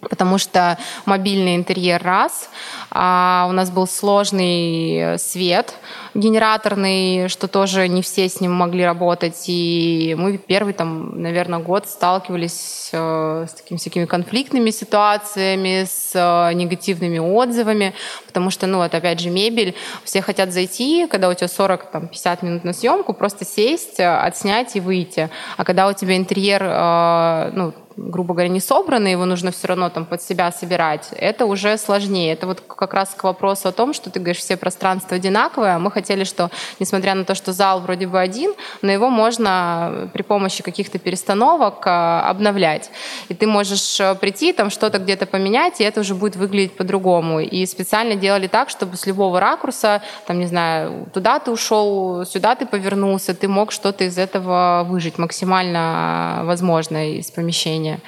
потому 0.00 0.38
что 0.38 0.78
мобильный 1.06 1.56
интерьер 1.56 2.02
раз, 2.02 2.50
а 2.90 3.46
у 3.48 3.52
нас 3.52 3.70
был 3.70 3.86
сложный 3.86 5.18
свет 5.18 5.74
генераторный, 6.14 7.28
что 7.28 7.48
тоже 7.48 7.88
не 7.88 8.02
все 8.02 8.28
с 8.28 8.40
ним 8.40 8.52
могли 8.52 8.84
работать, 8.84 9.44
и 9.46 10.16
мы 10.18 10.38
первый 10.38 10.72
там, 10.72 11.20
наверное, 11.20 11.58
год 11.58 11.88
сталкивались 11.88 12.90
э, 12.92 13.46
с 13.48 13.52
такими 13.52 13.78
всякими 13.78 14.04
конфликтными 14.04 14.70
ситуациями, 14.70 15.84
с 15.84 16.12
э, 16.14 16.52
негативными 16.54 17.18
отзывами, 17.18 17.94
потому 18.26 18.50
что, 18.50 18.66
ну, 18.66 18.82
это 18.82 18.96
опять 18.96 19.20
же 19.20 19.30
мебель, 19.30 19.74
все 20.04 20.22
хотят 20.22 20.52
зайти, 20.52 21.06
когда 21.06 21.28
у 21.28 21.34
тебя 21.34 21.46
40-50 21.46 22.44
минут 22.44 22.64
на 22.64 22.72
съемку, 22.72 23.12
просто 23.12 23.44
сесть, 23.44 24.00
отснять 24.00 24.74
и 24.76 24.80
выйти, 24.80 25.30
а 25.56 25.64
когда 25.64 25.88
у 25.88 25.92
тебя 25.92 26.16
интерьер, 26.16 26.62
э, 26.64 27.50
ну, 27.54 27.74
грубо 27.98 28.34
говоря, 28.34 28.48
не 28.48 28.60
собраны, 28.60 29.08
его 29.08 29.24
нужно 29.24 29.50
все 29.50 29.68
равно 29.68 29.90
там 29.90 30.06
под 30.06 30.22
себя 30.22 30.52
собирать, 30.52 31.08
это 31.12 31.46
уже 31.46 31.76
сложнее. 31.78 32.32
Это 32.32 32.46
вот 32.46 32.60
как 32.60 32.94
раз 32.94 33.14
к 33.16 33.24
вопросу 33.24 33.68
о 33.68 33.72
том, 33.72 33.92
что 33.92 34.10
ты 34.10 34.20
говоришь, 34.20 34.38
все 34.38 34.56
пространства 34.56 35.16
одинаковые, 35.16 35.74
а 35.74 35.78
мы 35.78 35.90
хотели, 35.90 36.24
что, 36.24 36.50
несмотря 36.78 37.14
на 37.14 37.24
то, 37.24 37.34
что 37.34 37.52
зал 37.52 37.80
вроде 37.80 38.06
бы 38.06 38.20
один, 38.20 38.54
но 38.82 38.92
его 38.92 39.10
можно 39.10 40.10
при 40.12 40.22
помощи 40.22 40.62
каких-то 40.62 40.98
перестановок 40.98 41.82
а, 41.86 42.28
обновлять. 42.30 42.90
И 43.28 43.34
ты 43.34 43.46
можешь 43.46 43.98
э, 44.00 44.14
прийти, 44.14 44.52
там 44.52 44.70
что-то 44.70 44.98
где-то 44.98 45.26
поменять, 45.26 45.80
и 45.80 45.84
это 45.84 46.00
уже 46.00 46.14
будет 46.14 46.36
выглядеть 46.36 46.76
по-другому. 46.76 47.40
И 47.40 47.66
специально 47.66 48.14
делали 48.14 48.46
так, 48.46 48.70
чтобы 48.70 48.96
с 48.96 49.06
любого 49.06 49.40
ракурса, 49.40 50.02
там, 50.26 50.38
не 50.38 50.46
знаю, 50.46 51.06
туда 51.12 51.38
ты 51.40 51.50
ушел, 51.50 52.24
сюда 52.24 52.54
ты 52.54 52.66
повернулся, 52.66 53.34
ты 53.34 53.48
мог 53.48 53.72
что-то 53.72 54.04
из 54.04 54.18
этого 54.18 54.86
выжить 54.88 55.18
максимально 55.18 56.42
возможно 56.44 57.10
из 57.18 57.30
помещения 57.30 57.87
обучения. 57.88 58.00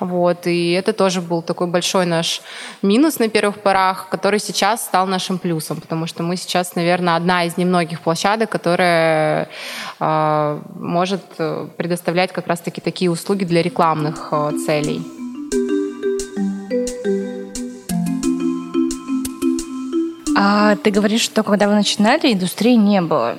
Вот. 0.00 0.46
И 0.46 0.72
это 0.72 0.92
тоже 0.92 1.20
был 1.20 1.42
такой 1.42 1.66
большой 1.66 2.06
наш 2.06 2.42
минус 2.82 3.18
на 3.18 3.28
первых 3.28 3.58
порах, 3.62 4.08
который 4.10 4.40
сейчас 4.40 4.84
стал 4.84 5.06
нашим 5.06 5.38
плюсом, 5.38 5.80
потому 5.80 6.06
что 6.06 6.22
мы 6.22 6.36
сейчас, 6.36 6.76
наверное, 6.76 7.16
одна 7.16 7.44
из 7.44 7.56
немногих 7.56 8.00
площадок, 8.00 8.50
которая 8.50 9.48
э, 10.00 10.60
может 10.74 11.22
предоставлять 11.76 12.32
как 12.32 12.46
раз-таки 12.46 12.80
такие 12.80 13.10
услуги 13.10 13.44
для 13.44 13.62
рекламных 13.62 14.28
э, 14.32 14.52
целей. 14.66 15.02
А 20.40 20.76
ты 20.76 20.90
говоришь, 20.90 21.22
что 21.22 21.42
когда 21.42 21.66
вы 21.66 21.74
начинали, 21.74 22.32
индустрии 22.32 22.76
не 22.76 23.00
было. 23.00 23.36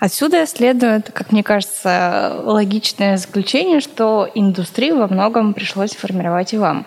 Отсюда 0.00 0.46
следует, 0.46 1.10
как 1.10 1.32
мне 1.32 1.42
кажется, 1.42 2.40
логичное 2.44 3.16
заключение, 3.16 3.80
что 3.80 4.28
индустрию 4.32 4.98
во 4.98 5.08
многом 5.08 5.54
пришлось 5.54 5.96
формировать 5.96 6.54
и 6.54 6.58
вам. 6.58 6.86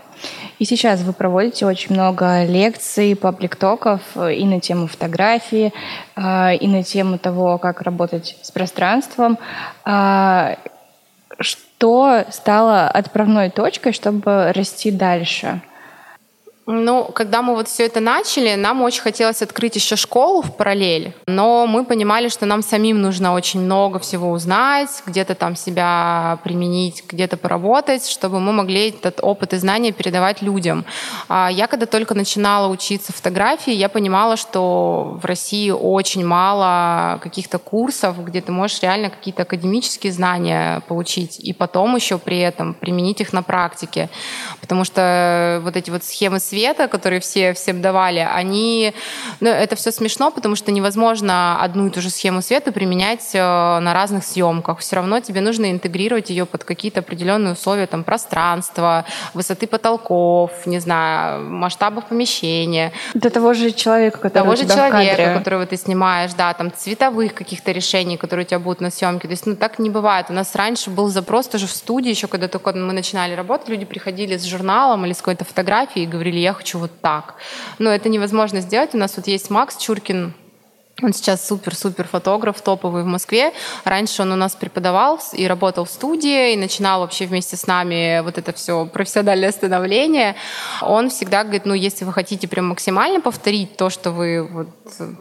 И 0.60 0.66
сейчас 0.66 1.02
вы 1.02 1.12
проводите 1.12 1.66
очень 1.66 1.94
много 1.94 2.46
лекций, 2.46 3.16
паблик-токов 3.16 4.02
и 4.16 4.46
на 4.46 4.62
тему 4.62 4.88
фотографии, 4.88 5.74
а, 6.16 6.54
и 6.54 6.68
на 6.68 6.84
тему 6.84 7.18
того, 7.18 7.58
как 7.58 7.82
работать 7.82 8.38
с 8.44 8.52
пространством. 8.52 9.38
А, 9.84 10.58
что 11.40 12.26
стало 12.30 12.88
отправной 12.88 13.50
точкой, 13.50 13.92
чтобы 13.92 14.54
расти 14.54 14.92
дальше? 14.92 15.62
Ну, 16.68 17.06
когда 17.06 17.42
мы 17.42 17.56
вот 17.56 17.68
все 17.68 17.86
это 17.86 18.00
начали, 18.00 18.54
нам 18.54 18.84
очень 18.84 19.02
хотелось 19.02 19.42
открыть 19.42 19.76
еще 19.76 19.96
школу 19.96 20.44
в 20.44 20.56
параллель, 20.56 21.14
но 21.26 21.66
мы 21.66 21.86
понимали, 21.86 22.30
что 22.30 22.46
нам 22.46 22.62
самим 22.62 23.02
нужно 23.02 23.34
очень 23.34 23.62
много 23.62 23.98
всего 23.98 24.30
узнать, 24.30 24.90
где-то 25.08 25.34
там 25.34 25.56
себя 25.56 26.40
применить, 26.44 27.04
где-то 27.08 27.38
поработать, 27.38 28.08
чтобы 28.08 28.40
мы 28.40 28.54
могли 28.54 28.90
этот 28.90 29.20
опыт 29.24 29.54
и 29.54 29.58
знания 29.58 29.92
передавать 29.92 30.44
людям. 30.44 30.86
А 31.28 31.50
я 31.52 31.66
когда 31.66 31.88
только 31.88 32.14
начинала 32.14 32.68
учиться 32.68 33.12
фотографии, 33.12 33.74
я 33.74 33.90
понимала, 33.90 34.38
что 34.38 35.18
в 35.22 35.26
России 35.26 35.72
очень 35.72 36.26
мало 36.26 37.20
каких-то 37.24 37.58
курсов, 37.58 38.24
где 38.24 38.40
ты 38.40 38.52
можешь 38.52 38.82
реально 38.82 39.10
какие-то 39.10 39.44
академические 39.44 40.14
знания 40.14 40.82
получить, 40.88 41.40
и 41.40 41.54
потом 41.54 41.96
еще 41.96 42.20
при 42.20 42.40
этом 42.40 42.76
применить 42.76 43.20
их 43.20 43.34
на 43.34 43.42
практике. 43.42 44.10
Потому 44.60 44.84
что 44.84 45.60
вот 45.64 45.76
эти 45.76 45.90
вот 45.90 46.04
схемы 46.04 46.40
света, 46.52 46.90
которые 46.90 47.22
все 47.22 47.54
всем 47.54 47.82
давали, 47.82 48.20
они, 48.20 48.94
ну, 49.40 49.50
это 49.50 49.76
все 49.76 49.92
смешно, 49.92 50.32
потому 50.32 50.56
что 50.56 50.72
невозможно 50.72 51.58
одну 51.64 51.88
и 51.88 51.90
ту 51.90 52.02
же 52.02 52.10
схему 52.10 52.42
света 52.42 52.74
применять 52.74 53.30
э, 53.34 53.40
на 53.40 53.94
разных 53.94 54.26
съемках. 54.26 54.80
Все 54.80 54.98
равно 54.98 55.22
тебе 55.22 55.40
нужно 55.40 55.72
интегрировать 55.72 56.30
ее 56.30 56.46
под 56.46 56.66
какие-то 56.66 57.00
определенные 57.00 57.54
условия, 57.54 57.88
там, 57.88 58.04
пространства, 58.04 59.06
высоты 59.34 59.66
потолков, 59.66 60.52
не 60.66 60.80
знаю, 60.80 61.50
масштабов 61.50 62.08
помещения. 62.08 62.92
До 63.14 63.30
того 63.30 63.54
же 63.54 63.72
человека, 63.72 64.18
который 64.18 64.44
того 64.44 64.56
же 64.56 64.68
человека, 64.68 65.38
которого 65.38 65.66
ты 65.66 65.78
снимаешь, 65.78 66.32
да, 66.34 66.54
там, 66.54 66.72
цветовых 66.76 67.34
каких-то 67.34 67.72
решений, 67.72 68.18
которые 68.18 68.46
у 68.46 68.48
тебя 68.48 68.60
будут 68.60 68.82
на 68.82 68.92
съемке. 68.92 69.28
То 69.28 69.32
есть, 69.32 69.46
ну, 69.46 69.56
так 69.56 69.80
не 69.80 69.90
бывает. 69.90 70.26
У 70.30 70.34
нас 70.34 70.56
раньше 70.56 70.90
был 70.90 71.08
запрос 71.08 71.48
тоже 71.48 71.68
в 71.68 71.72
студии, 71.72 72.10
еще 72.10 72.28
когда 72.28 72.48
только 72.48 72.74
мы 72.74 72.94
начинали 72.94 73.36
работать, 73.36 73.70
люди 73.70 73.86
приходили 73.86 74.36
с 74.36 74.44
журналом 74.44 75.06
или 75.06 75.14
с 75.14 75.18
какой-то 75.18 75.46
фотографией 75.46 76.06
и 76.06 76.08
говорили, 76.08 76.41
я 76.42 76.54
хочу 76.54 76.80
вот 76.80 76.92
так. 77.02 77.36
Но 77.80 77.90
это 77.90 78.10
невозможно 78.10 78.62
сделать. 78.62 78.94
У 78.94 78.98
нас 78.98 79.16
вот 79.18 79.28
есть 79.28 79.50
Макс 79.50 79.78
Чуркин, 79.78 80.34
он 81.04 81.14
сейчас 81.14 81.48
супер-супер 81.48 82.08
фотограф, 82.08 82.62
топовый 82.62 83.04
в 83.04 83.06
Москве. 83.06 83.54
Раньше 83.84 84.22
он 84.22 84.32
у 84.32 84.36
нас 84.36 84.56
преподавал 84.56 85.20
и 85.34 85.48
работал 85.48 85.86
в 85.86 85.90
студии, 85.90 86.54
и 86.54 86.58
начинал 86.58 87.02
вообще 87.02 87.26
вместе 87.26 87.58
с 87.58 87.68
нами 87.68 88.22
вот 88.22 88.38
это 88.38 88.54
все 88.54 88.86
профессиональное 88.86 89.52
становление. 89.52 90.36
Он 90.82 91.10
всегда 91.10 91.44
говорит, 91.44 91.66
ну, 91.66 91.74
если 91.74 92.06
вы 92.06 92.14
хотите 92.14 92.48
прям 92.48 92.68
максимально 92.68 93.22
повторить 93.22 93.78
то, 93.78 93.90
что 93.90 94.12
вы 94.12 94.44
вот 94.44 94.68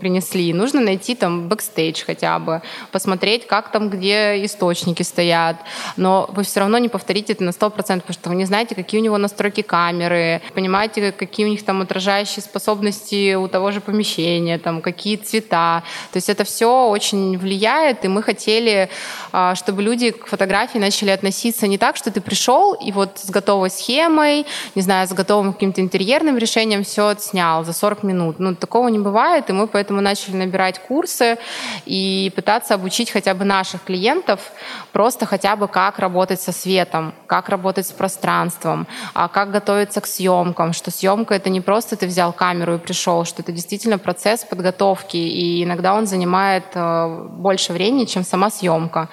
принесли, 0.01 0.53
нужно 0.53 0.81
найти 0.81 1.15
там 1.15 1.49
бэкстейдж 1.49 2.05
хотя 2.05 2.39
бы, 2.39 2.63
посмотреть, 2.93 3.47
как 3.47 3.71
там, 3.73 3.89
где 3.91 4.45
источники 4.45 5.03
стоят. 5.03 5.57
Но 5.97 6.29
вы 6.33 6.43
все 6.45 6.61
равно 6.61 6.79
не 6.79 6.89
повторите 6.89 7.33
это 7.33 7.45
на 7.45 7.51
100%, 7.51 7.71
потому 7.71 8.03
что 8.13 8.29
вы 8.29 8.35
не 8.37 8.45
знаете, 8.45 8.75
какие 8.75 9.01
у 9.01 9.05
него 9.05 9.19
настройки 9.19 9.63
камеры, 9.63 10.43
понимаете, 10.55 11.13
какие 11.13 11.47
у 11.47 11.49
них 11.49 11.65
там 11.65 11.81
отражающие 11.83 12.43
способности 12.43 13.35
у 13.35 13.49
того 13.49 13.71
же 13.71 13.81
помещения, 13.81 14.59
там, 14.59 14.81
какие 14.83 15.17
цвета, 15.17 15.70
То 16.13 16.17
есть 16.17 16.29
это 16.29 16.45
все 16.45 16.89
очень 16.89 17.39
влияет, 17.39 18.05
и 18.05 18.09
мы 18.09 18.23
хотели, 18.23 18.89
а, 19.33 19.55
чтобы 19.55 19.83
люди 19.83 20.11
к 20.11 20.27
фотографии 20.27 20.79
начали 20.79 21.11
относиться 21.11 21.67
не 21.67 21.79
так, 21.79 21.97
что 21.97 22.11
ты 22.11 22.21
пришел 22.21 22.75
и 22.75 22.93
вот 22.93 23.19
с 23.19 23.31
готовой 23.31 23.71
схемой, 23.71 24.47
не 24.75 24.83
знаю, 24.83 25.07
с 25.07 25.13
готовым 25.13 25.53
каким-то 25.53 25.81
интерьерным 25.81 26.39
решением 26.39 26.83
все 26.85 27.09
отснял 27.09 27.65
за 27.65 27.73
40 27.73 28.03
минут. 28.03 28.39
Ну, 28.39 28.55
такого 28.55 28.89
не 28.89 28.99
бывает, 28.99 29.51
и 29.51 29.53
мы 29.53 29.67
поэтому 29.67 30.01
начали 30.01 30.37
набирать 30.37 30.79
курсы 30.79 31.39
и 31.87 32.33
пытаться 32.35 32.75
обучить 32.75 33.11
хотя 33.11 33.35
бы 33.35 33.45
наших 33.45 33.85
клиентов 33.85 34.41
просто 34.93 35.27
хотя 35.27 35.57
бы 35.57 35.69
как 35.69 35.99
работать 35.99 36.41
со 36.41 36.53
светом, 36.53 37.15
как 37.27 37.49
работать 37.49 37.87
с 37.87 37.93
пространством, 37.93 38.87
а 39.15 39.29
как 39.29 39.51
готовиться 39.51 40.01
к 40.01 40.07
съемкам, 40.07 40.73
что 40.73 40.91
съемка 40.91 41.35
это 41.35 41.51
не 41.51 41.61
просто 41.61 41.97
ты 41.97 42.07
взял 42.07 42.33
камеру 42.33 42.75
и 42.75 42.79
пришел, 42.79 43.25
что 43.25 43.43
это 43.43 43.53
действительно 43.53 43.99
процесс 43.99 44.45
подготовки, 44.45 45.17
и 45.17 45.60
иногда 45.65 45.95
он 45.95 46.07
занимает 46.07 46.65
э, 46.75 47.27
больше 47.31 47.73
времени, 47.73 48.05
чем 48.05 48.25
сама 48.25 48.51
съемка. 48.51 49.09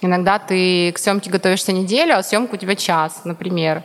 Иногда 0.00 0.38
ты 0.38 0.92
к 0.92 0.98
съемке 0.98 1.30
готовишься 1.30 1.72
неделю, 1.72 2.16
а 2.16 2.22
съемка 2.22 2.54
у 2.54 2.58
тебя 2.58 2.76
час, 2.76 3.22
например. 3.24 3.82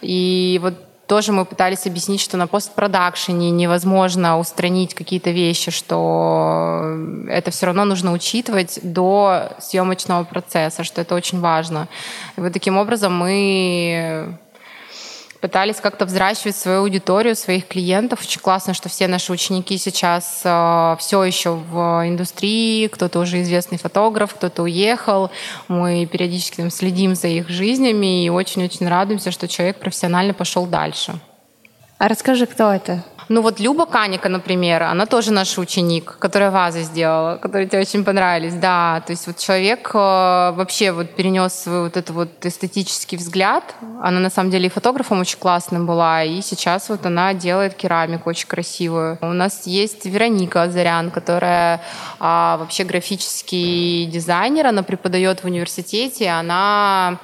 И 0.00 0.58
вот 0.62 0.74
тоже 1.08 1.32
мы 1.32 1.46
пытались 1.46 1.86
объяснить, 1.86 2.20
что 2.20 2.36
на 2.36 2.46
постпродакшене 2.46 3.50
невозможно 3.50 4.38
устранить 4.38 4.94
какие-то 4.94 5.30
вещи, 5.30 5.70
что 5.70 6.94
это 7.28 7.50
все 7.50 7.66
равно 7.66 7.86
нужно 7.86 8.12
учитывать 8.12 8.78
до 8.82 9.52
съемочного 9.58 10.24
процесса, 10.24 10.84
что 10.84 11.00
это 11.00 11.14
очень 11.14 11.40
важно. 11.40 11.88
И 12.36 12.40
вот 12.42 12.52
таким 12.52 12.76
образом 12.76 13.16
мы 13.16 14.38
пытались 15.40 15.76
как-то 15.76 16.04
взращивать 16.04 16.56
свою 16.56 16.80
аудиторию, 16.80 17.36
своих 17.36 17.66
клиентов. 17.66 18.20
Очень 18.22 18.40
классно, 18.40 18.74
что 18.74 18.88
все 18.88 19.06
наши 19.06 19.32
ученики 19.32 19.78
сейчас 19.78 20.42
э, 20.44 20.96
все 20.98 21.22
еще 21.22 21.50
в 21.52 22.02
индустрии, 22.06 22.88
кто-то 22.88 23.20
уже 23.20 23.42
известный 23.42 23.78
фотограф, 23.78 24.34
кто-то 24.34 24.62
уехал. 24.62 25.30
Мы 25.68 26.06
периодически 26.06 26.56
там, 26.56 26.70
следим 26.70 27.14
за 27.14 27.28
их 27.28 27.48
жизнями 27.48 28.24
и 28.24 28.30
очень-очень 28.30 28.88
радуемся, 28.88 29.30
что 29.30 29.48
человек 29.48 29.78
профессионально 29.78 30.34
пошел 30.34 30.66
дальше. 30.66 31.18
А 31.98 32.08
расскажи, 32.08 32.46
кто 32.46 32.72
это? 32.72 33.04
Ну 33.28 33.42
вот 33.42 33.60
Люба 33.60 33.84
Каника, 33.84 34.28
например, 34.28 34.84
она 34.84 35.04
тоже 35.04 35.32
наш 35.32 35.58
ученик, 35.58 36.16
которая 36.18 36.50
вазы 36.50 36.82
сделала, 36.82 37.36
которые 37.36 37.68
тебе 37.68 37.80
очень 37.80 38.02
понравились, 38.02 38.54
да. 38.54 39.02
То 39.06 39.12
есть 39.12 39.26
вот 39.26 39.36
человек 39.36 39.90
э, 39.92 39.98
вообще 39.98 40.92
вот 40.92 41.10
перенес 41.10 41.52
свой 41.52 41.82
вот 41.82 41.96
этот 41.98 42.10
вот 42.10 42.46
эстетический 42.46 43.18
взгляд. 43.18 43.74
Она 44.02 44.20
на 44.20 44.30
самом 44.30 44.50
деле 44.50 44.66
и 44.66 44.70
фотографом 44.70 45.20
очень 45.20 45.38
классным 45.38 45.86
была, 45.86 46.24
и 46.24 46.40
сейчас 46.40 46.88
вот 46.88 47.04
она 47.04 47.34
делает 47.34 47.74
керамику 47.74 48.30
очень 48.30 48.48
красивую. 48.48 49.18
У 49.20 49.26
нас 49.34 49.66
есть 49.66 50.06
Вероника 50.06 50.62
Азарян, 50.62 51.10
которая 51.10 51.82
а, 52.18 52.56
вообще 52.56 52.84
графический 52.84 54.06
дизайнер, 54.06 54.66
она 54.66 54.82
преподает 54.82 55.40
в 55.40 55.44
университете, 55.44 56.30
она 56.30 57.18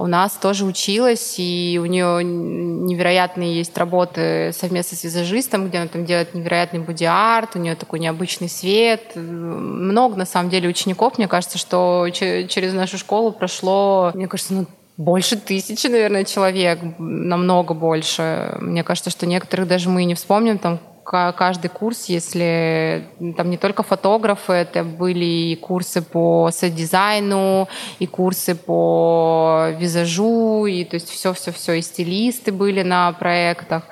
у 0.00 0.06
нас 0.06 0.32
тоже 0.32 0.64
училась, 0.64 1.36
и 1.38 1.78
у 1.82 1.86
нее 1.86 2.22
невероятные 2.24 3.56
есть 3.56 3.76
работы 3.76 4.52
совместно 4.52 4.96
с 4.96 5.04
визажистом, 5.04 5.68
где 5.68 5.78
она 5.78 5.88
там 5.88 6.04
делает 6.04 6.34
невероятный 6.34 6.80
боди-арт, 6.80 7.56
у 7.56 7.58
нее 7.58 7.74
такой 7.74 7.98
необычный 7.98 8.48
свет. 8.48 9.12
Много, 9.14 10.16
на 10.16 10.26
самом 10.26 10.50
деле, 10.50 10.68
учеников. 10.68 11.18
Мне 11.18 11.28
кажется, 11.28 11.58
что 11.58 12.06
через 12.10 12.72
нашу 12.72 12.98
школу 12.98 13.32
прошло, 13.32 14.10
мне 14.14 14.28
кажется, 14.28 14.54
ну, 14.54 14.66
больше 14.96 15.36
тысячи, 15.36 15.86
наверное, 15.86 16.24
человек, 16.24 16.80
намного 16.98 17.72
больше. 17.72 18.56
Мне 18.60 18.82
кажется, 18.82 19.10
что 19.10 19.26
некоторых 19.26 19.68
даже 19.68 19.88
мы 19.88 20.02
и 20.02 20.06
не 20.06 20.14
вспомним, 20.14 20.58
там 20.58 20.80
каждый 21.08 21.68
курс, 21.68 22.04
если 22.06 23.08
там 23.36 23.48
не 23.48 23.56
только 23.56 23.82
фотографы, 23.82 24.52
это 24.52 24.84
были 24.84 25.24
и 25.24 25.56
курсы 25.56 26.02
по 26.02 26.50
сет-дизайну, 26.52 27.68
и 27.98 28.06
курсы 28.06 28.54
по 28.54 29.68
визажу, 29.78 30.66
и 30.66 30.84
то 30.84 30.94
есть 30.94 31.08
все-все-все, 31.08 31.72
и 31.74 31.82
стилисты 31.82 32.52
были 32.52 32.82
на 32.82 33.12
проектах. 33.12 33.84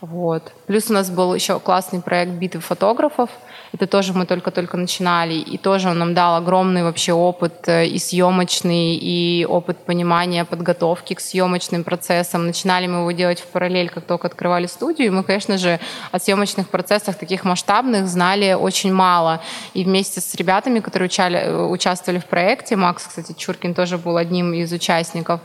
Вот. 0.00 0.52
Плюс 0.66 0.90
у 0.90 0.94
нас 0.94 1.10
был 1.10 1.34
еще 1.34 1.60
классный 1.60 2.00
проект 2.00 2.32
«Битвы 2.32 2.60
фотографов», 2.60 3.30
это 3.72 3.86
тоже 3.86 4.12
мы 4.12 4.26
только-только 4.26 4.76
начинали, 4.76 5.34
и 5.34 5.56
тоже 5.56 5.88
он 5.88 5.98
нам 5.98 6.14
дал 6.14 6.36
огромный 6.36 6.82
вообще 6.82 7.12
опыт 7.14 7.68
э, 7.68 7.86
и 7.86 7.98
съемочный, 7.98 8.96
и 8.96 9.46
опыт 9.48 9.78
понимания 9.78 10.44
подготовки 10.44 11.14
к 11.14 11.20
съемочным 11.20 11.82
процессам. 11.82 12.46
Начинали 12.46 12.86
мы 12.86 12.98
его 12.98 13.12
делать 13.12 13.40
в 13.40 13.46
параллель, 13.46 13.88
как 13.88 14.04
только 14.04 14.26
открывали 14.26 14.66
студию, 14.66 15.06
и 15.06 15.10
мы, 15.10 15.24
конечно 15.24 15.56
же, 15.56 15.80
о 16.10 16.18
съемочных 16.18 16.68
процессах 16.68 17.16
таких 17.16 17.44
масштабных 17.44 18.08
знали 18.08 18.52
очень 18.52 18.92
мало. 18.92 19.40
И 19.72 19.84
вместе 19.84 20.20
с 20.20 20.34
ребятами, 20.34 20.80
которые 20.80 21.06
учали, 21.06 21.38
э, 21.38 21.66
участвовали 21.66 22.18
в 22.18 22.26
проекте, 22.26 22.76
Макс, 22.76 23.06
кстати, 23.06 23.32
Чуркин 23.32 23.74
тоже 23.74 23.96
был 23.96 24.18
одним 24.18 24.52
из 24.52 24.70
участников, 24.72 25.40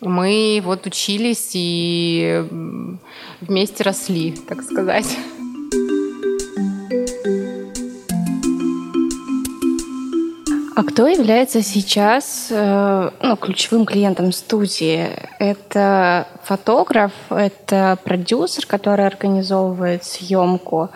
мы 0.00 0.62
вот 0.64 0.86
учились 0.86 1.50
и 1.52 2.46
вместе 3.40 3.82
росли, 3.82 4.32
так 4.32 4.62
сказать. 4.62 5.18
А 10.78 10.84
кто 10.84 11.08
является 11.08 11.60
сейчас 11.60 12.46
э, 12.50 13.10
ну, 13.20 13.36
ключевым 13.36 13.84
клиентом 13.84 14.30
студии? 14.30 15.08
Это 15.40 16.28
фотограф, 16.44 17.10
это 17.30 17.98
продюсер, 18.04 18.64
который 18.64 19.04
организовывает 19.04 20.04
съемку 20.04 20.90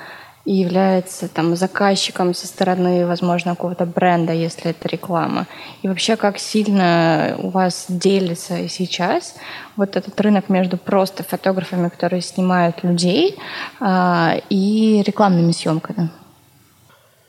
и 0.44 0.54
является 0.54 1.26
там 1.26 1.56
заказчиком 1.56 2.32
со 2.32 2.46
стороны, 2.46 3.08
возможно, 3.08 3.56
какого-то 3.56 3.84
бренда, 3.84 4.32
если 4.32 4.70
это 4.70 4.86
реклама. 4.86 5.48
И 5.82 5.88
вообще, 5.88 6.14
как 6.14 6.38
сильно 6.38 7.34
у 7.38 7.48
вас 7.48 7.86
делится 7.88 8.68
сейчас 8.68 9.34
вот 9.74 9.96
этот 9.96 10.20
рынок 10.20 10.48
между 10.48 10.76
просто 10.76 11.24
фотографами, 11.24 11.88
которые 11.88 12.22
снимают 12.22 12.84
людей, 12.84 13.36
э, 13.80 14.40
и 14.48 15.02
рекламными 15.04 15.50
съемками? 15.50 16.10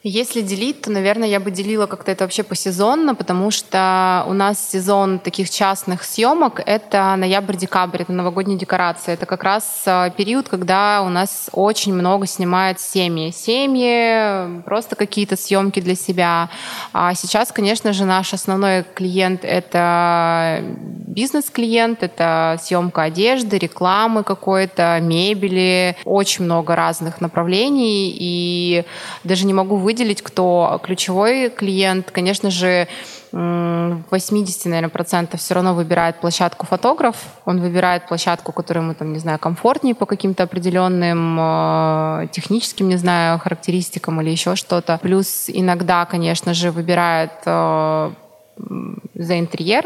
Если 0.05 0.41
делить, 0.41 0.81
то, 0.81 0.91
наверное, 0.91 1.29
я 1.29 1.39
бы 1.39 1.49
делила 1.49 1.85
как-то 1.85 2.11
это 2.11 2.25
вообще 2.25 2.43
посезонно, 2.43 3.15
потому 3.15 3.51
что 3.51 4.25
у 4.27 4.33
нас 4.33 4.69
сезон 4.69 5.17
таких 5.17 5.49
частных 5.49 6.03
съемок— 6.03 6.61
это 6.65 7.15
ноябрь-декабрь, 7.15 8.01
это 8.01 8.11
новогодние 8.11 8.57
декорации. 8.57 9.13
Это 9.13 9.25
как 9.25 9.43
раз 9.43 9.83
а, 9.85 10.09
период, 10.09 10.49
когда 10.49 11.03
у 11.03 11.09
нас 11.09 11.49
очень 11.53 11.93
много 11.93 12.27
снимают 12.27 12.81
семьи. 12.81 13.31
Семьи, 13.31 14.61
просто 14.63 14.97
какие-то 14.97 15.37
съемки 15.37 15.79
для 15.79 15.95
себя. 15.95 16.49
А 16.91 17.13
сейчас, 17.13 17.53
конечно 17.53 17.93
же, 17.93 18.03
наш 18.03 18.33
основной 18.33 18.83
клиент— 18.83 19.39
это 19.45 20.65
бизнес-клиент, 21.07 22.03
это 22.03 22.59
съемка 22.61 23.03
одежды, 23.03 23.57
рекламы 23.57 24.23
какой-то, 24.23 24.99
мебели, 25.01 25.95
очень 26.03 26.43
много 26.43 26.75
разных 26.75 27.21
направлений, 27.21 28.13
и 28.19 28.83
даже 29.23 29.45
не 29.45 29.53
могу 29.53 29.77
выделить 29.77 29.92
выделить, 29.93 30.21
кто 30.21 30.79
ключевой 30.83 31.49
клиент. 31.49 32.11
Конечно 32.11 32.49
же, 32.49 32.87
80, 33.31 34.65
наверное, 34.65 34.89
процентов 34.89 35.39
все 35.39 35.53
равно 35.55 35.73
выбирает 35.73 36.19
площадку 36.19 36.65
фотограф. 36.65 37.15
Он 37.45 37.61
выбирает 37.61 38.07
площадку, 38.07 38.51
которая 38.51 38.83
ему, 38.83 38.93
там, 38.93 39.13
не 39.13 39.19
знаю, 39.19 39.39
комфортнее 39.39 39.95
по 39.95 40.05
каким-то 40.05 40.43
определенным 40.43 41.37
э, 41.39 42.27
техническим, 42.31 42.89
не 42.89 42.97
знаю, 42.97 43.39
характеристикам 43.39 44.21
или 44.21 44.29
еще 44.29 44.55
что-то. 44.55 44.99
Плюс 45.01 45.45
иногда, 45.47 46.05
конечно 46.05 46.53
же, 46.53 46.71
выбирает 46.71 47.31
э, 47.45 48.11
за 49.15 49.39
интерьер, 49.39 49.85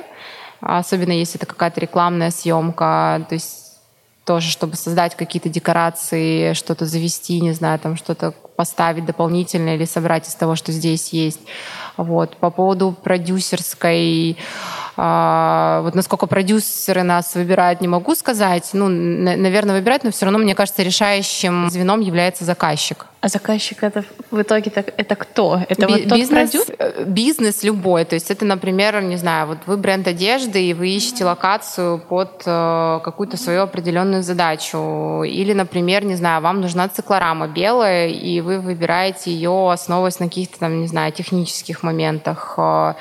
особенно 0.59 1.13
если 1.13 1.37
это 1.39 1.45
какая-то 1.45 1.79
рекламная 1.79 2.31
съемка. 2.31 3.25
То 3.29 3.35
есть 3.35 3.66
тоже, 4.27 4.51
чтобы 4.51 4.75
создать 4.75 5.15
какие-то 5.15 5.47
декорации, 5.47 6.51
что-то 6.51 6.85
завести, 6.85 7.39
не 7.39 7.53
знаю, 7.53 7.79
там 7.79 7.95
что-то 7.95 8.33
поставить 8.57 9.05
дополнительно 9.05 9.73
или 9.75 9.85
собрать 9.85 10.27
из 10.27 10.35
того, 10.35 10.57
что 10.57 10.73
здесь 10.73 11.13
есть. 11.13 11.39
Вот. 11.95 12.35
По 12.35 12.49
поводу 12.49 12.91
продюсерской 12.91 14.37
а, 14.97 15.81
вот 15.83 15.93
насколько 15.93 16.25
продюсеры 16.25 17.03
нас 17.03 17.35
выбирают, 17.35 17.81
не 17.81 17.87
могу 17.87 18.15
сказать. 18.15 18.71
Ну, 18.73 18.87
наверное, 18.89 19.75
выбирают, 19.75 20.03
но 20.03 20.11
все 20.11 20.25
равно, 20.25 20.39
мне 20.39 20.55
кажется, 20.55 20.81
решающим 20.81 21.69
звеном 21.69 22.01
является 22.01 22.45
заказчик. 22.45 23.05
А 23.19 23.29
заказчик 23.29 23.81
это 23.81 24.03
в 24.29 24.41
итоге 24.41 24.69
так, 24.69 24.93
это 24.95 25.15
кто? 25.15 25.59
Это 25.67 25.87
Би- 25.87 25.93
вот 25.93 26.03
тот 26.03 26.17
бизнес, 26.19 26.51
продюсер? 26.51 26.75
Э, 26.77 27.03
бизнес 27.03 27.63
любой. 27.63 28.05
То 28.05 28.13
есть 28.13 28.31
это, 28.31 28.45
например, 28.45 29.01
не 29.01 29.17
знаю, 29.17 29.47
вот 29.47 29.57
вы 29.65 29.77
бренд 29.77 30.07
одежды, 30.07 30.63
и 30.69 30.73
вы 30.73 30.89
ищете 30.89 31.25
локацию 31.25 31.97
под 31.97 32.43
э, 32.45 32.99
какую-то 33.03 33.35
свою 33.37 33.63
определенную 33.63 34.21
задачу. 34.21 35.23
Или, 35.23 35.53
например, 35.53 36.05
не 36.05 36.15
знаю, 36.15 36.41
вам 36.41 36.61
нужна 36.61 36.87
циклорама 36.89 37.47
белая, 37.47 38.07
и 38.09 38.39
вы 38.39 38.59
выбираете 38.59 39.31
ее, 39.31 39.71
основываясь 39.71 40.19
на 40.19 40.27
каких-то 40.27 40.59
там, 40.59 40.81
не 40.81 40.87
знаю, 40.87 41.11
технических 41.11 41.81
моментах. 41.81 42.53
Э, 42.57 42.93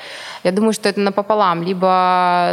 я 0.43 0.51
думаю, 0.51 0.73
что 0.73 0.89
это 0.89 0.99
напополам. 0.99 1.61
Либо 1.61 1.86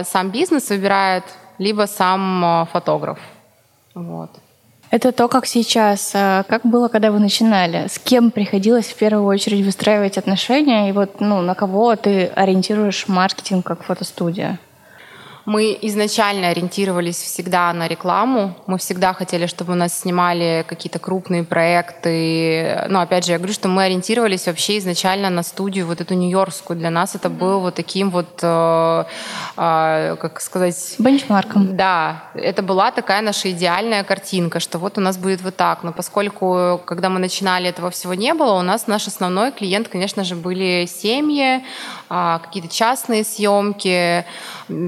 сам 0.07 0.31
бизнес 0.31 0.71
выбирает, 0.71 1.25
либо 1.59 1.87
сам 1.87 2.67
фотограф. 2.73 3.19
Вот. 3.95 4.31
Это 4.91 5.11
то, 5.11 5.29
как 5.29 5.47
сейчас. 5.47 6.13
А 6.15 6.45
как 6.45 6.65
было, 6.65 6.89
когда 6.89 7.11
вы 7.11 7.19
начинали? 7.19 7.89
С 7.89 7.99
кем 7.99 8.31
приходилось 8.31 8.87
в 8.87 8.97
первую 8.97 9.25
очередь 9.27 9.65
выстраивать 9.65 10.19
отношения? 10.19 10.89
И 10.89 10.93
вот 10.93 11.21
ну, 11.21 11.41
на 11.43 11.55
кого 11.55 11.97
ты 11.97 12.27
ориентируешь 12.27 13.09
маркетинг 13.09 13.67
как 13.67 13.83
фотостудия? 13.83 14.59
Мы 15.47 15.79
изначально 15.83 16.49
ориентировались 16.49 17.17
всегда 17.17 17.73
на 17.73 17.87
рекламу. 17.87 18.57
Мы 18.67 18.79
всегда 18.79 19.13
хотели, 19.13 19.47
чтобы 19.47 19.73
у 19.73 19.77
нас 19.77 19.99
снимали 19.99 20.65
какие-то 20.67 20.99
крупные 20.99 21.45
проекты. 21.45 22.87
Но 22.89 23.01
опять 23.01 23.27
же, 23.27 23.33
я 23.33 23.39
говорю, 23.39 23.53
что 23.53 23.69
мы 23.69 23.85
ориентировались 23.85 24.47
вообще 24.47 24.79
изначально 24.79 25.29
на 25.29 25.43
студию 25.43 25.87
вот 25.87 26.01
эту 26.01 26.15
нью-йоркскую. 26.15 26.79
Для 26.79 26.91
нас 26.91 27.15
это 27.15 27.29
был 27.29 27.61
вот 27.61 27.75
таким 27.75 28.11
вот, 28.11 28.41
э, 28.43 29.05
э, 29.57 30.17
как 30.19 30.41
сказать... 30.41 30.95
Бенчмарком. 30.99 31.77
Да, 31.77 32.25
это 32.35 32.63
была 32.63 32.91
такая 32.91 33.21
наша 33.21 33.51
идеальная 33.51 34.03
картинка, 34.03 34.61
что 34.61 34.79
вот 34.79 34.97
у 34.97 35.01
нас 35.03 35.19
будет 35.19 35.43
вот 35.43 35.57
так. 35.57 35.83
Но 35.83 35.93
поскольку, 35.93 36.81
когда 36.87 37.11
мы 37.11 37.21
начинали, 37.21 37.69
этого 37.69 37.91
всего 37.91 38.15
не 38.15 38.33
было, 38.33 38.55
у 38.55 38.63
нас 38.63 38.87
наш 38.87 39.07
основной 39.07 39.53
клиент, 39.53 39.89
конечно 39.89 40.25
же, 40.25 40.37
были 40.37 40.87
семьи, 40.87 41.63
какие-то 42.09 42.69
частные 42.69 43.25
съемки. 43.25 44.25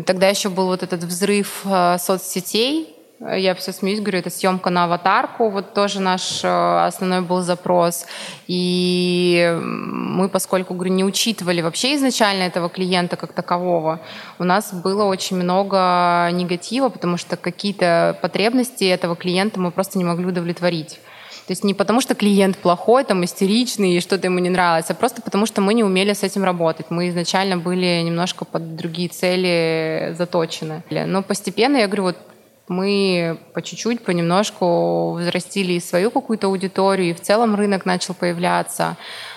Тогда 0.07 0.29
еще 0.29 0.47
еще 0.47 0.55
был 0.55 0.67
вот 0.67 0.83
этот 0.83 1.03
взрыв 1.05 1.63
э, 1.65 1.99
соцсетей. 1.99 2.93
Я 3.19 3.55
все 3.55 3.73
смеюсь, 3.73 4.01
говорю, 4.01 4.19
это 4.19 4.29
съемка 4.29 4.69
на 4.69 4.85
аватарку, 4.85 5.49
вот 5.49 5.73
тоже 5.73 6.01
наш 6.01 6.45
э, 6.45 6.87
основной 6.87 7.23
был 7.23 7.41
запрос. 7.41 8.07
И 8.47 9.59
мы, 9.63 10.29
поскольку, 10.29 10.75
говорю, 10.75 10.93
не 10.93 11.05
учитывали 11.05 11.63
вообще 11.63 11.95
изначально 11.95 12.43
этого 12.43 12.69
клиента 12.69 13.17
как 13.17 13.33
такового, 13.33 14.01
у 14.39 14.45
нас 14.45 14.73
было 14.73 15.05
очень 15.05 15.37
много 15.37 16.29
негатива, 16.33 16.91
потому 16.91 17.17
что 17.17 17.37
какие-то 17.37 18.19
потребности 18.23 18.85
этого 18.85 19.17
клиента 19.17 19.59
мы 19.59 19.71
просто 19.71 19.99
не 19.99 20.05
могли 20.05 20.27
удовлетворить. 20.27 21.01
То 21.47 21.53
есть 21.53 21.63
не 21.63 21.75
потому, 21.75 22.01
что 22.01 22.15
клиент 22.15 22.57
плохой, 22.59 23.05
там, 23.05 23.25
истеричный, 23.25 23.97
и 23.97 24.01
что-то 24.01 24.27
ему 24.27 24.41
не 24.41 24.51
нравится, 24.51 24.95
а 24.95 24.97
просто 24.97 25.23
потому, 25.23 25.47
что 25.47 25.61
мы 25.61 25.75
не 25.75 25.85
умели 25.85 26.13
с 26.13 26.25
этим 26.25 26.43
работать. 26.43 26.87
Мы 26.91 27.09
изначально 27.09 27.57
были 27.57 28.03
немножко 28.03 28.45
под 28.45 28.75
другие 28.75 29.09
цели 29.09 30.13
заточены. 30.19 30.83
Но 30.91 31.23
постепенно, 31.23 31.77
я 31.77 31.87
говорю, 31.87 32.03
вот 32.05 32.17
мы 32.69 33.39
по 33.55 33.63
чуть-чуть, 33.63 34.05
понемножку 34.05 35.13
взрастили 35.13 35.79
свою 35.79 36.11
какую-то 36.11 36.49
аудиторию, 36.49 37.11
и 37.11 37.15
в 37.15 37.21
целом 37.21 37.55
рынок 37.55 37.87
начал 37.87 38.13
появляться. 38.13 38.97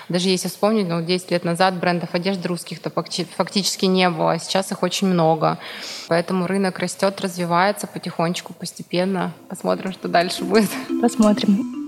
Даже 0.10 0.30
если 0.30 0.48
вспомнить, 0.48 0.88
ну, 0.88 1.04
10 1.04 1.30
лет 1.30 1.44
назад 1.44 1.76
брендов 1.76 2.16
одежды 2.16 2.48
русских-то 2.48 2.90
фактически 2.90 3.86
не 3.86 4.10
было, 4.10 4.32
а 4.32 4.40
сейчас 4.40 4.72
их 4.72 4.82
очень 4.82 5.06
много. 5.10 5.60
Поэтому 6.08 6.48
рынок 6.48 6.80
растет, 6.80 7.22
развивается 7.22 7.86
потихонечку, 7.86 8.54
постепенно. 8.54 9.32
Посмотрим, 9.48 9.92
что 9.92 10.08
дальше 10.08 10.44
будет. 10.44 10.72
Посмотрим. 11.00 11.79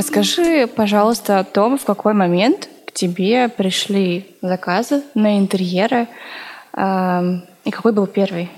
Расскажи, 0.00 0.66
пожалуйста, 0.66 1.40
о 1.40 1.44
том, 1.44 1.76
в 1.76 1.84
какой 1.84 2.14
момент 2.14 2.70
к 2.86 2.92
тебе 2.92 3.50
пришли 3.50 4.34
заказы 4.40 5.02
на 5.14 5.36
интерьеры 5.36 6.08
и 6.74 7.70
какой 7.70 7.92
был 7.92 8.06
первый? 8.06 8.50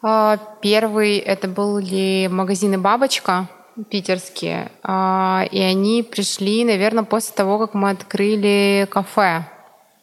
А, 0.00 0.38
первый 0.62 1.16
это 1.16 1.48
были 1.48 2.28
магазины 2.30 2.78
«Бабочка», 2.78 3.48
питерские, 3.90 4.70
а, 4.84 5.44
и 5.50 5.58
они 5.58 6.04
пришли, 6.04 6.64
наверное, 6.64 7.02
после 7.02 7.34
того, 7.34 7.58
как 7.58 7.74
мы 7.74 7.90
открыли 7.90 8.86
кафе. 8.88 9.46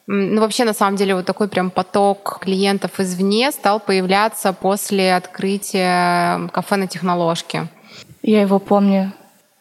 Ну, 0.07 0.41
вообще, 0.41 0.65
на 0.65 0.73
самом 0.73 0.97
деле, 0.97 1.15
вот 1.15 1.25
такой 1.25 1.47
прям 1.47 1.69
поток 1.69 2.39
клиентов 2.41 2.99
извне 2.99 3.49
стал 3.53 3.79
появляться 3.79 4.51
после 4.51 5.15
открытия 5.15 6.49
кафе 6.49 6.75
на 6.75 6.87
Техноложке. 6.87 7.67
Я 8.23 8.41
его 8.41 8.59
помню. 8.59 9.13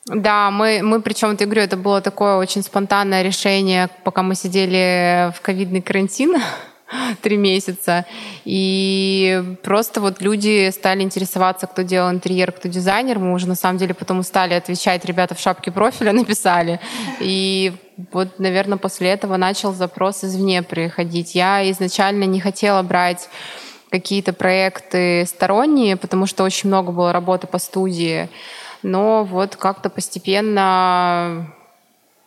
Да, 0.07 0.51
мы, 0.51 0.83
мы 0.83 1.01
причем, 1.01 1.35
я 1.39 1.47
говорю, 1.47 1.63
это 1.63 1.77
было 1.79 2.03
такое 2.03 2.37
очень 2.37 2.63
спонтанное 2.63 3.23
решение, 3.23 3.89
пока 4.05 4.23
мы 4.23 4.35
сидели 4.35 5.33
в 5.35 5.41
ковидный 5.41 5.81
карантин 5.81 6.37
три 7.23 7.39
месяца. 7.39 8.05
И 8.45 9.43
просто 9.63 10.03
вот 10.03 10.21
люди 10.21 10.71
стали 10.73 11.03
интересоваться, 11.03 11.67
кто 11.67 11.83
делал 11.83 12.11
интерьер, 12.11 12.53
кто 12.53 12.69
дизайнер. 12.69 13.19
Мы 13.19 13.33
уже 13.33 13.49
на 13.49 13.55
самом 13.55 13.79
деле 13.79 13.95
потом 13.95 14.19
устали 14.19 14.53
отвечать, 14.53 15.07
ребята 15.07 15.35
в 15.35 15.41
шапке 15.41 15.73
профиля 15.73 16.13
написали. 16.13 16.81
И 17.21 17.73
вот, 18.13 18.39
наверное, 18.39 18.77
после 18.77 19.09
этого 19.09 19.39
начал 19.39 19.73
запрос 19.73 20.23
извне 20.23 20.63
приходить. 20.63 21.35
Я 21.35 21.71
изначально 21.71 22.25
не 22.25 22.41
хотела 22.41 22.83
брать 22.83 23.31
какие-то 23.91 24.35
проекты 24.35 25.25
сторонние, 25.25 25.97
потому 25.97 26.27
что 26.27 26.45
очень 26.45 26.69
много 26.69 26.93
было 26.93 27.11
работы 27.13 27.47
по 27.47 27.59
студии 27.59 28.29
но 28.85 29.25
вот 29.25 29.57
как-то 29.57 29.91
постепенно 29.91 31.47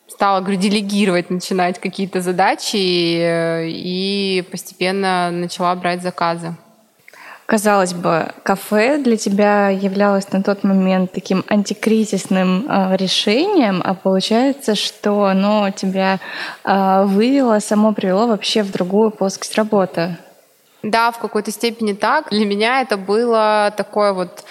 стала, 0.08 0.40
говорю, 0.42 0.60
делегировать, 0.60 1.30
начинать 1.30 1.80
какие-то 1.80 2.22
задачи 2.22 2.76
и 2.76 4.44
постепенно 4.52 5.30
начала 5.32 5.76
брать 5.76 6.02
заказы. 6.02 6.56
Казалось 7.48 7.94
бы, 7.94 8.34
кафе 8.44 8.98
для 8.98 9.16
тебя 9.16 9.70
являлось 9.70 10.30
на 10.34 10.44
тот 10.44 10.66
момент 10.66 11.14
таким 11.14 11.46
антикризисным 11.48 12.66
э, 12.68 12.98
решением, 12.98 13.82
а 13.86 13.94
получается, 13.94 14.76
что 14.76 15.24
оно 15.24 15.72
тебя 15.72 16.20
э, 16.66 17.04
вывело, 17.06 17.60
само 17.60 17.94
привело 17.94 18.28
вообще 18.28 18.64
в 18.64 18.72
другую 18.74 19.12
плоскость 19.12 19.56
работы. 19.56 20.18
Да, 20.84 21.12
в 21.12 21.20
какой-то 21.20 21.52
степени 21.52 21.94
так. 21.94 22.32
Для 22.32 22.46
меня 22.46 22.82
это 22.82 22.98
было 22.98 23.74
такое 23.78 24.12
вот 24.12 24.44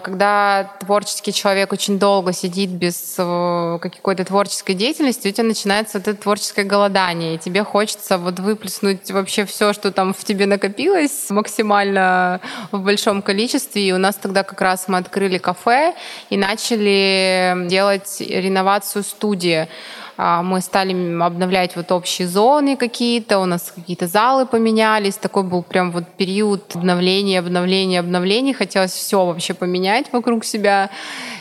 когда 0.00 0.70
творческий 0.80 1.32
человек 1.32 1.70
очень 1.70 1.98
долго 1.98 2.32
сидит 2.32 2.70
без 2.70 3.16
э, 3.18 3.78
какой-то 3.82 4.24
творческой 4.24 4.72
деятельности, 4.72 5.28
у 5.28 5.30
тебя 5.30 5.44
начинается 5.44 5.98
вот 5.98 6.08
это 6.08 6.22
творческое 6.22 6.64
голодание, 6.64 7.34
и 7.34 7.38
тебе 7.38 7.64
хочется 7.64 8.16
вот 8.16 8.40
выплеснуть 8.40 9.10
вообще 9.10 9.44
все, 9.44 9.74
что 9.74 9.92
там 9.92 10.14
в 10.14 10.24
тебе 10.24 10.46
накопилось 10.46 11.28
максимально 11.28 12.40
в 12.72 12.80
большом 12.80 13.20
количестве. 13.20 13.86
И 13.86 13.92
у 13.92 13.98
нас 13.98 14.14
тогда 14.14 14.42
как 14.42 14.62
раз 14.62 14.88
мы 14.88 14.96
открыли 14.96 15.36
кафе 15.36 15.94
и 16.30 16.38
начали 16.38 17.66
делать 17.68 18.20
реновацию 18.20 19.04
студии. 19.04 19.68
А, 20.16 20.42
мы 20.42 20.60
стали 20.60 20.92
обновлять 21.20 21.74
вот 21.76 21.90
общие 21.90 22.28
зоны 22.28 22.76
какие-то, 22.76 23.38
у 23.38 23.46
нас 23.46 23.72
какие-то 23.74 24.06
залы 24.06 24.46
поменялись. 24.46 25.16
Такой 25.16 25.42
был 25.42 25.62
прям 25.62 25.90
вот 25.90 26.04
период 26.16 26.74
обновления, 26.76 27.40
обновления, 27.40 28.00
обновлений. 28.00 28.52
Хотелось 28.52 28.92
все 28.92 29.24
вообще 29.24 29.54
поменять 29.54 30.12
вокруг 30.12 30.44
себя. 30.44 30.90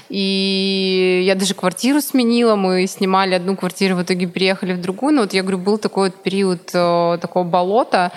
И 0.09 1.23
я 1.25 1.35
даже 1.35 1.53
квартиру 1.53 2.01
сменила. 2.01 2.55
Мы 2.55 2.87
снимали 2.87 3.35
одну 3.35 3.55
квартиру, 3.55 3.95
в 3.95 4.03
итоге 4.03 4.25
переехали 4.25 4.73
в 4.73 4.81
другую. 4.81 5.15
Но 5.15 5.21
вот 5.21 5.33
я 5.33 5.41
говорю, 5.41 5.59
был 5.59 5.77
такой 5.77 6.09
вот 6.09 6.23
период 6.23 6.69
э, 6.73 7.17
такого 7.21 7.43
болота. 7.43 8.11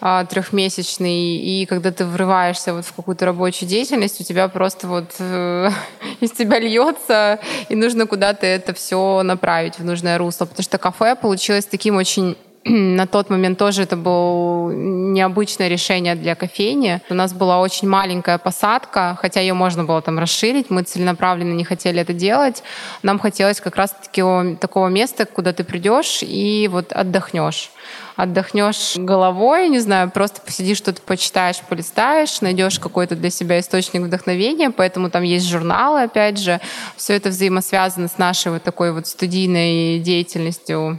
А, 0.00 0.24
трехмесячный, 0.24 1.36
и 1.36 1.66
когда 1.66 1.90
ты 1.90 2.04
врываешься 2.04 2.74
вот 2.74 2.84
в 2.84 2.92
какую-то 2.92 3.24
рабочую 3.24 3.68
деятельность, 3.68 4.20
у 4.20 4.24
тебя 4.24 4.48
просто 4.48 4.88
вот 4.88 5.14
э, 5.18 5.70
из 6.20 6.32
тебя 6.32 6.58
льется, 6.58 7.38
и 7.68 7.74
нужно 7.74 8.06
куда-то 8.06 8.46
это 8.46 8.74
все 8.74 9.22
направить 9.22 9.78
в 9.78 9.84
нужное 9.84 10.18
русло, 10.18 10.44
потому 10.44 10.62
что 10.62 10.78
кафе 10.78 11.16
получилось 11.16 11.64
таким 11.64 11.96
очень 11.96 12.36
на 12.68 13.06
тот 13.06 13.30
момент 13.30 13.58
тоже 13.58 13.82
это 13.82 13.96
было 13.96 14.72
необычное 14.72 15.68
решение 15.68 16.16
для 16.16 16.34
кофейни. 16.34 17.00
У 17.08 17.14
нас 17.14 17.32
была 17.32 17.60
очень 17.60 17.88
маленькая 17.88 18.38
посадка, 18.38 19.16
хотя 19.20 19.40
ее 19.40 19.54
можно 19.54 19.84
было 19.84 20.02
там 20.02 20.18
расширить. 20.18 20.68
Мы 20.68 20.82
целенаправленно 20.82 21.54
не 21.54 21.64
хотели 21.64 22.00
это 22.00 22.12
делать. 22.12 22.64
Нам 23.02 23.20
хотелось 23.20 23.60
как 23.60 23.76
раз 23.76 23.90
таки 23.90 24.22
такого 24.56 24.88
места, 24.88 25.26
куда 25.26 25.52
ты 25.52 25.62
придешь 25.62 26.18
и 26.22 26.68
вот 26.70 26.92
отдохнешь 26.92 27.70
отдохнешь 28.16 28.96
головой, 28.96 29.68
не 29.68 29.78
знаю, 29.78 30.10
просто 30.10 30.40
посидишь, 30.40 30.78
что-то 30.78 31.02
почитаешь, 31.02 31.60
полистаешь, 31.60 32.40
найдешь 32.40 32.80
какой-то 32.80 33.14
для 33.14 33.28
себя 33.28 33.60
источник 33.60 34.00
вдохновения, 34.02 34.70
поэтому 34.70 35.10
там 35.10 35.22
есть 35.22 35.46
журналы, 35.46 36.04
опять 36.04 36.38
же, 36.38 36.60
все 36.96 37.14
это 37.14 37.28
взаимосвязано 37.28 38.08
с 38.08 38.16
нашей 38.16 38.52
вот 38.52 38.62
такой 38.62 38.92
вот 38.92 39.06
студийной 39.06 39.98
деятельностью 39.98 40.98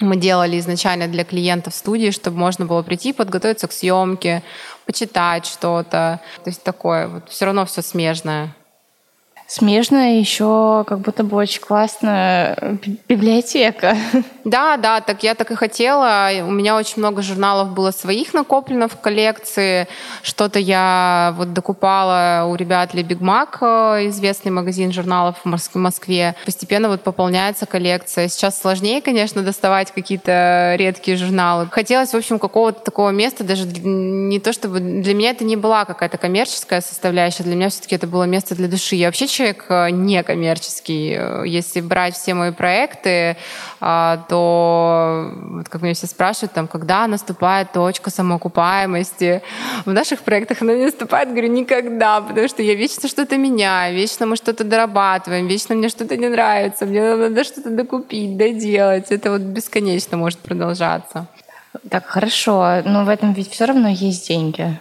мы 0.00 0.16
делали 0.16 0.58
изначально 0.58 1.08
для 1.08 1.24
клиентов 1.24 1.74
студии, 1.74 2.10
чтобы 2.10 2.38
можно 2.38 2.66
было 2.66 2.82
прийти, 2.82 3.12
подготовиться 3.12 3.66
к 3.66 3.72
съемке, 3.72 4.42
почитать 4.84 5.46
что-то. 5.46 6.20
То 6.44 6.50
есть 6.50 6.62
такое 6.62 7.08
вот 7.08 7.28
все 7.30 7.46
равно 7.46 7.64
все 7.64 7.82
смежное. 7.82 8.54
Смежная 9.48 10.18
еще 10.18 10.84
как 10.88 11.00
будто 11.00 11.22
бы 11.22 11.36
очень 11.36 11.60
классная 11.60 12.78
библиотека. 13.08 13.96
Да, 14.46 14.76
да, 14.76 15.00
так 15.00 15.24
я 15.24 15.34
так 15.34 15.50
и 15.50 15.56
хотела. 15.56 16.30
У 16.46 16.52
меня 16.52 16.76
очень 16.76 16.98
много 16.98 17.20
журналов 17.20 17.70
было 17.70 17.90
своих 17.90 18.32
накоплено 18.32 18.86
в 18.86 18.96
коллекции. 19.00 19.88
Что-то 20.22 20.60
я 20.60 21.34
вот 21.36 21.52
докупала 21.52 22.44
у 22.48 22.54
ребят 22.54 22.94
Big 22.94 23.18
Mac, 23.18 23.58
э, 23.60 24.08
известный 24.08 24.52
магазин 24.52 24.92
журналов 24.92 25.34
в 25.42 25.74
Москве. 25.74 26.36
Постепенно 26.44 26.88
вот 26.88 27.02
пополняется 27.02 27.66
коллекция. 27.66 28.28
Сейчас 28.28 28.60
сложнее, 28.60 29.02
конечно, 29.02 29.42
доставать 29.42 29.90
какие-то 29.90 30.76
редкие 30.78 31.16
журналы. 31.16 31.66
Хотелось, 31.68 32.10
в 32.10 32.16
общем, 32.16 32.38
какого-то 32.38 32.84
такого 32.84 33.10
места, 33.10 33.42
даже 33.42 33.66
не 33.66 34.38
то 34.38 34.52
чтобы... 34.52 34.78
Для 34.78 35.14
меня 35.14 35.30
это 35.30 35.42
не 35.42 35.56
была 35.56 35.84
какая-то 35.84 36.18
коммерческая 36.18 36.80
составляющая, 36.80 37.42
для 37.42 37.56
меня 37.56 37.68
все-таки 37.68 37.96
это 37.96 38.06
было 38.06 38.24
место 38.24 38.54
для 38.54 38.68
души. 38.68 38.94
Я 38.94 39.08
вообще 39.08 39.26
человек 39.36 39.64
э, 39.68 39.90
некоммерческий. 39.90 41.48
Если 41.48 41.80
брать 41.80 42.14
все 42.14 42.34
мои 42.34 42.52
проекты, 42.52 43.36
а, 43.80 44.24
то, 44.28 45.32
вот 45.34 45.68
как 45.68 45.82
меня 45.82 45.94
все 45.94 46.06
спрашивают, 46.06 46.52
там, 46.52 46.66
когда 46.66 47.06
наступает 47.06 47.72
точка 47.72 48.10
самоокупаемости, 48.10 49.42
в 49.84 49.92
наших 49.92 50.22
проектах 50.22 50.62
она 50.62 50.74
не 50.74 50.86
наступает, 50.86 51.30
говорю, 51.30 51.48
никогда, 51.48 52.20
потому 52.20 52.48
что 52.48 52.62
я 52.62 52.74
вечно 52.74 53.08
что-то 53.08 53.36
меняю, 53.36 53.94
вечно 53.94 54.26
мы 54.26 54.36
что-то 54.36 54.64
дорабатываем, 54.64 55.46
вечно 55.46 55.74
мне 55.74 55.88
что-то 55.88 56.16
не 56.16 56.28
нравится, 56.28 56.86
мне 56.86 57.14
надо 57.14 57.44
что-то 57.44 57.70
докупить, 57.70 58.36
доделать. 58.36 59.10
Это 59.10 59.30
вот 59.30 59.42
бесконечно 59.42 60.16
может 60.16 60.38
продолжаться. 60.38 61.26
Так, 61.90 62.06
хорошо, 62.06 62.82
но 62.84 63.04
в 63.04 63.08
этом 63.08 63.32
ведь 63.32 63.50
все 63.50 63.66
равно 63.66 63.88
есть 63.88 64.28
деньги. 64.28 64.78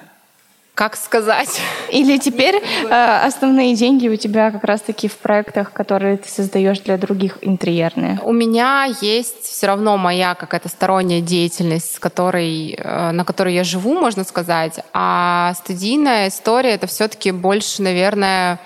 Как 0.75 0.97
сказать? 0.97 1.61
Или 1.89 2.17
теперь 2.17 2.55
э, 2.89 3.25
основные 3.25 3.75
деньги 3.75 4.09
у 4.09 4.17
тебя 4.17 4.51
как 4.51 4.65
раз-таки 4.65 5.07
в 5.07 5.17
проектах, 5.17 5.71
которые 5.71 6.17
ты 6.17 6.29
создаешь 6.29 6.81
для 6.81 6.97
других 6.97 7.37
интерьерные? 7.41 8.19
У 8.21 8.33
меня 8.33 8.85
есть 8.99 9.45
все 9.45 9.67
равно 9.67 9.95
моя 9.95 10.35
какая-то 10.35 10.67
сторонняя 10.67 11.21
деятельность, 11.21 11.95
с 11.95 11.99
которой, 11.99 12.75
э, 12.77 13.11
на 13.11 13.23
которой 13.23 13.53
я 13.53 13.63
живу, 13.63 13.93
можно 13.93 14.25
сказать. 14.25 14.81
А 14.91 15.53
студийная 15.55 16.27
история 16.27 16.71
это 16.71 16.87
все-таки 16.87 17.31
больше, 17.31 17.81
наверное, 17.81 18.59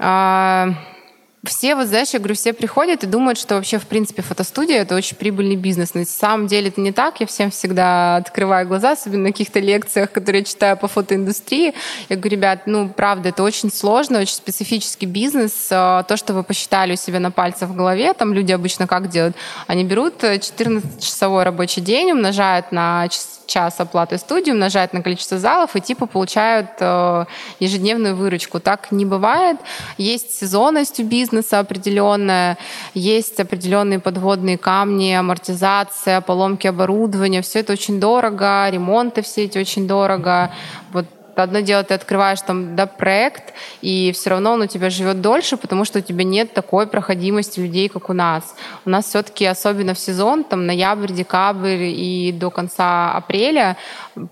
э, 0.00 0.72
все, 1.44 1.76
вот 1.76 1.86
знаешь, 1.86 2.10
я 2.10 2.18
говорю, 2.18 2.34
все 2.34 2.52
приходят 2.52 3.04
и 3.04 3.06
думают, 3.06 3.38
что 3.38 3.54
вообще, 3.54 3.78
в 3.78 3.86
принципе, 3.86 4.22
фотостудия— 4.22 4.78
это 4.82 4.96
очень 4.96 5.16
прибыльный 5.16 5.54
бизнес. 5.54 5.94
На 5.94 6.04
самом 6.04 6.48
деле 6.48 6.68
это 6.68 6.80
не 6.80 6.90
так. 6.92 7.20
Я 7.20 7.26
всем 7.26 7.50
всегда 7.50 8.16
открываю 8.16 8.66
глаза, 8.66 8.92
особенно 8.92 9.24
на 9.24 9.28
каких-то 9.28 9.60
лекциях, 9.60 10.10
которые 10.10 10.40
я 10.40 10.44
читаю 10.44 10.76
по 10.76 10.88
фотоиндустрии. 10.88 11.74
Я 12.08 12.16
говорю, 12.16 12.36
ребят, 12.36 12.62
ну, 12.66 12.88
правда, 12.88 13.28
это 13.28 13.44
очень 13.44 13.70
сложно, 13.72 14.18
очень 14.18 14.34
специфический 14.34 15.06
бизнес. 15.06 15.68
А, 15.70 16.02
то, 16.02 16.16
что 16.16 16.34
вы 16.34 16.42
посчитали 16.42 16.94
у 16.94 16.96
себя 16.96 17.20
на 17.20 17.30
пальцах 17.30 17.70
в 17.70 17.76
голове, 17.76 18.12
там 18.14 18.34
люди 18.34 18.50
обычно 18.50 18.88
как 18.88 19.08
делают? 19.08 19.36
Они 19.68 19.84
берут 19.84 20.22
14-часовой 20.22 21.44
рабочий 21.44 21.80
день, 21.80 22.12
умножают 22.12 22.72
на 22.72 23.08
час 23.48 23.80
оплаты 23.80 24.18
студии, 24.18 24.52
умножают 24.52 24.92
на 24.92 25.02
количество 25.02 25.38
залов 25.38 25.74
и 25.74 25.80
типа 25.80 26.06
получают 26.06 26.68
э, 26.78 27.24
ежедневную 27.58 28.14
выручку. 28.14 28.60
Так 28.60 28.92
не 28.92 29.04
бывает. 29.04 29.56
Есть 29.96 30.38
сезонность 30.38 31.00
у 31.00 31.04
бизнеса 31.04 31.58
определенная, 31.58 32.56
есть 32.94 33.40
определенные 33.40 33.98
подводные 33.98 34.58
камни, 34.58 35.12
амортизация, 35.12 36.20
поломки 36.20 36.68
оборудования. 36.68 37.42
Все 37.42 37.60
это 37.60 37.72
очень 37.72 37.98
дорого, 37.98 38.68
ремонты 38.70 39.22
все 39.22 39.44
эти 39.44 39.58
очень 39.58 39.88
дорого. 39.88 40.52
Вот 40.92 41.06
Одно 41.42 41.60
дело, 41.60 41.82
ты 41.84 41.94
открываешь 41.94 42.40
там 42.40 42.76
да, 42.76 42.86
проект, 42.86 43.54
и 43.80 44.12
все 44.12 44.30
равно 44.30 44.52
он 44.52 44.62
у 44.62 44.66
тебя 44.66 44.90
живет 44.90 45.20
дольше, 45.20 45.56
потому 45.56 45.84
что 45.84 45.98
у 45.98 46.02
тебя 46.02 46.24
нет 46.24 46.52
такой 46.52 46.86
проходимости 46.86 47.60
людей, 47.60 47.88
как 47.88 48.10
у 48.10 48.12
нас. 48.12 48.56
У 48.84 48.90
нас 48.90 49.06
все-таки, 49.06 49.46
особенно 49.46 49.94
в 49.94 49.98
сезон, 49.98 50.44
там 50.44 50.66
ноябрь, 50.66 51.12
декабрь 51.12 51.84
и 51.84 52.32
до 52.32 52.50
конца 52.50 53.12
апреля, 53.12 53.76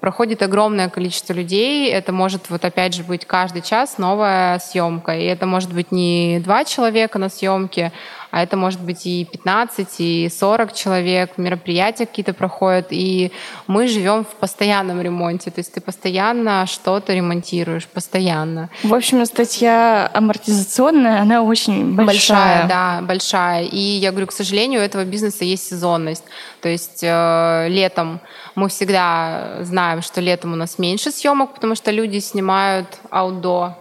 проходит 0.01 0.43
огромное 0.43 0.89
количество 0.89 1.33
людей. 1.33 1.91
Это 1.91 2.13
может 2.13 2.51
вот 2.51 2.65
опять 2.65 2.95
же 2.95 3.03
быть 3.03 3.25
каждый 3.25 3.63
час 3.63 3.99
новая 3.99 4.59
съемка. 4.59 5.17
И 5.17 5.25
это 5.25 5.47
может 5.47 5.73
быть 5.73 5.93
не 5.93 6.41
два 6.41 6.65
человека 6.65 7.19
на 7.19 7.29
съемке, 7.29 7.93
а 8.37 8.43
это 8.43 8.59
может 8.59 8.83
быть 8.83 9.07
и 9.07 9.25
15, 9.25 9.95
и 10.01 10.29
40 10.29 10.75
человек, 10.75 11.39
мероприятия 11.39 12.05
какие-то 12.05 12.35
проходят, 12.35 12.89
и 12.91 13.33
мы 13.67 13.89
живем 13.89 14.25
в 14.25 14.35
постоянном 14.37 15.01
ремонте, 15.01 15.51
то 15.51 15.61
есть 15.61 15.73
ты 15.73 15.81
постоянно 15.81 16.67
что-то 16.67 17.15
ремонтируешь, 17.15 17.87
постоянно. 17.87 18.69
В 18.83 18.95
общем, 18.95 19.25
статья 19.25 20.11
амортизационная, 20.13 21.23
она 21.23 21.43
очень 21.43 21.95
большая. 21.95 22.07
Большая, 22.07 22.69
да, 22.69 23.01
большая. 23.01 23.65
И 23.65 23.79
я 23.79 24.11
говорю, 24.11 24.27
к 24.27 24.33
сожалению, 24.33 24.83
у 24.83 24.85
этого 24.85 25.07
бизнеса 25.07 25.47
есть 25.47 25.67
сезонность. 25.67 26.25
То 26.61 26.69
есть 26.69 27.01
э, 27.03 27.69
летом 27.71 28.21
мы 28.55 28.69
всегда 28.69 29.61
знаем, 29.63 30.03
что 30.03 30.21
летом 30.21 30.53
у 30.53 30.57
нас 30.57 30.79
меньше 30.79 31.11
съемок, 31.11 31.55
потому 31.55 31.75
что 31.75 31.91
люди 31.91 32.19
снимают 32.19 32.99
аутдор, 33.09 33.77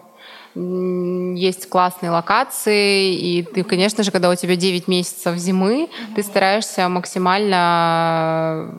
есть 0.56 1.68
классные 1.68 2.12
локации, 2.12 3.14
и 3.14 3.44
ты, 3.44 3.64
конечно 3.64 4.04
же, 4.04 4.12
когда 4.12 4.30
у 4.30 4.36
тебя 4.36 4.56
9 4.56 4.88
месяцев 4.88 5.36
зимы, 5.38 5.90
ты 6.16 6.24
стараешься 6.24 6.88
максимально 6.88 8.74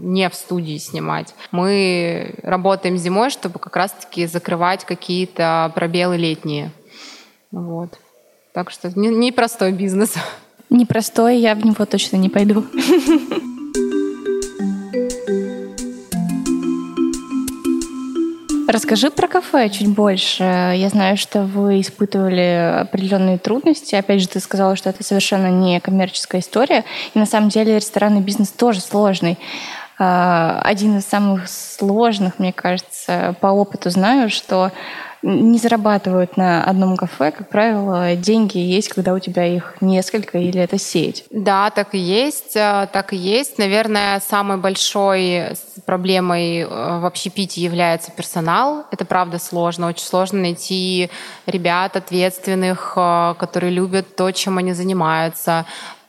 не 0.00 0.28
в 0.28 0.34
студии 0.34 0.78
снимать. 0.78 1.34
Мы 1.52 2.34
работаем 2.42 2.96
зимой, 2.96 3.30
чтобы 3.30 3.58
как 3.58 3.76
раз-таки 3.76 4.26
закрывать 4.26 4.84
какие-то 4.84 5.70
пробелы 5.74 6.16
летние. 6.16 6.72
Вот. 7.52 7.98
Так 8.52 8.70
что 8.70 8.90
непростой 8.96 9.70
не 9.72 9.78
бизнес. 9.78 10.14
Непростой, 10.68 11.38
я 11.38 11.54
в 11.54 11.64
него 11.64 11.84
точно 11.84 12.16
не 12.16 12.28
пойду. 12.28 12.64
Расскажи 18.70 19.10
про 19.10 19.26
кафе 19.26 19.68
чуть 19.68 19.88
больше. 19.88 20.44
Я 20.44 20.88
знаю, 20.90 21.16
что 21.16 21.42
вы 21.42 21.80
испытывали 21.80 22.82
определенные 22.82 23.36
трудности. 23.36 23.96
Опять 23.96 24.20
же, 24.20 24.28
ты 24.28 24.38
сказала, 24.38 24.76
что 24.76 24.90
это 24.90 25.02
совершенно 25.02 25.48
не 25.48 25.80
коммерческая 25.80 26.40
история. 26.40 26.84
И 27.12 27.18
на 27.18 27.26
самом 27.26 27.48
деле 27.48 27.76
ресторанный 27.76 28.20
бизнес 28.20 28.50
тоже 28.50 28.80
сложный. 28.80 29.40
А, 29.98 30.62
один 30.62 30.98
из 30.98 31.04
самых 31.04 31.48
сложных, 31.48 32.38
мне 32.38 32.52
кажется, 32.52 33.34
по 33.40 33.48
опыту 33.48 33.90
знаю, 33.90 34.30
что 34.30 34.70
не 35.22 35.58
зарабатывают 35.58 36.36
на 36.36 36.64
одном 36.64 36.96
кафе, 36.96 37.30
как 37.30 37.48
правило, 37.48 38.16
деньги 38.16 38.58
есть, 38.58 38.88
когда 38.88 39.12
у 39.14 39.18
тебя 39.18 39.46
их 39.46 39.76
несколько 39.80 40.38
или 40.38 40.60
это 40.60 40.78
сеть. 40.78 41.24
Да, 41.30 41.70
так 41.70 41.94
и 41.94 41.98
есть, 41.98 42.56
э, 42.56 42.88
так 42.92 43.12
и 43.12 43.16
есть. 43.16 43.58
Наверное, 43.58 44.20
самой 44.20 44.56
большой 44.56 45.48
проблемой 45.84 46.60
э, 46.60 46.66
в 46.66 47.06
общепите 47.06 47.60
является 47.60 48.10
персонал. 48.10 48.86
Это 48.90 49.04
правда 49.04 49.38
сложно, 49.38 49.88
очень 49.88 50.06
сложно 50.06 50.40
найти 50.40 51.10
ребят 51.46 51.96
ответственных, 51.96 52.94
э, 52.96 53.34
которые 53.38 53.72
любят 53.72 54.16
то, 54.16 54.30
чем 54.32 54.58
они 54.58 54.72
занимаются. 54.72 55.66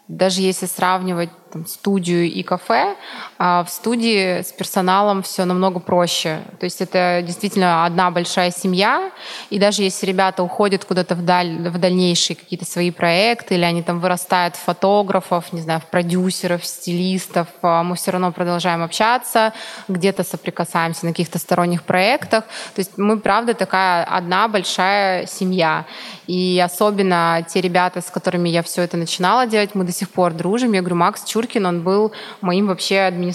Даже 0.07 0.41
если 0.41 0.65
сравнивать 0.65 1.29
там, 1.51 1.65
студию 1.65 2.29
и 2.29 2.43
кафе, 2.43 2.95
а 3.43 3.63
в 3.63 3.71
студии 3.71 4.43
с 4.43 4.51
персоналом 4.51 5.23
все 5.23 5.45
намного 5.45 5.79
проще. 5.79 6.41
То 6.59 6.65
есть 6.65 6.79
это 6.79 7.23
действительно 7.25 7.85
одна 7.85 8.11
большая 8.11 8.51
семья, 8.51 9.09
и 9.49 9.57
даже 9.57 9.81
если 9.81 10.05
ребята 10.05 10.43
уходят 10.43 10.85
куда-то 10.85 11.15
вдаль, 11.15 11.57
в 11.57 11.79
дальнейшие 11.79 12.37
какие-то 12.37 12.65
свои 12.65 12.91
проекты, 12.91 13.55
или 13.55 13.63
они 13.63 13.81
там 13.81 13.99
вырастают 13.99 14.55
в 14.55 14.59
фотографов, 14.59 15.53
не 15.53 15.61
знаю, 15.61 15.79
в 15.79 15.85
продюсеров, 15.85 16.63
стилистов, 16.63 17.47
а 17.63 17.81
мы 17.81 17.95
все 17.95 18.11
равно 18.11 18.31
продолжаем 18.31 18.83
общаться, 18.83 19.53
где-то 19.87 20.23
соприкасаемся 20.23 21.07
на 21.07 21.11
каких-то 21.11 21.39
сторонних 21.39 21.81
проектах. 21.81 22.43
То 22.75 22.79
есть 22.81 22.91
мы, 22.97 23.19
правда, 23.19 23.55
такая 23.55 24.03
одна 24.03 24.49
большая 24.49 25.25
семья. 25.25 25.85
И 26.27 26.61
особенно 26.63 27.43
те 27.49 27.59
ребята, 27.59 28.01
с 28.01 28.11
которыми 28.11 28.49
я 28.49 28.61
все 28.61 28.83
это 28.83 28.97
начинала 28.97 29.47
делать, 29.47 29.71
мы 29.73 29.83
до 29.83 29.91
сих 29.91 30.11
пор 30.11 30.33
дружим. 30.33 30.73
Я 30.73 30.81
говорю, 30.81 30.97
Макс, 30.97 31.23
чур 31.23 31.47
Чуркин, 31.47 31.65
он 31.65 31.81
был 31.81 32.11
моим 32.41 32.67
вообще 32.67 32.99
администратором 32.99 33.30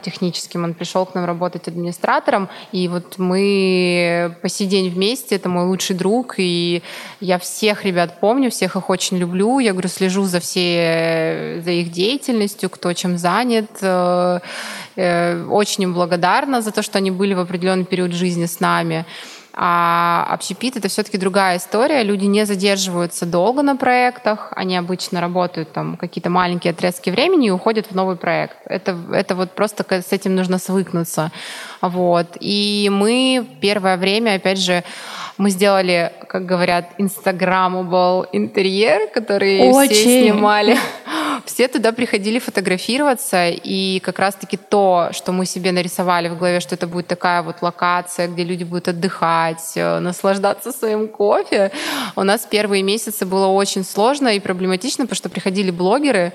техническим. 0.00 0.64
Он 0.64 0.74
пришел 0.74 1.06
к 1.06 1.14
нам 1.14 1.24
работать 1.24 1.68
администратором, 1.68 2.48
и 2.72 2.88
вот 2.88 3.18
мы 3.18 4.36
по 4.42 4.48
сей 4.48 4.66
день 4.66 4.90
вместе, 4.90 5.36
это 5.36 5.48
мой 5.48 5.66
лучший 5.66 5.96
друг, 5.96 6.34
и 6.38 6.82
я 7.20 7.38
всех 7.38 7.84
ребят 7.84 8.20
помню, 8.20 8.50
всех 8.50 8.76
их 8.76 8.90
очень 8.90 9.18
люблю. 9.18 9.58
Я 9.58 9.72
говорю, 9.72 9.88
слежу 9.88 10.24
за 10.24 10.40
все, 10.40 11.60
за 11.64 11.70
их 11.70 11.90
деятельностью, 11.90 12.70
кто 12.70 12.92
чем 12.92 13.18
занят. 13.18 13.70
Э, 13.80 14.40
э, 14.96 15.44
очень 15.44 15.84
им 15.84 15.94
благодарна 15.94 16.62
за 16.62 16.70
то, 16.70 16.82
что 16.82 16.98
они 16.98 17.10
были 17.10 17.34
в 17.34 17.40
определенный 17.40 17.84
период 17.84 18.12
жизни 18.12 18.46
с 18.46 18.60
нами. 18.60 19.04
А 19.52 20.26
общепит— 20.30 20.76
это 20.78 20.88
все-таки 20.88 21.18
другая 21.18 21.58
история. 21.58 22.02
Люди 22.02 22.24
не 22.26 22.46
задерживаются 22.46 23.26
долго 23.26 23.62
на 23.62 23.76
проектах. 23.76 24.52
Они 24.56 24.76
обычно 24.76 25.20
работают 25.20 25.72
там 25.72 25.96
какие-то 25.96 26.30
маленькие 26.30 26.70
отрезки 26.70 27.10
времени 27.10 27.48
и 27.48 27.50
уходят 27.50 27.86
в 27.90 27.94
новый 27.94 28.16
проект. 28.16 28.56
Это, 28.66 28.96
это 29.12 29.34
вот 29.34 29.52
просто 29.52 29.84
с 29.90 30.12
этим 30.12 30.36
нужно 30.36 30.58
свыкнуться. 30.58 31.32
Вот. 31.80 32.36
И 32.40 32.88
мы 32.92 33.46
первое 33.60 33.96
время, 33.96 34.36
опять 34.36 34.58
же, 34.58 34.84
Мы 35.40 35.48
сделали, 35.48 36.12
как 36.28 36.44
говорят, 36.44 36.90
инстаграммабл 36.98 38.26
интерьер, 38.32 39.08
который 39.08 39.70
Очень. 39.70 39.94
все 39.94 40.22
снимали. 40.22 40.76
Все 41.46 41.68
туда 41.68 41.92
приходили 41.92 42.38
фотографироваться, 42.38 43.48
и 43.48 44.00
как 44.00 44.18
раз-таки 44.18 44.56
то, 44.56 45.10
что 45.12 45.32
мы 45.32 45.46
себе 45.46 45.72
нарисовали 45.72 46.28
в 46.28 46.38
голове, 46.38 46.60
что 46.60 46.74
это 46.74 46.86
будет 46.86 47.06
такая 47.06 47.42
вот 47.42 47.62
локация, 47.62 48.28
где 48.28 48.44
люди 48.44 48.64
будут 48.64 48.88
отдыхать, 48.88 49.72
э, 49.76 49.98
наслаждаться 49.98 50.72
своим 50.72 51.08
кофе, 51.08 51.70
у 52.16 52.22
нас 52.22 52.46
первые 52.50 52.82
месяцы 52.82 53.26
было 53.26 53.46
очень 53.46 53.84
сложно 53.84 54.28
и 54.28 54.40
проблематично, 54.40 55.04
потому 55.04 55.16
что 55.16 55.28
приходили 55.28 55.70
блогеры, 55.70 56.32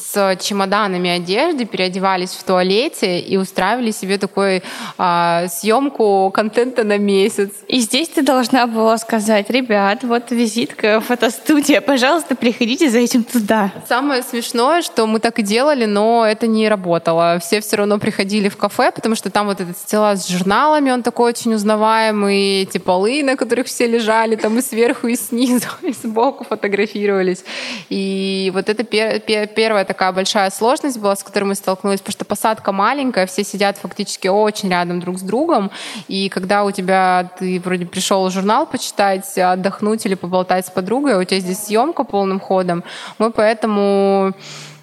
с 0.00 0.36
чемоданами 0.40 1.10
одежды, 1.10 1.64
переодевались 1.64 2.30
в 2.30 2.42
туалете 2.44 3.20
и 3.20 3.36
устраивали 3.36 3.90
себе 3.90 4.18
такую 4.18 4.62
а, 4.96 5.46
съемку 5.48 6.30
контента 6.32 6.84
на 6.84 6.98
месяц. 6.98 7.50
И 7.66 7.80
здесь 7.80 8.08
ты 8.08 8.22
должна 8.22 8.66
была 8.66 8.98
сказать, 8.98 9.50
ребят, 9.50 10.04
вот 10.04 10.30
визитка, 10.30 11.00
фотостудия, 11.00 11.80
пожалуйста, 11.80 12.34
приходите 12.34 12.90
за 12.90 12.98
этим 12.98 13.24
туда. 13.24 13.72
Самое 13.88 14.22
смешное, 14.22 14.82
что 14.82 15.06
мы 15.06 15.20
так 15.20 15.38
и 15.38 15.42
делали, 15.42 15.84
но 15.84 16.24
это 16.26 16.46
не 16.46 16.68
работало. 16.68 17.38
Все 17.40 17.60
все 17.60 17.76
равно 17.76 17.98
приходили 17.98 18.48
в 18.48 18.56
кафе, 18.56 18.92
потому 18.92 19.14
что 19.14 19.30
там 19.30 19.46
вот 19.46 19.60
этот 19.60 19.76
стеллаж 19.78 20.20
с 20.20 20.28
журналами, 20.28 20.90
он 20.90 21.02
такой 21.02 21.30
очень 21.30 21.54
узнаваемый, 21.54 22.62
эти 22.62 22.78
полы, 22.78 23.22
на 23.22 23.36
которых 23.36 23.66
все 23.66 23.86
лежали, 23.86 24.36
там 24.36 24.58
и 24.58 24.62
сверху, 24.62 25.08
и 25.08 25.16
снизу, 25.16 25.68
и 25.82 25.92
сбоку 25.92 26.44
фотографировались. 26.44 27.44
И 27.88 28.50
вот 28.54 28.68
это 28.68 28.82
пер- 28.82 29.20
пер- 29.24 29.46
первая 29.46 29.84
такая 29.88 30.12
большая 30.12 30.50
сложность 30.50 30.98
была, 30.98 31.16
с 31.16 31.24
которой 31.24 31.44
мы 31.44 31.54
столкнулись, 31.54 32.00
потому 32.00 32.12
что 32.12 32.24
посадка 32.24 32.70
маленькая, 32.72 33.26
все 33.26 33.42
сидят 33.42 33.78
фактически 33.78 34.28
очень 34.28 34.68
рядом 34.70 35.00
друг 35.00 35.18
с 35.18 35.22
другом, 35.22 35.70
и 36.06 36.28
когда 36.28 36.64
у 36.64 36.70
тебя, 36.70 37.30
ты 37.38 37.60
вроде 37.64 37.86
пришел 37.86 38.30
журнал 38.30 38.66
почитать, 38.66 39.36
отдохнуть 39.36 40.06
или 40.06 40.14
поболтать 40.14 40.66
с 40.66 40.70
подругой, 40.70 41.14
а 41.14 41.18
у 41.18 41.24
тебя 41.24 41.40
здесь 41.40 41.64
съемка 41.64 42.04
полным 42.04 42.38
ходом, 42.38 42.84
мы 43.18 43.30
поэтому 43.32 44.32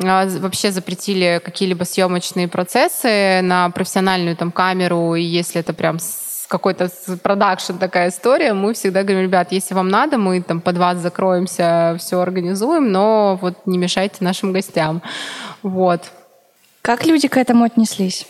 а, 0.04 0.28
вообще 0.40 0.72
запретили 0.72 1.40
какие-либо 1.44 1.84
съемочные 1.84 2.48
процессы 2.48 3.42
на 3.42 3.70
профессиональную 3.70 4.36
там 4.36 4.52
камеру, 4.52 5.16
и 5.16 5.22
если 5.22 5.62
это 5.62 5.74
прям 5.74 6.00
какой-то 6.48 6.90
продакшн 7.24 7.78
такая 7.78 8.10
история, 8.10 8.54
мы 8.54 8.74
всегда 8.74 9.04
говорим, 9.04 9.24
ребят, 9.24 9.52
если 9.52 9.74
вам 9.74 9.90
надо, 9.90 10.18
мы 10.18 10.42
там 10.42 10.62
под 10.62 10.78
вас 10.78 10.98
закроемся, 10.98 11.96
все 12.00 12.20
организуем, 12.20 12.92
но 12.92 13.38
вот 13.42 13.66
не 13.66 13.78
мешайте 13.78 14.18
нашим 14.20 14.54
гостям. 14.54 15.02
Вот. 15.64 16.02
Как 16.82 17.06
люди 17.06 17.28
к 17.28 17.38
этому 17.38 17.64
отнеслись? 17.64 18.28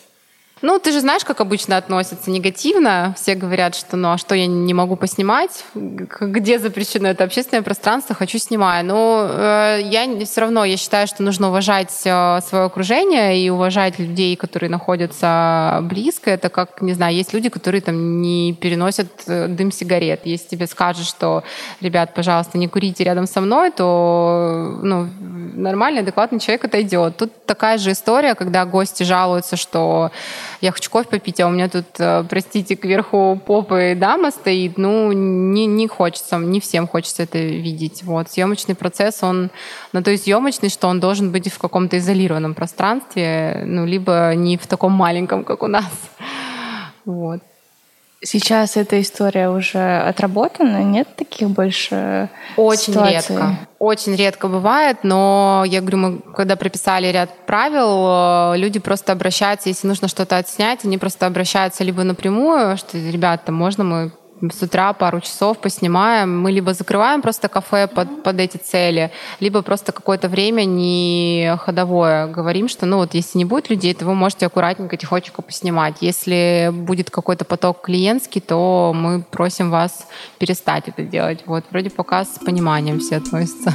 Ну, 0.61 0.79
ты 0.79 0.93
же 0.93 1.01
знаешь, 1.01 1.25
как 1.25 1.41
обычно 1.41 1.75
относятся 1.75 2.31
негативно. 2.31 3.13
Все 3.17 3.35
говорят, 3.35 3.75
что 3.75 3.97
ну 3.97 4.13
а 4.13 4.17
что 4.17 4.35
я 4.35 4.47
не 4.47 4.73
могу 4.73 4.95
поснимать? 4.95 5.65
Где 5.73 6.59
запрещено 6.59 7.09
это 7.09 7.25
общественное 7.25 7.61
пространство? 7.61 8.15
Хочу 8.15 8.39
снимаю. 8.39 8.85
Но 8.85 9.27
э, 9.29 9.81
я 9.83 10.25
все 10.25 10.41
равно 10.41 10.63
я 10.63 10.77
считаю, 10.77 11.07
что 11.07 11.23
нужно 11.23 11.49
уважать 11.49 11.91
э, 12.05 12.39
свое 12.47 12.65
окружение 12.65 13.37
и 13.37 13.49
уважать 13.49 13.99
людей, 13.99 14.37
которые 14.37 14.69
находятся 14.69 15.79
близко. 15.81 16.31
Это 16.31 16.47
как, 16.47 16.81
не 16.81 16.93
знаю, 16.93 17.13
есть 17.15 17.33
люди, 17.33 17.49
которые 17.49 17.81
там 17.81 18.21
не 18.21 18.53
переносят 18.53 19.07
э, 19.27 19.47
дым 19.49 19.73
сигарет. 19.73 20.21
Если 20.23 20.47
тебе 20.47 20.67
скажут, 20.67 21.05
что, 21.05 21.43
ребят, 21.81 22.13
пожалуйста, 22.13 22.57
не 22.57 22.69
курите 22.69 23.03
рядом 23.03 23.27
со 23.27 23.41
мной, 23.41 23.71
то 23.71 24.79
ну, 24.81 25.09
нормальный, 25.53 26.01
адекватный 26.01 26.39
человек 26.39 26.63
отойдет. 26.63 27.17
Тут 27.17 27.45
такая 27.45 27.77
же 27.77 27.91
история, 27.91 28.35
когда 28.35 28.65
гости 28.65 29.03
жалуются, 29.03 29.57
что 29.57 30.11
я 30.65 30.71
хочу 30.71 30.89
кофе 30.89 31.07
попить, 31.09 31.39
а 31.39 31.47
у 31.47 31.51
меня 31.51 31.69
тут, 31.69 31.85
э, 31.99 32.23
простите, 32.27 32.75
кверху 32.75 33.39
попы 33.45 33.95
дама 33.95 34.31
стоит, 34.31 34.77
ну, 34.77 35.11
не, 35.11 35.67
не 35.67 35.87
хочется, 35.87 36.37
не 36.37 36.59
всем 36.59 36.87
хочется 36.87 37.23
это 37.23 37.37
видеть. 37.37 38.01
Вот. 38.03 38.31
Съемочный 38.31 38.73
процесс, 38.73 39.21
он 39.21 39.51
на 39.93 40.01
то 40.01 40.09
и 40.09 40.17
съемочный, 40.17 40.69
что 40.69 40.87
он 40.87 40.99
должен 40.99 41.31
быть 41.31 41.53
в 41.53 41.59
каком-то 41.59 41.99
изолированном 41.99 42.55
пространстве, 42.55 43.63
ну, 43.65 43.85
либо 43.85 44.33
не 44.35 44.57
в 44.57 44.65
таком 44.65 44.91
маленьком, 44.91 45.43
как 45.43 45.63
у 45.63 45.67
нас. 45.67 45.91
Вот. 47.05 47.41
Сейчас 48.25 48.75
эта 48.75 48.99
история 48.99 49.49
уже 49.49 49.99
отработана, 49.99 50.81
нет 50.83 51.07
таких 51.15 51.49
больше 51.49 52.29
Очень 52.57 52.93
ситуаций? 52.93 53.35
редко. 53.35 53.59
Очень 53.77 54.15
редко 54.15 54.47
бывает, 54.47 54.97
но 55.03 55.63
я 55.67 55.81
говорю, 55.81 55.97
мы 55.97 56.19
когда 56.35 56.55
прописали 56.55 57.07
ряд 57.07 57.29
правил, 57.45 58.53
э, 58.53 58.57
люди 58.57 58.79
просто 58.79 59.11
обращаются, 59.11 59.69
если 59.69 59.87
нужно 59.87 60.07
что-то 60.07 60.37
отснять, 60.37 60.83
они 60.85 60.97
просто 60.97 61.27
обращаются 61.27 61.83
либо 61.83 62.01
напрямую, 62.03 62.77
что, 62.77 62.97
ребята, 62.97 63.51
можно 63.51 63.83
мы 63.83 64.11
с 64.51 64.61
утра 64.61 64.93
пару 64.93 65.21
часов 65.21 65.59
поснимаем. 65.59 66.39
Мы 66.39 66.51
либо 66.51 66.73
закрываем 66.73 67.21
просто 67.21 67.47
кафе 67.47 67.87
под, 67.87 68.23
под 68.23 68.39
эти 68.39 68.57
цели, 68.57 69.11
либо 69.39 69.61
просто 69.61 69.91
какое-то 69.91 70.27
время 70.27 70.65
не 70.65 71.55
ходовое. 71.59 72.27
Говорим, 72.27 72.67
что 72.67 72.85
ну 72.85 72.97
вот 72.97 73.13
если 73.13 73.37
не 73.37 73.45
будет 73.45 73.69
людей, 73.69 73.93
то 73.93 74.05
вы 74.05 74.15
можете 74.15 74.45
аккуратненько, 74.45 74.97
тихонечко 74.97 75.41
поснимать. 75.41 75.97
Если 76.01 76.71
будет 76.71 77.09
какой-то 77.09 77.45
поток 77.45 77.81
клиентский, 77.81 78.41
то 78.41 78.91
мы 78.95 79.21
просим 79.21 79.69
вас 79.69 80.07
перестать 80.37 80.87
это 80.87 81.03
делать. 81.03 81.41
Вот 81.45 81.63
вроде 81.71 81.89
пока 81.89 82.25
с 82.25 82.39
пониманием 82.39 82.99
все 82.99 83.17
относятся. 83.17 83.73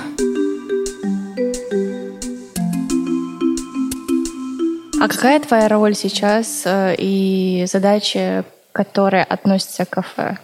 А 5.03 5.09
какая 5.09 5.41
твоя 5.41 5.67
роль 5.69 5.95
сейчас 5.95 6.65
э, 6.67 6.95
и 6.99 7.65
задачи, 7.67 8.45
которые 8.73 9.25
относятся 9.25 9.87
к 9.87 9.89
кафе? 9.89 10.37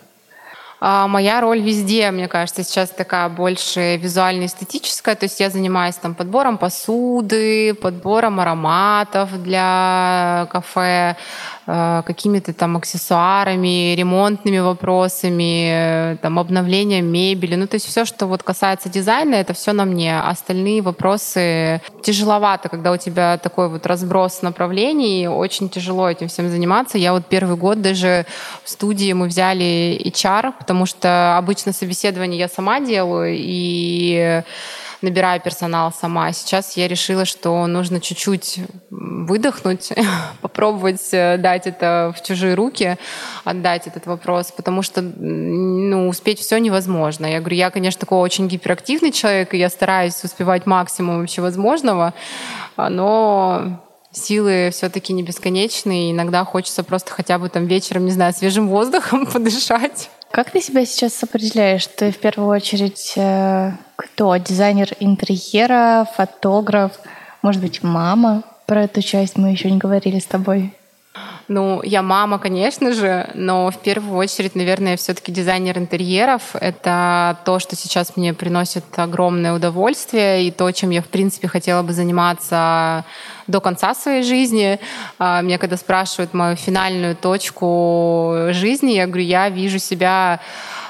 А 0.79 1.07
моя 1.07 1.41
роль 1.41 1.61
везде, 1.61 2.11
мне 2.11 2.29
кажется, 2.29 2.63
сейчас 2.63 2.91
такая 2.91 3.29
больше 3.29 3.97
визуально-эстетическая. 3.97 5.15
То 5.15 5.25
есть 5.25 5.41
я 5.41 5.51
занимаюсь 5.51 5.95
там 5.97 6.15
подбором 6.15 6.59
посуды, 6.59 7.75
подбором 7.75 8.41
ароматов 8.41 9.43
для 9.43 10.47
кафе, 10.51 11.17
какими-то 11.67 12.53
там 12.53 12.77
аксессуарами, 12.77 13.95
ремонтными 13.97 14.59
вопросами, 14.59 16.13
э, 16.13 16.17
там 16.23 16.39
обновлением 16.39 17.07
мебели. 17.07 17.57
Ну, 17.57 17.67
то 17.67 17.75
есть 17.75 17.87
все, 17.87 18.05
что 18.05 18.27
вот 18.27 18.43
касается 18.43 18.89
дизайна, 18.89 19.35
это 19.35 19.53
все 19.53 19.73
на 19.73 19.85
мне. 19.85 20.21
Остальные 20.21 20.83
вопросы 20.83 21.81
тяжеловато, 22.03 22.69
когда 22.69 22.93
у 22.93 22.97
тебя 22.97 23.39
такой 23.39 23.69
вот 23.69 23.85
разброс 23.87 24.43
направлений, 24.43 25.27
очень 25.29 25.69
тяжело 25.69 26.09
этим 26.09 26.29
всем 26.29 26.49
заниматься. 26.49 26.99
Я 26.99 27.13
вот 27.13 27.27
первый 27.27 27.57
год 27.57 27.83
даже 27.83 28.27
в 28.63 28.71
студии 28.71 29.13
мы 29.13 29.27
взяли 29.27 30.01
HR, 30.05 30.53
потому 30.59 30.87
что 30.87 31.37
обычно 31.37 31.73
собеседование 31.73 32.39
я 32.39 32.49
сама 32.49 32.81
делаю, 32.81 33.35
и 33.37 34.43
набираю 35.07 35.41
персонал 35.41 35.93
сама. 35.93 36.33
Сейчас 36.33 36.77
я 36.77 36.89
решила, 36.89 37.25
что 37.25 37.67
нужно 37.67 38.01
чуть-чуть 38.01 38.61
выдохнуть, 38.91 39.93
попробовать 40.41 41.09
э, 41.13 41.39
дать 41.39 41.67
это 41.67 42.13
в 42.17 42.23
чужие 42.23 42.55
руки, 42.55 42.97
отдать 43.45 43.87
этот 43.87 44.07
вопрос, 44.07 44.53
потому 44.53 44.83
что 44.83 45.01
ну, 45.03 46.09
успеть 46.09 46.41
все 46.41 46.59
невозможно. 46.59 47.27
Я 47.27 47.41
говорю, 47.41 47.57
я, 47.57 47.71
конечно, 47.71 48.01
такой 48.01 48.19
очень 48.19 48.49
гиперактивный 48.49 49.13
человек, 49.13 49.55
и 49.55 49.59
я 49.59 49.71
стараюсь 49.71 50.23
успевать 50.25 50.67
максимум 50.67 51.21
вообще 51.21 51.41
возможного, 51.41 52.13
но 52.77 53.81
силы 54.11 54.71
все-таки 54.73 55.13
не 55.13 55.23
бесконечные. 55.23 56.13
Иногда 56.13 56.45
хочется 56.45 56.83
просто 56.83 57.13
хотя 57.13 57.39
бы 57.39 57.49
там 57.49 57.67
вечером, 57.67 58.07
не 58.07 58.13
знаю, 58.13 58.33
свежим 58.33 58.69
воздухом 58.69 59.27
подышать. 59.33 60.11
Как 60.37 60.51
ты 60.51 60.61
себя 60.61 60.85
сейчас 60.85 61.23
определяешь? 61.23 61.87
Ты 61.87 62.13
в 62.13 62.19
первую 62.19 62.51
очередь 62.51 63.15
э, 63.17 63.73
кто? 63.97 64.37
Дизайнер 64.37 64.91
интерьера, 65.01 66.07
фотограф, 66.15 66.93
может 67.41 67.63
быть, 67.63 67.83
мама? 67.83 68.43
Про 68.67 68.83
эту 68.83 69.01
часть 69.01 69.39
мы 69.39 69.51
еще 69.53 69.71
не 69.71 69.79
говорили 69.79 70.19
с 70.19 70.27
тобой. 70.27 70.75
Ну, 71.49 71.81
я 71.85 72.03
мама, 72.03 72.41
конечно 72.41 72.93
же, 72.93 73.31
но 73.35 73.71
в 73.71 73.79
первую 73.79 74.19
очередь, 74.19 74.57
наверное, 74.57 74.97
все-таки 74.97 75.31
дизайнер 75.31 75.79
интерьеров. 75.79 76.43
Это 76.55 77.39
то, 77.45 77.61
что 77.61 77.77
сейчас 77.77 78.17
мне 78.17 78.35
приносит 78.35 78.85
огромное 78.97 79.53
удовольствие 79.53 80.45
и 80.45 80.51
то, 80.51 80.71
чем 80.73 80.91
я, 80.91 81.03
в 81.03 81.07
принципе, 81.07 81.47
хотела 81.47 81.83
бы 81.83 81.93
заниматься 81.93 83.05
до 83.47 83.61
конца 83.61 83.95
своей 83.95 84.25
жизни. 84.25 84.81
А, 85.21 85.41
меня 85.41 85.59
когда 85.59 85.77
спрашивают 85.77 86.35
мою 86.35 86.57
финальную 86.57 87.15
точку 87.15 88.49
жизни, 88.51 88.93
я 88.93 89.07
говорю, 89.07 89.25
я 89.25 89.49
вижу 89.49 89.79
себя 89.79 90.41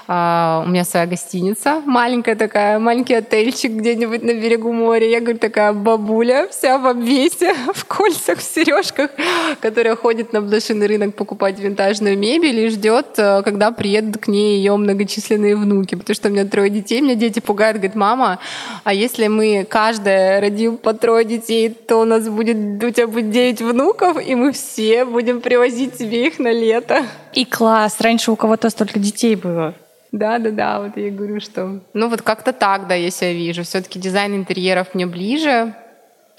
Uh, 0.08 0.62
у 0.64 0.68
меня 0.68 0.84
своя 0.84 1.04
гостиница, 1.04 1.82
маленькая 1.84 2.36
такая, 2.36 2.78
маленький 2.78 3.14
отельчик 3.14 3.72
где-нибудь 3.72 4.22
на 4.22 4.34
берегу 4.34 4.72
моря. 4.72 5.08
Я 5.08 5.20
говорю, 5.20 5.38
такая 5.38 5.72
бабуля, 5.72 6.46
вся 6.48 6.78
в 6.78 6.86
обвесе, 6.86 7.54
в 7.74 7.84
кольцах, 7.86 8.38
в 8.38 8.42
сережках, 8.42 9.10
которая 9.60 9.96
ходит 9.96 10.32
на 10.32 10.40
блошиный 10.40 10.86
рынок 10.86 11.16
покупать 11.16 11.58
винтажную 11.58 12.16
мебель 12.16 12.60
и 12.60 12.68
ждет, 12.68 13.18
э, 13.18 13.42
когда 13.42 13.72
приедут 13.72 14.18
к 14.18 14.28
ней 14.28 14.58
ее 14.58 14.76
многочисленные 14.76 15.56
внуки. 15.56 15.96
Потому 15.96 16.14
что 16.14 16.28
у 16.28 16.30
меня 16.30 16.44
трое 16.44 16.70
детей, 16.70 17.00
меня 17.00 17.16
дети 17.16 17.40
пугают, 17.40 17.78
говорят, 17.78 17.96
мама, 17.96 18.38
а 18.84 18.94
если 18.94 19.26
мы 19.26 19.66
каждая 19.68 20.40
родим 20.40 20.76
по 20.76 20.94
трое 20.94 21.24
детей, 21.24 21.68
то 21.68 21.96
у 22.00 22.04
нас 22.04 22.28
будет, 22.28 22.56
у 22.80 22.90
тебя 22.90 23.08
будет 23.08 23.30
девять 23.30 23.60
внуков, 23.60 24.24
и 24.24 24.36
мы 24.36 24.52
все 24.52 25.04
будем 25.04 25.40
привозить 25.40 25.98
тебе 25.98 26.28
их 26.28 26.38
на 26.38 26.52
лето. 26.52 27.04
И 27.32 27.44
класс, 27.44 28.00
раньше 28.00 28.30
у 28.30 28.36
кого-то 28.36 28.70
столько 28.70 29.00
детей 29.00 29.34
было. 29.34 29.74
Да, 30.12 30.38
да, 30.38 30.50
да, 30.50 30.80
вот 30.80 30.96
я 30.96 31.10
говорю, 31.10 31.40
что... 31.40 31.80
Ну 31.92 32.08
вот 32.08 32.22
как-то 32.22 32.52
так, 32.52 32.86
да, 32.86 32.94
я 32.94 33.10
себя 33.10 33.32
вижу. 33.32 33.64
Все-таки 33.64 33.98
дизайн 33.98 34.34
интерьеров 34.34 34.94
мне 34.94 35.06
ближе, 35.06 35.74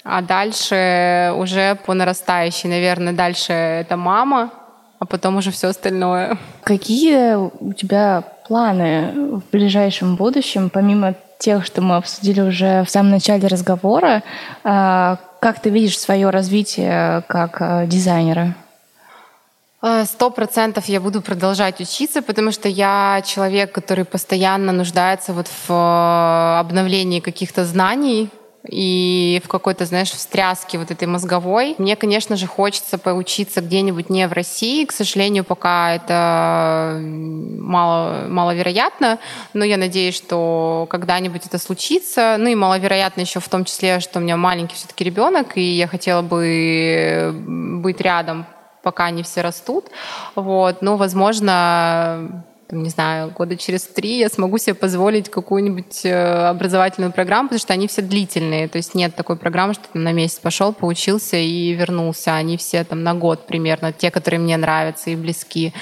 а 0.03 0.21
дальше 0.21 1.33
уже 1.35 1.75
по 1.85 1.93
нарастающей, 1.93 2.69
наверное, 2.69 3.13
дальше 3.13 3.53
это 3.53 3.97
мама, 3.97 4.51
а 4.99 5.05
потом 5.05 5.37
уже 5.37 5.51
все 5.51 5.67
остальное. 5.67 6.37
Какие 6.63 7.35
у 7.35 7.73
тебя 7.73 8.23
планы 8.47 9.11
в 9.13 9.51
ближайшем 9.51 10.15
будущем, 10.15 10.69
помимо 10.69 11.15
тех, 11.39 11.65
что 11.65 11.81
мы 11.81 11.97
обсудили 11.97 12.41
уже 12.41 12.83
в 12.83 12.89
самом 12.89 13.11
начале 13.11 13.47
разговора, 13.47 14.23
а, 14.63 15.17
как 15.39 15.59
ты 15.59 15.69
видишь 15.69 15.99
свое 15.99 16.29
развитие 16.29 17.23
как 17.27 17.61
а, 17.61 17.85
дизайнера? 17.85 18.55
Сто 20.05 20.29
процентов 20.29 20.85
я 20.85 20.99
буду 20.99 21.21
продолжать 21.21 21.79
учиться, 21.79 22.21
потому 22.21 22.51
что 22.51 22.67
я 22.67 23.21
человек, 23.25 23.71
который 23.71 24.05
постоянно 24.05 24.71
нуждается 24.71 25.33
вот 25.33 25.47
в 25.47 25.71
э, 25.71 26.59
обновлении 26.59 27.19
каких-то 27.19 27.65
знаний, 27.65 28.29
и 28.69 29.41
в 29.43 29.47
какой-то, 29.47 29.85
знаешь, 29.85 30.11
встряске 30.11 30.77
вот 30.77 30.91
этой 30.91 31.07
мозговой. 31.07 31.75
Мне, 31.77 31.95
конечно 31.95 32.35
же, 32.35 32.47
хочется 32.47 32.97
поучиться 32.97 33.61
где-нибудь 33.61 34.09
не 34.09 34.27
в 34.27 34.33
России. 34.33 34.85
К 34.85 34.91
сожалению, 34.91 35.43
пока 35.43 35.95
это 35.95 36.99
мало, 36.99 38.27
маловероятно, 38.27 39.19
но 39.53 39.63
я 39.63 39.77
надеюсь, 39.77 40.15
что 40.15 40.87
когда-нибудь 40.89 41.45
это 41.45 41.57
случится. 41.57 42.35
Ну 42.37 42.49
и 42.49 42.55
маловероятно 42.55 43.21
еще 43.21 43.39
в 43.39 43.47
том 43.47 43.63
числе, 43.65 43.99
что 43.99 44.19
у 44.19 44.21
меня 44.21 44.37
маленький 44.37 44.75
все-таки 44.75 45.03
ребенок, 45.03 45.57
и 45.57 45.61
я 45.61 45.87
хотела 45.87 46.21
бы 46.21 47.33
быть 47.81 48.01
рядом 48.01 48.45
пока 48.87 49.07
они 49.07 49.21
все 49.21 49.41
растут. 49.41 49.87
Вот. 50.35 50.81
Но, 50.81 50.95
возможно, 50.95 52.45
там, 52.69 52.83
не 52.83 52.89
знаю, 52.89 53.31
года 53.31 53.57
через 53.57 53.83
три 53.83 54.19
я 54.19 54.29
смогу 54.29 54.57
себе 54.57 54.75
позволить 54.75 55.29
какую-нибудь 55.29 56.05
э, 56.05 56.47
образовательную 56.47 57.11
программу, 57.11 57.49
потому 57.49 57.59
что 57.59 57.73
они 57.73 57.89
все 57.89 58.01
длительные. 58.01 58.69
То 58.69 58.77
есть 58.77 58.95
нет 58.95 59.13
такой 59.13 59.35
программы, 59.35 59.73
что 59.73 59.83
ты 59.91 59.99
на 59.99 60.13
месяц 60.13 60.39
пошел, 60.39 60.71
поучился 60.71 61.35
и 61.35 61.73
вернулся. 61.73 62.35
Они 62.35 62.55
все 62.55 62.85
там 62.85 63.03
на 63.03 63.13
год 63.13 63.45
примерно, 63.45 63.91
те, 63.91 64.09
которые 64.09 64.39
мне 64.39 64.55
нравятся 64.55 65.09
и 65.09 65.17
близки. 65.17 65.73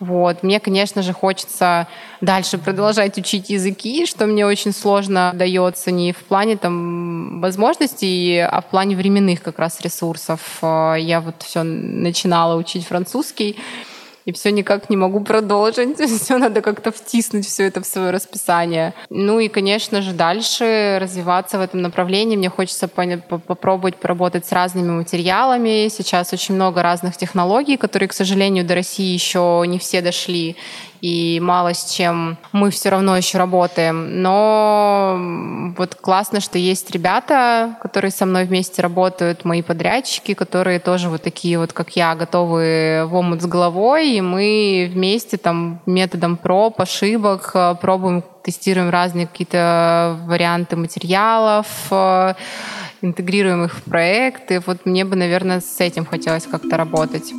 Вот. 0.00 0.42
Мне, 0.42 0.60
конечно 0.60 1.02
же, 1.02 1.12
хочется 1.12 1.86
дальше 2.22 2.56
продолжать 2.56 3.18
учить 3.18 3.50
языки, 3.50 4.06
что 4.06 4.26
мне 4.26 4.46
очень 4.46 4.72
сложно 4.72 5.32
дается 5.34 5.90
не 5.90 6.12
в 6.12 6.24
плане 6.24 6.56
там 6.56 7.40
возможностей, 7.42 8.40
а 8.40 8.62
в 8.62 8.64
плане 8.66 8.96
временных 8.96 9.42
как 9.42 9.58
раз 9.58 9.80
ресурсов. 9.82 10.40
Э, 10.62 10.94
я 10.98 11.20
вот 11.20 11.42
все 11.42 11.62
начинала 11.62 12.56
учить 12.56 12.86
французский, 12.86 13.56
и 14.30 14.32
все 14.32 14.52
никак 14.52 14.88
не 14.90 14.96
могу 14.96 15.20
продолжить. 15.20 15.98
Все 16.20 16.38
надо 16.38 16.60
как-то 16.62 16.92
втиснуть 16.92 17.46
все 17.46 17.66
это 17.66 17.80
в 17.80 17.86
свое 17.86 18.10
расписание. 18.10 18.94
Ну 19.10 19.40
и, 19.40 19.48
конечно 19.48 20.02
же, 20.02 20.12
дальше 20.12 20.98
развиваться 21.00 21.58
в 21.58 21.60
этом 21.60 21.82
направлении. 21.82 22.36
Мне 22.36 22.48
хочется 22.48 22.88
попробовать 22.88 23.96
поработать 23.96 24.46
с 24.46 24.52
разными 24.52 24.90
материалами. 24.90 25.88
Сейчас 25.88 26.32
очень 26.32 26.54
много 26.54 26.82
разных 26.82 27.16
технологий, 27.16 27.76
которые, 27.76 28.08
к 28.08 28.12
сожалению, 28.12 28.64
до 28.64 28.74
России 28.74 29.12
еще 29.12 29.64
не 29.66 29.78
все 29.78 30.00
дошли 30.00 30.56
и 31.00 31.40
мало 31.40 31.74
с 31.74 31.90
чем 31.90 32.36
мы 32.52 32.70
все 32.70 32.90
равно 32.90 33.16
еще 33.16 33.38
работаем. 33.38 34.22
Но 34.22 35.18
вот 35.76 35.94
классно, 35.94 36.40
что 36.40 36.58
есть 36.58 36.90
ребята, 36.90 37.76
которые 37.80 38.10
со 38.10 38.26
мной 38.26 38.44
вместе 38.44 38.82
работают, 38.82 39.44
мои 39.44 39.62
подрядчики, 39.62 40.34
которые 40.34 40.78
тоже 40.78 41.08
вот 41.08 41.22
такие 41.22 41.58
вот, 41.58 41.72
как 41.72 41.96
я, 41.96 42.14
готовы 42.14 43.04
в 43.06 43.14
омут 43.14 43.42
с 43.42 43.46
головой, 43.46 44.19
мы 44.20 44.90
вместе 44.92 45.36
там 45.36 45.80
методом 45.86 46.36
проб, 46.36 46.80
ошибок 46.80 47.50
э, 47.54 47.74
пробуем, 47.80 48.22
тестируем 48.42 48.90
разные 48.90 49.26
какие-то 49.26 50.18
варианты 50.26 50.76
материалов, 50.76 51.66
э, 51.90 52.34
интегрируем 53.02 53.64
их 53.64 53.74
в 53.74 53.82
проекты. 53.82 54.62
Вот 54.66 54.86
мне 54.86 55.04
бы, 55.04 55.16
наверное, 55.16 55.60
с 55.60 55.80
этим 55.80 56.04
хотелось 56.04 56.46
как-то 56.46 56.76
работать. 56.76 57.32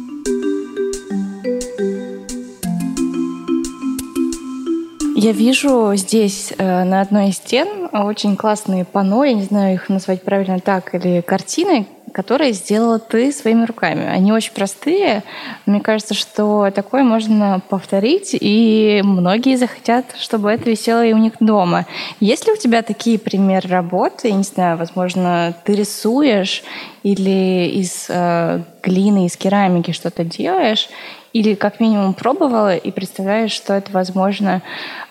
Я 5.23 5.33
вижу 5.33 5.91
здесь 5.95 6.51
э, 6.57 6.83
на 6.83 7.01
одной 7.01 7.29
из 7.29 7.35
стен 7.35 7.89
очень 7.93 8.35
классные 8.35 8.85
панно, 8.85 9.23
я 9.23 9.33
не 9.33 9.43
знаю 9.43 9.75
их 9.75 9.87
назвать 9.87 10.23
правильно 10.23 10.59
так, 10.59 10.95
или 10.95 11.21
картины, 11.21 11.85
которые 12.13 12.53
сделала 12.53 12.99
ты 12.99 13.31
своими 13.31 13.65
руками. 13.65 14.05
Они 14.05 14.31
очень 14.31 14.53
простые. 14.53 15.23
Мне 15.65 15.79
кажется, 15.79 16.13
что 16.13 16.69
такое 16.71 17.03
можно 17.03 17.61
повторить, 17.69 18.35
и 18.39 19.01
многие 19.03 19.55
захотят, 19.55 20.05
чтобы 20.17 20.51
это 20.51 20.69
висело 20.69 21.05
и 21.05 21.13
у 21.13 21.17
них 21.17 21.33
дома. 21.39 21.85
Есть 22.19 22.47
ли 22.47 22.53
у 22.53 22.57
тебя 22.57 22.81
такие 22.81 23.17
примеры 23.17 23.69
работы? 23.69 24.29
Я 24.29 24.35
не 24.35 24.43
знаю, 24.43 24.77
возможно, 24.77 25.53
ты 25.63 25.75
рисуешь 25.75 26.63
или 27.03 27.69
из 27.73 28.07
э, 28.09 28.61
глины, 28.83 29.25
из 29.25 29.37
керамики 29.37 29.91
что-то 29.91 30.23
делаешь, 30.23 30.89
или 31.33 31.55
как 31.55 31.79
минимум 31.79 32.13
пробовала 32.13 32.75
и 32.75 32.91
представляешь, 32.91 33.51
что 33.51 33.73
это, 33.73 33.91
возможно, 33.91 34.61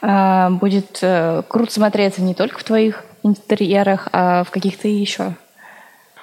а, 0.03 0.51
будет 0.51 0.99
э, 1.03 1.43
круто 1.49 1.73
смотреться 1.73 2.23
не 2.23 2.35
только 2.35 2.59
в 2.59 2.65
твоих 2.65 3.05
интерьерах, 3.23 4.09
а 4.13 4.45
в 4.45 4.51
каких-то 4.51 4.89
еще. 4.89 5.35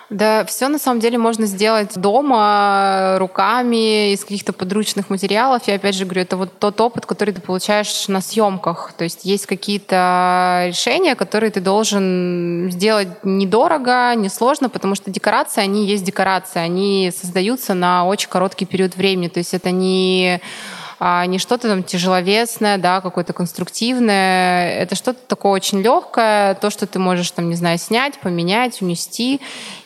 Да, 0.09 0.45
все 0.45 0.69
на 0.69 0.79
самом 0.79 1.01
деле 1.01 1.17
можно 1.17 1.45
сделать 1.45 1.99
дома, 1.99 3.17
руками, 3.19 4.13
из 4.13 4.21
каких-то 4.21 4.53
подручных 4.53 5.09
материалов. 5.09 5.63
Я 5.67 5.75
опять 5.75 5.95
же 5.95 6.05
говорю, 6.05 6.21
это 6.21 6.37
вот 6.37 6.57
тот 6.59 6.79
опыт, 6.79 7.05
который 7.05 7.33
ты 7.33 7.41
получаешь 7.41 8.07
на 8.07 8.21
съемках. 8.21 8.93
То 8.93 9.03
есть 9.03 9.25
есть 9.25 9.45
какие-то 9.45 10.63
решения, 10.67 11.15
которые 11.15 11.51
ты 11.51 11.59
должен 11.59 12.69
сделать 12.71 13.09
недорого, 13.23 14.15
несложно, 14.15 14.69
потому 14.69 14.95
что 14.95 15.11
декорации, 15.11 15.61
они 15.61 15.85
есть 15.85 16.05
декорации, 16.05 16.59
они 16.59 17.11
создаются 17.13 17.73
на 17.73 18.05
очень 18.05 18.29
короткий 18.29 18.65
период 18.65 18.95
времени. 18.95 19.27
То 19.27 19.39
есть 19.39 19.53
это 19.53 19.71
не 19.71 20.39
а 20.99 21.25
не 21.25 21.37
что-то 21.39 21.67
там 21.67 21.83
тяжеловесное, 21.83 22.77
да, 22.77 23.01
какое-то 23.01 23.33
конструктивное. 23.33 24.79
Это 24.79 24.95
что-то 24.95 25.19
такое 25.27 25.51
очень 25.51 25.81
легкое, 25.81 26.55
то, 26.55 26.69
что 26.69 26.87
ты 26.87 26.99
можешь 26.99 27.31
там, 27.31 27.49
не 27.49 27.55
знаю, 27.55 27.77
снять, 27.77 28.19
поменять, 28.19 28.81
унести. 28.81 29.39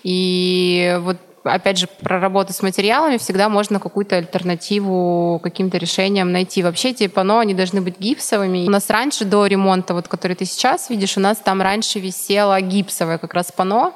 И 0.04 0.98
вот 1.02 1.18
опять 1.44 1.78
же, 1.78 1.88
про 1.88 2.20
работу 2.20 2.54
с 2.54 2.62
материалами 2.62 3.18
всегда 3.18 3.50
можно 3.50 3.80
какую-то 3.80 4.18
альтернативу 4.18 5.40
каким-то 5.44 5.78
решениям 5.78 6.32
найти. 6.32 6.64
Вообще 6.64 6.90
эти 6.90 7.08
панно, 7.08 7.40
они 7.40 7.54
должны 7.54 7.82
быть 7.82 8.00
гипсовыми. 8.00 8.68
У 8.68 8.72
нас 8.72 8.90
раньше, 8.90 9.26
до 9.26 9.46
ремонта, 9.46 9.94
вот 9.94 10.08
который 10.08 10.36
ты 10.36 10.46
сейчас 10.46 10.90
видишь, 10.90 11.18
у 11.18 11.20
нас 11.20 11.38
там 11.38 11.62
раньше 11.62 12.00
висело 12.00 12.60
гипсовое 12.62 13.18
как 13.18 13.34
раз 13.34 13.52
панно. 13.52 13.94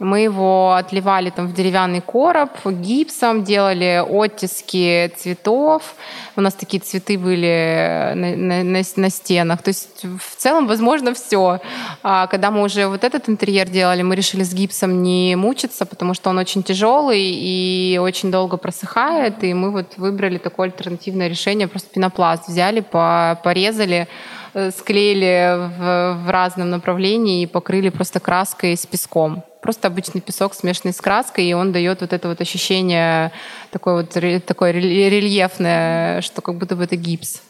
Мы 0.00 0.20
его 0.20 0.74
отливали 0.74 1.30
там 1.30 1.46
в 1.46 1.54
деревянный 1.54 2.00
короб 2.00 2.50
гипсом, 2.66 3.44
делали 3.44 4.02
оттиски 4.04 5.12
цветов. 5.16 5.94
У 6.34 6.40
нас 6.40 6.54
такие 6.54 6.80
цветы 6.80 7.16
были 7.16 8.12
на, 8.14 8.36
на, 8.36 8.64
на, 8.64 8.82
на 8.96 9.10
стенах. 9.10 9.62
То 9.62 9.68
есть 9.68 10.04
в 10.04 10.36
целом 10.36 10.66
возможно 10.66 11.14
все. 11.14 11.60
А 12.02 12.26
когда 12.26 12.50
мы 12.50 12.62
уже 12.62 12.88
вот 12.88 13.04
этот 13.04 13.28
интерьер 13.28 13.68
делали, 13.68 14.02
мы 14.02 14.16
решили 14.16 14.42
с 14.42 14.52
гипсом 14.52 15.02
не 15.02 15.36
мучиться, 15.36 15.86
потому 15.86 16.14
что 16.14 16.30
он 16.30 16.38
очень 16.38 16.64
тяжелый 16.64 17.22
и 17.22 17.98
очень 18.02 18.32
долго 18.32 18.56
просыхает. 18.56 19.44
И 19.44 19.54
мы 19.54 19.70
вот 19.70 19.96
выбрали 19.96 20.38
такое 20.38 20.66
альтернативное 20.66 21.28
решение. 21.28 21.68
Просто 21.68 21.90
пенопласт 21.90 22.48
взяли, 22.48 22.80
порезали 22.80 24.08
э, 24.54 24.72
склеили 24.72 25.54
в, 25.78 26.24
в 26.24 26.30
разном 26.30 26.70
направлении 26.70 27.42
и 27.42 27.46
покрыли 27.46 27.90
просто 27.90 28.18
краской 28.18 28.76
с 28.76 28.86
песком 28.86 29.44
просто 29.64 29.88
обычный 29.88 30.20
песок, 30.20 30.52
смешанный 30.52 30.92
с 30.92 31.00
краской, 31.00 31.46
и 31.46 31.54
он 31.54 31.72
дает 31.72 32.02
вот 32.02 32.12
это 32.12 32.28
вот 32.28 32.38
ощущение 32.42 33.32
такое 33.70 34.02
вот 34.02 34.44
такое 34.44 34.72
рельефное, 34.72 36.20
что 36.20 36.42
как 36.42 36.56
будто 36.56 36.76
бы 36.76 36.84
это 36.84 36.96
гипс. 36.96 37.40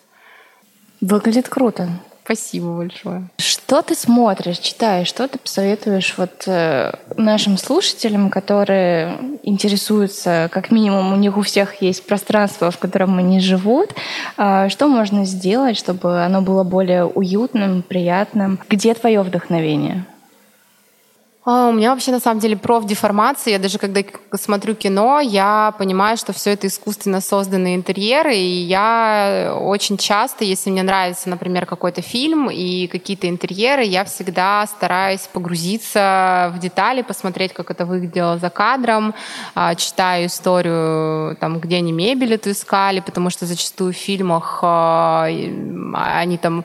Выглядит 1.01 1.49
круто. 1.49 1.89
Спасибо 2.23 2.77
большое. 2.77 3.29
Что 3.39 3.83
ты 3.83 3.97
смотришь, 3.97 4.59
читаешь, 4.59 5.09
что 5.09 5.27
ты 5.27 5.39
посоветуешь 5.39 6.15
вот 6.17 6.45
э, 6.47 6.93
нашим 7.17 7.59
слушателям, 7.59 8.31
которые 8.31 9.19
интересуются, 9.43 10.49
как 10.53 10.71
минимум 10.71 11.13
у 11.13 11.17
них 11.17 11.37
у 11.37 11.43
всех 11.43 11.83
есть 11.83 12.07
пространство, 12.07 12.71
в 12.71 12.79
котором 12.79 13.19
они 13.19 13.41
живут, 13.41 13.91
э, 14.39 14.69
что 14.69 14.87
можно 14.87 15.25
сделать, 15.25 15.77
чтобы 15.77 16.25
оно 16.25 16.41
было 16.43 16.63
более 16.63 17.05
уютным, 17.05 17.83
приятным? 17.83 18.61
Где 18.71 18.95
твое 18.95 19.21
вдохновение? 19.21 20.07
А, 21.47 21.69
у 21.69 21.73
меня 21.73 21.91
вообще 21.91 22.11
на 22.11 22.21
самом 22.21 22.41
деле 22.41 22.57
профдеформация. 22.57 23.53
Я 23.53 23.59
даже 23.59 23.79
когда 23.79 24.01
смотрю 24.33 24.75
кино, 24.75 25.21
я 25.21 25.75
понимаю, 25.79 26.17
что 26.17 26.33
все 26.33 26.53
это 26.53 26.69
искусственно 26.69 27.21
созданные 27.21 27.77
интерьеры. 27.77 28.35
И 28.35 28.63
я 28.63 29.55
очень 29.61 29.99
часто, 29.99 30.45
если 30.45 30.71
мне 30.71 30.83
нравится, 30.83 31.29
например, 31.29 31.67
какой-то 31.67 32.01
фильм 32.01 32.49
и 32.51 32.87
какие-то 32.87 33.29
интерьеры, 33.29 33.85
я 33.85 34.05
всегда 34.05 34.67
стараюсь 34.67 35.29
погрузиться 35.31 36.51
в 36.55 36.61
детали, 36.61 37.03
посмотреть, 37.03 37.53
как 37.53 37.71
это 37.71 37.85
выглядело 37.85 38.39
за 38.39 38.49
кадром, 38.49 39.15
а, 39.55 39.75
читаю 39.75 40.29
историю, 40.29 41.37
там, 41.37 41.61
где 41.61 41.77
они 41.77 41.93
мебель 41.93 42.35
эту 42.35 42.53
искали, 42.53 43.01
потому 43.01 43.29
что 43.29 43.45
зачастую 43.45 43.93
в 43.93 43.97
фильмах 43.97 44.61
а, 44.63 45.25
они 45.27 46.39
там 46.39 46.65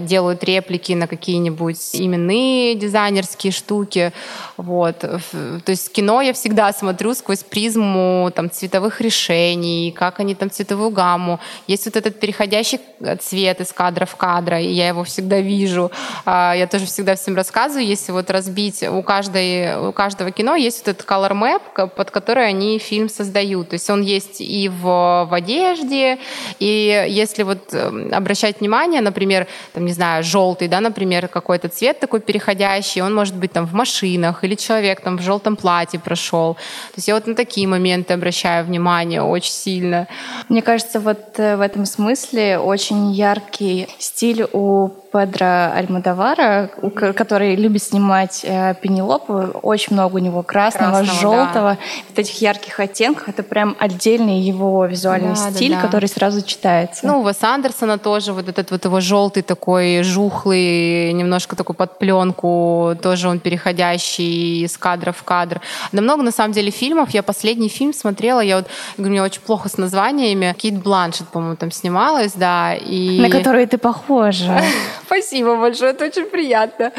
делают 0.00 0.42
реплики 0.44 0.92
на 0.92 1.06
какие-нибудь 1.06 1.90
именные 1.92 2.74
дизайнерские 2.74 3.52
штуки. 3.52 4.13
Вот. 4.56 4.98
То 4.98 5.20
есть 5.66 5.92
кино 5.92 6.20
я 6.22 6.32
всегда 6.32 6.72
смотрю 6.72 7.14
сквозь 7.14 7.42
призму 7.42 8.30
там, 8.34 8.50
цветовых 8.50 9.00
решений, 9.00 9.92
как 9.92 10.20
они 10.20 10.34
там 10.34 10.50
цветовую 10.50 10.90
гамму. 10.90 11.40
Есть 11.66 11.86
вот 11.86 11.96
этот 11.96 12.20
переходящий 12.20 12.80
цвет 13.20 13.60
из 13.60 13.72
кадра 13.72 14.06
в 14.06 14.16
кадра, 14.16 14.60
и 14.60 14.68
я 14.68 14.88
его 14.88 15.04
всегда 15.04 15.40
вижу. 15.40 15.90
А, 16.24 16.54
я 16.54 16.66
тоже 16.66 16.86
всегда 16.86 17.14
всем 17.14 17.36
рассказываю, 17.36 17.86
если 17.86 18.12
вот 18.12 18.30
разбить 18.30 18.82
у, 18.82 19.02
каждой, 19.02 19.88
у 19.88 19.92
каждого 19.92 20.30
кино 20.30 20.54
есть 20.54 20.86
вот 20.86 20.96
этот 20.96 21.06
color 21.06 21.32
map, 21.32 21.88
под 21.88 22.10
который 22.10 22.46
они 22.46 22.78
фильм 22.78 23.08
создают. 23.08 23.70
То 23.70 23.74
есть 23.74 23.90
он 23.90 24.02
есть 24.02 24.40
и 24.40 24.68
в, 24.68 25.26
в 25.28 25.34
одежде, 25.34 26.18
и 26.58 27.06
если 27.08 27.42
вот 27.42 27.72
эм, 27.72 28.12
обращать 28.12 28.60
внимание, 28.60 29.00
например, 29.00 29.46
там, 29.72 29.84
не 29.84 29.92
знаю, 29.92 30.24
желтый, 30.24 30.68
да, 30.68 30.80
например, 30.80 31.28
какой-то 31.28 31.68
цвет 31.68 32.00
такой 32.00 32.20
переходящий, 32.20 33.02
он 33.02 33.14
может 33.14 33.34
быть 33.34 33.52
там 33.52 33.66
в 33.66 33.74
машине, 33.74 34.03
машинах, 34.04 34.44
или 34.44 34.54
человек 34.54 35.00
там 35.00 35.18
в 35.18 35.22
желтом 35.22 35.56
платье 35.56 35.98
прошел. 35.98 36.54
То 36.54 36.96
есть 36.96 37.08
я 37.08 37.14
вот 37.14 37.26
на 37.26 37.34
такие 37.34 37.66
моменты 37.66 38.14
обращаю 38.14 38.64
внимание 38.64 39.22
очень 39.22 39.52
сильно. 39.52 40.06
Мне 40.48 40.62
кажется, 40.62 41.00
вот 41.00 41.38
э, 41.38 41.56
в 41.56 41.60
этом 41.60 41.86
смысле 41.86 42.58
очень 42.58 43.12
яркий 43.12 43.88
стиль 43.98 44.46
у 44.52 44.90
Педро 45.14 45.70
Альмадовара, 45.72 46.70
который 47.14 47.54
любит 47.54 47.84
снимать 47.84 48.40
э, 48.42 48.74
Пенелопу. 48.82 49.60
Очень 49.62 49.92
много 49.92 50.16
у 50.16 50.18
него 50.18 50.42
красного, 50.42 51.04
красного 51.04 51.20
желтого. 51.20 51.70
Да. 51.70 51.78
Вот 52.08 52.18
этих 52.18 52.42
ярких 52.42 52.80
оттенков. 52.80 53.28
Это 53.28 53.44
прям 53.44 53.76
отдельный 53.78 54.40
его 54.40 54.84
визуальный 54.86 55.36
да, 55.36 55.52
стиль, 55.52 55.70
да, 55.70 55.76
да. 55.76 55.82
который 55.82 56.08
сразу 56.08 56.42
читается. 56.42 57.06
Ну, 57.06 57.20
у 57.20 57.28
Вес 57.28 57.40
Андерсона 57.44 57.96
тоже 57.96 58.32
вот 58.32 58.48
этот 58.48 58.72
вот 58.72 58.84
его 58.84 58.98
желтый 58.98 59.44
такой 59.44 60.02
жухлый, 60.02 61.12
немножко 61.12 61.54
такой 61.54 61.76
под 61.76 61.96
пленку, 62.00 62.96
тоже 63.00 63.28
он 63.28 63.38
переходящий 63.38 64.64
из 64.64 64.76
кадра 64.76 65.12
в 65.12 65.22
кадр. 65.22 65.60
Да 65.92 66.02
много, 66.02 66.24
на 66.24 66.32
самом 66.32 66.52
деле, 66.52 66.72
фильмов. 66.72 67.10
Я 67.10 67.22
последний 67.22 67.68
фильм 67.68 67.94
смотрела, 67.94 68.40
я 68.40 68.56
вот, 68.56 68.66
говорю, 68.96 69.12
мне 69.12 69.22
очень 69.22 69.42
плохо 69.42 69.68
с 69.68 69.78
названиями. 69.78 70.56
Кейт 70.58 70.82
Бланшет, 70.82 71.28
по-моему, 71.28 71.54
там 71.54 71.70
снималась, 71.70 72.32
да. 72.32 72.74
И... 72.74 73.20
На 73.20 73.30
которую 73.30 73.68
ты 73.68 73.78
похожа. 73.78 74.60
Спасибо 75.14 75.56
большое, 75.56 75.92
это 75.92 76.06
очень 76.06 76.24
приятно. 76.24 76.92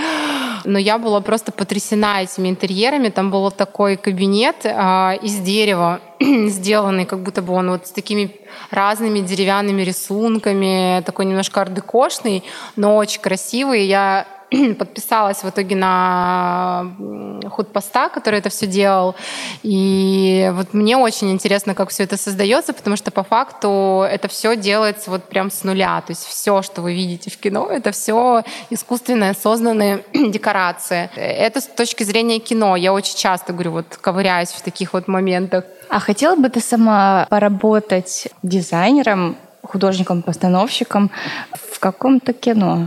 Но 0.63 0.79
я 0.79 0.97
была 0.97 1.19
просто 1.19 1.51
потрясена 1.51 2.23
этими 2.23 2.47
интерьерами. 2.47 3.09
Там 3.09 3.29
был 3.29 3.51
такой 3.51 3.97
кабинет 3.97 4.55
а, 4.63 5.17
из 5.21 5.35
дерева, 5.39 5.99
сделанный, 6.21 7.05
как 7.05 7.19
будто 7.19 7.41
бы 7.41 7.53
он 7.53 7.71
вот 7.71 7.87
с 7.87 7.91
такими 7.91 8.31
разными 8.71 9.19
деревянными 9.19 9.81
рисунками, 9.81 11.01
такой 11.05 11.25
немножко 11.25 11.59
ардекошный, 11.59 12.45
но 12.77 12.95
очень 12.95 13.19
красивый. 13.19 13.85
Я 13.85 14.25
подписалась 14.79 15.43
в 15.43 15.49
итоге 15.49 15.75
на 15.75 16.91
худпоста, 17.49 18.09
который 18.09 18.39
это 18.39 18.49
все 18.49 18.67
делал. 18.67 19.15
И 19.63 20.51
вот 20.53 20.73
мне 20.73 20.97
очень 20.97 21.31
интересно, 21.31 21.73
как 21.73 21.89
все 21.89 22.03
это 22.03 22.17
создается, 22.17 22.73
потому 22.73 22.95
что 22.95 23.11
по 23.11 23.23
факту 23.23 24.05
это 24.09 24.27
все 24.27 24.55
делается 24.55 25.09
вот 25.09 25.23
прям 25.25 25.49
с 25.49 25.63
нуля. 25.63 26.01
То 26.01 26.11
есть 26.11 26.25
все, 26.25 26.61
что 26.61 26.81
вы 26.81 26.93
видите 26.93 27.29
в 27.29 27.37
кино, 27.37 27.67
это 27.69 27.91
все 27.91 28.43
искусственные 28.69 29.33
созданные 29.33 30.03
декорации. 30.13 31.09
Это 31.15 31.61
с 31.61 31.65
точки 31.65 32.03
зрения 32.03 32.39
кино. 32.39 32.75
Я 32.75 32.93
очень 32.93 33.17
часто 33.17 33.53
говорю, 33.53 33.71
вот 33.71 33.97
ковыряюсь 33.99 34.49
в 34.49 34.61
таких 34.61 34.93
вот 34.93 35.07
моментах. 35.07 35.65
А 35.89 35.99
хотела 35.99 36.35
бы 36.35 36.49
ты 36.49 36.61
сама 36.61 37.27
поработать 37.29 38.27
дизайнером, 38.43 39.37
художником-постановщиком 39.63 41.11
в 41.51 41.79
каком-то 41.79 42.33
кино? 42.33 42.85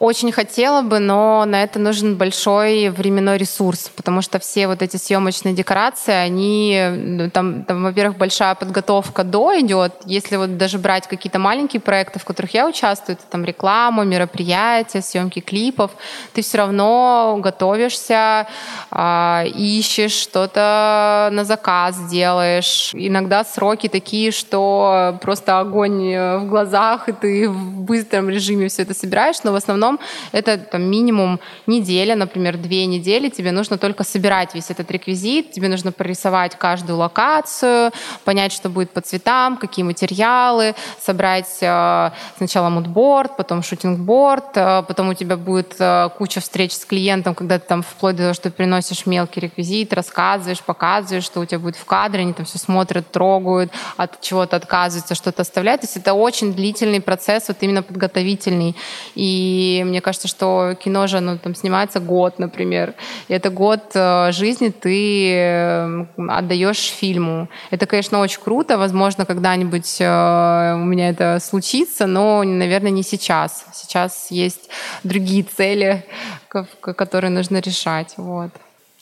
Очень 0.00 0.32
хотела 0.32 0.80
бы, 0.80 0.98
но 0.98 1.44
на 1.44 1.62
это 1.62 1.78
нужен 1.78 2.16
большой 2.16 2.88
временной 2.88 3.36
ресурс, 3.36 3.90
потому 3.94 4.22
что 4.22 4.38
все 4.38 4.66
вот 4.66 4.80
эти 4.80 4.96
съемочные 4.96 5.52
декорации, 5.52 6.14
они 6.14 6.82
ну, 6.90 7.28
там, 7.28 7.64
там 7.64 7.82
во-первых, 7.82 8.16
большая 8.16 8.54
подготовка 8.54 9.24
до 9.24 9.60
идет. 9.60 9.92
Если 10.06 10.36
вот 10.36 10.56
даже 10.56 10.78
брать 10.78 11.06
какие-то 11.06 11.38
маленькие 11.38 11.80
проекты, 11.80 12.18
в 12.18 12.24
которых 12.24 12.54
я 12.54 12.66
участвую, 12.66 13.18
это 13.18 13.26
там 13.30 13.44
реклама, 13.44 14.04
мероприятия, 14.04 15.02
съемки 15.02 15.40
клипов, 15.40 15.90
ты 16.32 16.40
все 16.40 16.56
равно 16.56 17.36
готовишься, 17.38 18.46
э, 18.90 19.48
ищешь 19.48 20.12
что-то 20.12 21.28
на 21.30 21.44
заказ 21.44 22.08
делаешь. 22.08 22.92
Иногда 22.94 23.44
сроки 23.44 23.88
такие, 23.88 24.30
что 24.30 25.18
просто 25.20 25.58
огонь 25.58 26.16
в 26.16 26.46
глазах, 26.46 27.10
и 27.10 27.12
ты 27.12 27.50
в 27.50 27.82
быстром 27.82 28.30
режиме 28.30 28.68
все 28.68 28.80
это 28.80 28.94
собираешь, 28.94 29.42
но 29.44 29.52
в 29.52 29.56
основном 29.56 29.89
основном 29.90 30.00
это 30.32 30.58
там, 30.58 30.82
минимум 30.82 31.40
неделя, 31.66 32.14
например, 32.14 32.56
две 32.56 32.86
недели. 32.86 33.28
Тебе 33.28 33.52
нужно 33.52 33.78
только 33.78 34.04
собирать 34.04 34.54
весь 34.54 34.70
этот 34.70 34.90
реквизит, 34.90 35.52
тебе 35.52 35.68
нужно 35.68 35.92
прорисовать 35.92 36.56
каждую 36.56 36.98
локацию, 36.98 37.92
понять, 38.24 38.52
что 38.52 38.68
будет 38.68 38.90
по 38.90 39.00
цветам, 39.00 39.56
какие 39.56 39.84
материалы, 39.84 40.74
собрать 41.00 41.58
э, 41.60 42.10
сначала 42.36 42.68
мудборд, 42.68 43.36
потом 43.36 43.62
шутингборд, 43.62 44.56
э, 44.56 44.82
потом 44.86 45.08
у 45.08 45.14
тебя 45.14 45.36
будет 45.36 45.76
э, 45.78 46.08
куча 46.18 46.40
встреч 46.40 46.72
с 46.72 46.84
клиентом, 46.84 47.34
когда 47.34 47.58
ты 47.58 47.66
там 47.66 47.82
вплоть 47.82 48.16
до 48.16 48.22
того, 48.22 48.34
что 48.34 48.44
ты 48.44 48.50
приносишь 48.50 49.06
мелкий 49.06 49.40
реквизит, 49.40 49.92
рассказываешь, 49.92 50.60
показываешь, 50.60 51.24
что 51.24 51.40
у 51.40 51.44
тебя 51.44 51.58
будет 51.58 51.76
в 51.76 51.84
кадре, 51.84 52.20
они 52.20 52.32
там 52.32 52.44
все 52.46 52.58
смотрят, 52.58 53.10
трогают, 53.10 53.72
от 53.96 54.20
чего-то 54.20 54.56
отказываются, 54.56 55.14
что-то 55.14 55.42
оставляют. 55.42 55.80
То 55.82 55.86
есть 55.86 55.96
это 55.96 56.14
очень 56.14 56.52
длительный 56.54 57.00
процесс, 57.00 57.48
вот 57.48 57.56
именно 57.60 57.82
подготовительный. 57.82 58.74
И 59.14 59.79
мне 59.84 60.00
кажется, 60.00 60.28
что 60.28 60.74
кино 60.82 61.06
же 61.06 61.20
ну, 61.20 61.38
там, 61.38 61.54
снимается 61.54 62.00
год, 62.00 62.38
например. 62.38 62.94
И 63.28 63.34
это 63.34 63.50
год 63.50 63.80
э, 63.94 64.32
жизни 64.32 64.68
ты 64.68 65.32
э, 65.32 66.06
отдаешь 66.28 66.78
фильму. 66.78 67.48
Это, 67.70 67.86
конечно, 67.86 68.20
очень 68.20 68.40
круто. 68.40 68.78
Возможно, 68.78 69.26
когда-нибудь 69.26 69.96
э, 70.00 70.74
у 70.74 70.84
меня 70.84 71.10
это 71.10 71.38
случится, 71.40 72.06
но, 72.06 72.42
наверное, 72.42 72.90
не 72.90 73.02
сейчас. 73.02 73.64
Сейчас 73.72 74.30
есть 74.30 74.70
другие 75.04 75.42
цели, 75.42 76.04
которые 76.48 77.30
нужно 77.30 77.58
решать. 77.58 78.14
Вот. 78.16 78.50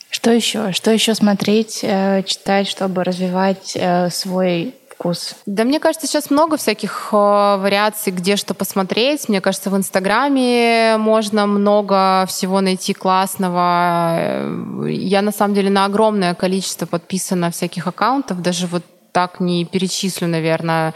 Что 0.09 0.31
еще? 0.31 0.71
Что 0.71 0.91
еще 0.91 1.13
смотреть, 1.13 1.81
читать, 1.81 2.67
чтобы 2.67 3.03
развивать 3.03 3.77
свой 4.09 4.73
вкус? 4.99 5.35
Да, 5.45 5.63
мне 5.63 5.79
кажется, 5.79 6.07
сейчас 6.07 6.29
много 6.29 6.57
всяких 6.57 7.09
э, 7.11 7.15
вариаций, 7.15 8.11
где 8.11 8.35
что 8.35 8.53
посмотреть. 8.53 9.29
Мне 9.29 9.41
кажется, 9.41 9.69
в 9.69 9.77
Инстаграме 9.77 10.97
можно 10.97 11.47
много 11.47 12.25
всего 12.27 12.61
найти 12.61 12.93
классного. 12.93 14.17
Э, 14.19 14.85
я, 14.89 15.21
на 15.21 15.31
самом 15.31 15.55
деле, 15.55 15.69
на 15.69 15.85
огромное 15.85 16.35
количество 16.35 16.85
подписана 16.85 17.49
всяких 17.49 17.87
аккаунтов. 17.87 18.41
Даже 18.41 18.67
вот 18.67 18.83
так 19.11 19.39
не 19.39 19.65
перечислю, 19.65 20.27
наверное. 20.27 20.93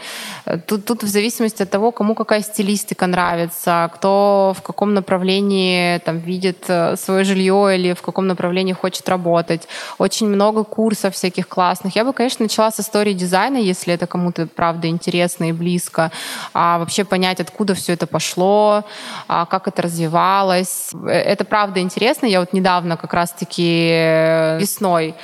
Тут, 0.66 0.84
тут 0.84 1.02
в 1.02 1.08
зависимости 1.08 1.62
от 1.62 1.70
того, 1.70 1.92
кому 1.92 2.14
какая 2.14 2.42
стилистика 2.42 3.06
нравится, 3.06 3.90
кто 3.94 4.54
в 4.56 4.62
каком 4.62 4.94
направлении 4.94 5.98
там, 5.98 6.18
видит 6.18 6.64
э, 6.68 6.96
свое 6.96 7.24
жилье 7.24 7.74
или 7.74 7.92
в 7.92 8.02
каком 8.02 8.26
направлении 8.26 8.72
хочет 8.72 9.08
работать. 9.08 9.68
Очень 9.98 10.28
много 10.28 10.64
курсов 10.64 11.14
всяких 11.14 11.48
классных. 11.48 11.96
Я 11.96 12.04
бы, 12.04 12.12
конечно, 12.12 12.44
начала 12.44 12.70
с 12.70 12.80
истории 12.80 13.12
дизайна, 13.12 13.56
если 13.56 13.94
это 13.94 14.06
кому-то, 14.06 14.46
правда, 14.46 14.88
интересно 14.88 15.48
и 15.48 15.52
близко. 15.52 16.10
А 16.52 16.78
вообще 16.78 17.04
понять, 17.04 17.40
откуда 17.40 17.74
все 17.74 17.92
это 17.92 18.06
пошло, 18.06 18.84
а 19.28 19.46
как 19.46 19.68
это 19.68 19.82
развивалось. 19.82 20.90
Э, 20.92 21.10
это, 21.10 21.44
правда, 21.44 21.80
интересно. 21.80 22.26
Я 22.26 22.40
вот 22.40 22.52
недавно 22.52 22.96
как 22.96 23.14
раз-таки 23.14 23.88
э, 23.90 24.58
весной 24.60 25.14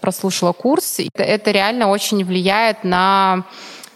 прослушала 0.00 0.52
курс 0.52 1.00
это 1.26 1.50
реально 1.50 1.88
очень 1.88 2.24
влияет 2.24 2.84
на 2.84 3.44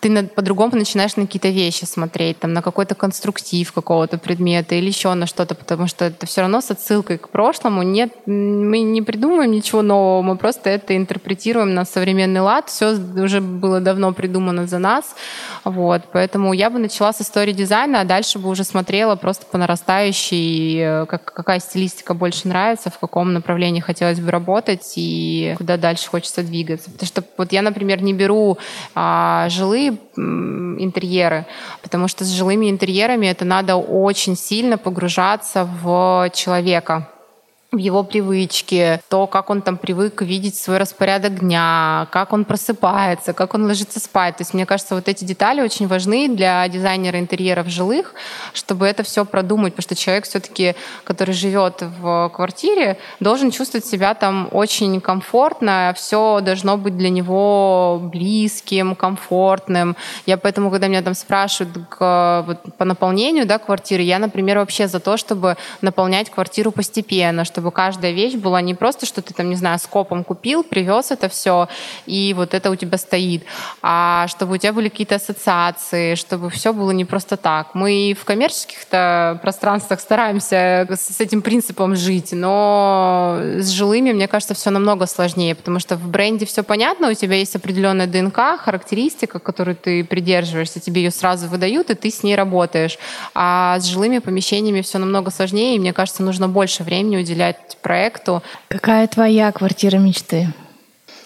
ты 0.01 0.23
по-другому 0.25 0.77
начинаешь 0.77 1.17
на 1.17 1.27
какие-то 1.27 1.49
вещи 1.49 1.85
смотреть, 1.85 2.39
там, 2.39 2.53
на 2.53 2.63
какой-то 2.63 2.95
конструктив 2.95 3.73
какого-то 3.73 4.19
предмета 4.19 4.75
или 4.75 4.87
еще 4.87 5.13
на 5.15 5.27
что-то, 5.27 5.55
потому 5.55 5.87
что 5.87 6.07
это 6.07 6.27
все 6.27 6.41
равно 6.41 6.61
с 6.61 6.71
отсылкой 6.71 7.19
к 7.19 7.29
прошлому. 7.29 7.83
Нет, 7.83 8.13
мы 8.27 8.81
не 8.81 9.03
придумываем 9.03 9.51
ничего 9.51 9.83
нового, 9.83 10.23
мы 10.23 10.37
просто 10.37 10.71
это 10.71 10.97
интерпретируем 10.97 11.75
на 11.75 11.85
современный 11.85 12.41
лад. 12.41 12.69
Все 12.69 12.93
уже 12.93 13.41
было 13.41 13.81
давно 13.81 14.13
придумано 14.13 14.67
за 14.67 14.79
нас. 14.79 15.15
Вот, 15.65 16.03
поэтому 16.13 16.53
я 16.53 16.71
бы 16.71 16.79
начала 16.79 17.13
с 17.13 17.21
истории 17.21 17.53
дизайна, 17.53 18.01
а 18.01 18.05
дальше 18.05 18.39
бы 18.39 18.49
уже 18.49 18.65
смотрела 18.65 19.17
просто 19.17 19.47
по 19.47 19.59
нарастающей, 19.59 20.79
э, 20.79 21.07
как, 21.07 21.25
какая 21.25 21.61
стилистика 21.61 22.15
больше 22.15 22.49
нравится, 22.49 22.91
в 22.91 22.99
каком 22.99 23.35
направлении 23.35 23.81
хотелось 23.81 24.21
бы 24.21 24.31
работать 24.31 24.95
и 24.97 25.55
куда 25.59 25.77
дальше 25.77 26.09
хочется 26.09 26.43
двигаться. 26.43 26.91
Потому 26.91 27.07
что 27.07 27.25
вот 27.37 27.53
я, 27.53 27.63
например, 27.63 28.03
не 28.03 28.15
беру 28.15 28.59
а, 28.95 29.49
жилые 29.51 29.90
интерьеры, 30.17 31.47
потому 31.83 32.09
что 32.09 32.25
с 32.25 32.29
жилыми 32.29 32.71
интерьерами 32.71 33.27
это 33.27 33.45
надо 33.45 33.77
очень 33.77 34.37
сильно 34.37 34.79
погружаться 34.79 35.69
в 35.83 36.31
человека 36.35 37.09
его 37.73 38.03
привычки, 38.03 39.01
то, 39.09 39.27
как 39.27 39.49
он 39.49 39.63
там 39.63 39.77
привык 39.77 40.23
видеть 40.23 40.57
свой 40.57 40.79
распорядок 40.79 41.39
дня, 41.39 42.09
как 42.11 42.33
он 42.33 42.45
просыпается, 42.45 43.33
как 43.33 43.55
он 43.55 43.67
ложится 43.67 44.01
спать. 44.01 44.37
То 44.37 44.43
есть, 44.43 44.55
мне 44.55 44.67
кажется, 44.67 44.97
вот 44.97 45.09
эти 45.09 45.25
детали 45.25 45.61
очень 45.61 45.87
важны 45.87 46.29
для 46.29 46.67
дизайнера 46.69 47.21
интерьеров 47.21 47.69
жилых, 47.69 48.15
чтобы 48.55 48.87
это 48.87 49.05
все 49.05 49.25
продумать, 49.25 49.75
потому 49.75 49.83
что 49.85 49.95
человек 49.95 50.25
все-таки, 50.25 50.75
который 51.05 51.33
живет 51.33 51.83
в 52.01 52.31
квартире, 52.35 52.99
должен 53.21 53.53
чувствовать 53.53 53.87
себя 53.87 54.15
там 54.15 54.49
очень 54.51 55.01
комфортно, 55.01 55.95
все 55.97 56.41
должно 56.41 56.77
быть 56.77 56.97
для 56.97 57.09
него 57.09 58.01
близким, 58.03 58.97
комфортным. 58.97 59.97
Я 60.27 60.39
поэтому, 60.39 60.71
когда 60.71 60.89
меня 60.89 61.03
там 61.03 61.15
спрашивают 61.15 61.87
к, 61.89 62.45
вот, 62.47 62.59
по 62.77 62.85
наполнению 62.85 63.47
да, 63.47 63.59
квартиры, 63.59 64.03
я, 64.03 64.19
например, 64.19 64.59
вообще 64.59 64.89
за 64.89 64.99
то, 64.99 65.17
чтобы 65.17 65.57
наполнять 65.83 66.31
квартиру 66.31 66.73
постепенно, 66.73 67.45
чтобы 67.45 67.60
чтобы 67.61 67.73
каждая 67.73 68.13
вещь 68.13 68.37
была 68.37 68.63
не 68.63 68.73
просто, 68.73 69.05
что 69.05 69.21
ты 69.21 69.35
там, 69.35 69.51
не 69.51 69.55
знаю, 69.55 69.79
скопом 69.79 70.25
купил, 70.25 70.65
привез 70.65 71.11
это 71.11 71.29
все, 71.29 71.69
и 72.07 72.33
вот 72.35 72.55
это 72.55 72.71
у 72.71 72.75
тебя 72.75 72.97
стоит, 72.97 73.45
а 73.83 74.27
чтобы 74.29 74.55
у 74.55 74.57
тебя 74.57 74.73
были 74.73 74.89
какие-то 74.89 75.17
ассоциации, 75.17 76.15
чтобы 76.15 76.49
все 76.49 76.73
было 76.73 76.91
не 76.93 77.05
просто 77.05 77.37
так. 77.37 77.75
Мы 77.75 78.17
в 78.19 78.25
коммерческих-то 78.25 79.39
пространствах 79.43 80.01
стараемся 80.01 80.89
с 80.89 81.21
этим 81.21 81.43
принципом 81.43 81.97
жить, 81.97 82.33
но 82.33 83.39
с 83.59 83.69
жилыми, 83.69 84.13
мне 84.13 84.27
кажется, 84.27 84.55
все 84.55 84.71
намного 84.71 85.05
сложнее, 85.05 85.55
потому 85.55 85.81
что 85.81 85.97
в 85.97 86.09
бренде 86.09 86.47
все 86.47 86.63
понятно, 86.63 87.11
у 87.11 87.15
тебя 87.15 87.37
есть 87.37 87.55
определенная 87.57 88.07
ДНК, 88.07 88.59
характеристика, 88.59 89.39
которую 89.39 89.77
ты 89.77 90.03
придерживаешься, 90.03 90.81
тебе 90.81 91.03
ее 91.03 91.11
сразу 91.11 91.47
выдают, 91.47 91.91
и 91.91 91.95
ты 91.95 92.11
с 92.11 92.23
ней 92.23 92.37
работаешь. 92.37 92.99
А 93.35 93.79
с 93.79 93.85
жилыми 93.85 94.19
помещениями 94.19 94.81
все 94.81 94.97
намного 94.97 95.31
сложнее, 95.31 95.77
и 95.77 95.79
мне 95.79 95.93
кажется, 95.93 96.23
нужно 96.23 96.49
больше 96.49 96.85
времени 96.85 97.19
уделять 97.19 97.50
уделять 97.51 97.77
проекту. 97.83 98.43
Какая 98.69 99.07
твоя 99.07 99.53
квартира 99.53 99.99
мечты? 99.99 100.49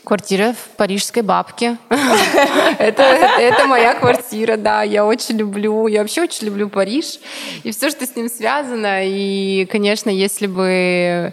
Квартира 0.05 0.53
в 0.53 0.77
парижской 0.77 1.23
бабке. 1.23 1.79
это, 2.79 3.03
это 3.03 3.67
моя 3.67 3.95
квартира, 3.95 4.57
да. 4.57 4.83
Я 4.83 5.07
очень 5.07 5.39
люблю, 5.39 5.87
я 5.87 6.01
вообще 6.01 6.23
очень 6.23 6.47
люблю 6.47 6.69
Париж 6.69 7.21
и 7.63 7.71
все, 7.71 7.89
что 7.89 8.07
с 8.07 8.15
ним 8.15 8.29
связано. 8.29 9.07
И, 9.07 9.65
конечно, 9.65 10.11
если 10.11 10.47
бы 10.47 11.33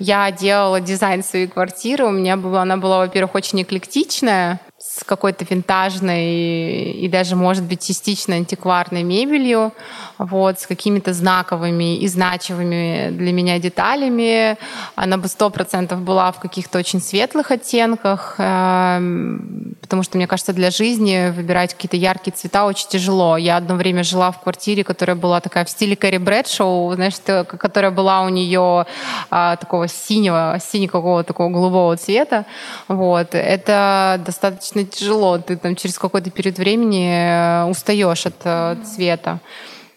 я 0.00 0.32
делала 0.32 0.80
дизайн 0.80 1.22
своей 1.22 1.46
квартиры, 1.46 2.06
у 2.06 2.10
меня 2.10 2.36
была, 2.36 2.62
она 2.62 2.76
была, 2.76 2.98
во-первых, 2.98 3.36
очень 3.36 3.62
эклектичная, 3.62 4.60
с 4.78 5.02
какой-то 5.02 5.44
винтажной 5.44 6.92
и 6.92 7.08
даже, 7.08 7.34
может 7.34 7.64
быть, 7.64 7.84
частично 7.84 8.36
антикварной 8.36 9.02
мебелью, 9.02 9.72
вот, 10.18 10.60
с 10.60 10.68
какими-то 10.68 11.12
знаковыми 11.12 11.96
и 11.96 12.06
значимыми 12.06 13.10
для 13.10 13.32
меня 13.32 13.58
деталями. 13.58 14.56
Она 14.94 15.16
бы 15.16 15.26
сто 15.26 15.50
процентов 15.50 16.02
была 16.02 16.30
в 16.30 16.38
каких-то 16.38 16.78
очень 16.78 17.00
светлых 17.00 17.50
оттенках, 17.50 18.36
эм, 18.38 19.74
потому 19.80 20.04
что, 20.04 20.16
мне 20.16 20.28
кажется, 20.28 20.52
для 20.52 20.70
жизни 20.70 21.32
выбирать 21.34 21.74
какие-то 21.74 21.96
яркие 21.96 22.36
цвета 22.36 22.64
очень 22.64 22.88
тяжело. 22.88 23.36
Я 23.36 23.56
одно 23.56 23.74
время 23.74 24.04
жила 24.04 24.30
в 24.30 24.40
квартире, 24.40 24.84
которая 24.84 25.16
была 25.16 25.40
такая 25.40 25.64
в 25.64 25.70
стиле 25.70 25.96
Кэрри 25.96 26.18
Брэдшоу, 26.18 26.94
знаешь, 26.94 27.14
которая 27.46 27.90
была 27.90 28.22
у 28.22 28.28
нее 28.28 28.86
а, 29.30 29.56
такого 29.56 29.88
синего, 29.88 30.56
синего 30.64 30.92
какого 30.92 31.24
такого 31.24 31.48
голубого 31.48 31.96
цвета. 31.96 32.46
Вот. 32.86 33.30
Это 33.32 34.20
достаточно 34.24 34.67
тяжело. 34.74 35.38
Ты 35.38 35.56
там 35.56 35.76
через 35.76 35.98
какой-то 35.98 36.30
период 36.30 36.58
времени 36.58 37.10
э, 37.10 37.64
устаешь 37.64 38.26
от 38.26 38.36
э, 38.44 38.76
цвета. 38.84 39.40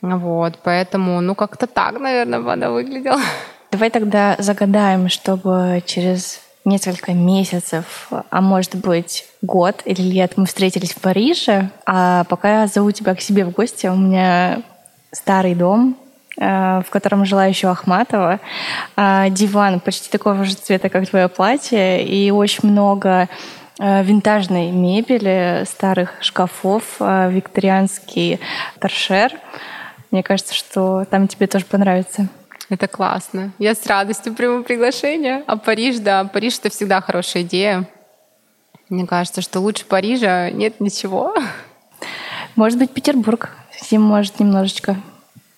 Вот, 0.02 0.60
поэтому, 0.64 1.22
ну, 1.22 1.36
как-то 1.36 1.68
так, 1.68 2.00
наверное, 2.00 2.40
бы 2.40 2.52
она 2.52 2.72
выглядела. 2.72 3.20
Давай 3.72 3.90
тогда 3.90 4.36
загадаем, 4.40 5.10
чтобы 5.10 5.84
через 5.86 6.42
несколько 6.66 7.14
месяцев, 7.14 8.10
а 8.30 8.42
может 8.42 8.76
быть 8.76 9.26
год 9.42 9.82
или 9.86 10.02
лет 10.02 10.34
мы 10.38 10.46
встретились 10.46 10.94
в 10.94 11.02
Париже, 11.02 11.70
а 11.86 12.24
пока 12.26 12.62
я 12.62 12.68
зову 12.68 12.92
тебя 12.92 13.16
к 13.16 13.22
себе 13.22 13.46
в 13.46 13.52
гости, 13.52 13.88
у 13.88 13.96
меня 13.96 14.62
старый 15.12 15.56
дом, 15.56 15.98
э, 16.40 16.82
в 16.86 16.90
котором 16.90 17.26
жила 17.26 17.46
еще 17.46 17.70
Ахматова, 17.70 18.40
диван 18.98 19.80
почти 19.80 20.10
такого 20.10 20.44
же 20.46 20.56
цвета, 20.56 20.90
как 20.90 21.08
твое 21.10 21.28
платье, 21.28 22.04
и 22.06 22.32
очень 22.32 22.70
много 22.70 23.30
Э, 23.30 23.61
винтажной 24.04 24.72
мебели, 24.72 25.64
старых 25.66 26.14
шкафов, 26.22 26.84
э, 27.00 27.32
викторианский 27.32 28.40
торшер. 28.80 29.34
Мне 30.12 30.24
кажется, 30.24 30.54
что 30.54 31.06
там 31.06 31.28
тебе 31.28 31.48
тоже 31.48 31.66
понравится. 31.66 32.28
Это 32.70 32.88
классно. 32.88 33.52
Я 33.60 33.76
с 33.76 33.86
радостью 33.86 34.34
приму 34.34 34.64
приглашение. 34.64 35.44
А 35.48 35.58
Париж, 35.58 35.98
да, 36.00 36.24
Париж— 36.26 36.60
это 36.60 36.70
всегда 36.70 37.02
хорошая 37.02 37.44
идея. 37.44 37.88
Мне 38.90 39.06
кажется, 39.06 39.42
что 39.42 39.60
лучше 39.60 39.86
Парижа 39.86 40.52
нет 40.52 40.80
ничего. 40.80 41.34
Может 42.56 42.78
быть, 42.78 42.92
Петербург 42.92 43.50
ним 43.92 44.02
может 44.02 44.40
немножечко 44.40 44.96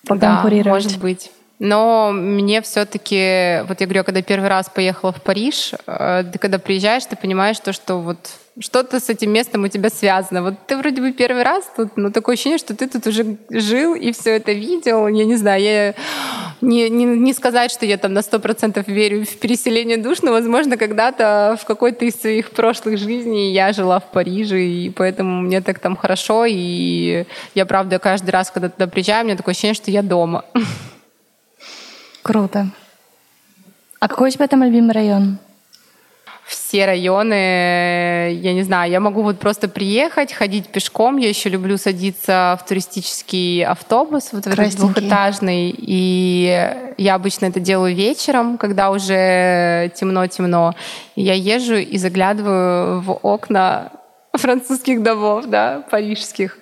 поконкурировать. 0.06 0.64
Да, 0.64 0.70
может 0.70 1.00
быть. 1.00 1.30
Но 1.58 2.10
мне 2.12 2.60
все-таки, 2.62 3.62
вот 3.68 3.80
я 3.80 3.86
говорю, 3.86 4.04
когда 4.04 4.22
первый 4.22 4.48
раз 4.48 4.68
поехала 4.68 5.12
в 5.12 5.22
Париж, 5.22 5.72
э, 5.86 6.24
ты 6.32 6.38
когда 6.38 6.58
приезжаешь, 6.58 7.04
ты 7.06 7.16
понимаешь 7.16 7.58
то, 7.60 7.72
что 7.72 8.00
вот 8.00 8.18
что-то 8.58 9.00
с 9.00 9.08
этим 9.08 9.32
местом 9.32 9.64
у 9.64 9.68
тебя 9.68 9.88
связано. 9.88 10.42
Вот 10.42 10.54
ты 10.66 10.76
вроде 10.76 11.00
бы 11.00 11.12
первый 11.12 11.42
раз 11.42 11.64
тут, 11.76 11.96
но 11.96 12.10
такое 12.10 12.34
ощущение, 12.34 12.58
что 12.58 12.74
ты 12.76 12.88
тут 12.88 13.06
уже 13.06 13.36
жил 13.50 13.94
и 13.94 14.12
все 14.12 14.36
это 14.36 14.52
видел. 14.52 15.08
Я 15.08 15.24
не 15.24 15.36
знаю, 15.36 15.62
я 15.62 15.94
не, 16.60 16.88
не, 16.88 17.04
не 17.04 17.32
сказать, 17.32 17.70
что 17.70 17.86
я 17.86 17.98
там 17.98 18.12
на 18.12 18.22
сто 18.22 18.38
процентов 18.38 18.86
верю 18.86 19.24
в 19.24 19.36
переселение 19.38 19.96
душ, 19.96 20.22
но, 20.22 20.32
возможно, 20.32 20.76
когда-то 20.76 21.56
в 21.60 21.64
какой-то 21.64 22.04
из 22.04 22.14
своих 22.14 22.50
прошлых 22.50 22.98
жизней 22.98 23.52
я 23.52 23.72
жила 23.72 24.00
в 24.00 24.10
Париже, 24.10 24.60
и 24.64 24.90
поэтому 24.90 25.42
мне 25.42 25.60
так 25.60 25.78
там 25.78 25.96
хорошо, 25.96 26.44
и 26.48 27.24
я, 27.54 27.66
правда, 27.66 27.98
каждый 27.98 28.30
раз, 28.30 28.50
когда 28.50 28.68
туда 28.68 28.86
приезжаю, 28.86 29.24
у 29.24 29.26
меня 29.26 29.36
такое 29.36 29.52
ощущение, 29.52 29.74
что 29.74 29.90
я 29.90 30.02
дома. 30.02 30.44
Круто. 32.24 32.66
А 34.00 34.08
какой 34.08 34.30
у 34.30 34.32
тебя 34.32 34.48
там 34.48 34.64
любимый 34.64 34.92
район? 34.92 35.38
все 36.46 36.84
районы, 36.84 38.34
я 38.34 38.52
не 38.52 38.62
знаю, 38.62 38.90
я 38.90 39.00
могу 39.00 39.22
вот 39.22 39.38
просто 39.38 39.68
приехать, 39.68 40.32
ходить 40.32 40.68
пешком. 40.68 41.16
Я 41.16 41.28
еще 41.28 41.48
люблю 41.48 41.78
садиться 41.78 42.58
в 42.60 42.68
туристический 42.68 43.64
автобус, 43.64 44.30
вот 44.32 44.46
этот 44.46 44.76
двухэтажный. 44.76 45.74
И 45.76 46.70
я 46.98 47.14
обычно 47.14 47.46
это 47.46 47.60
делаю 47.60 47.94
вечером, 47.94 48.58
когда 48.58 48.90
уже 48.90 49.90
темно-темно. 49.94 50.74
Я 51.16 51.34
езжу 51.34 51.76
и 51.76 51.96
заглядываю 51.96 53.00
в 53.00 53.12
окна 53.22 53.90
французских 54.34 55.02
домов, 55.02 55.46
да, 55.46 55.82
парижских. 55.90 56.58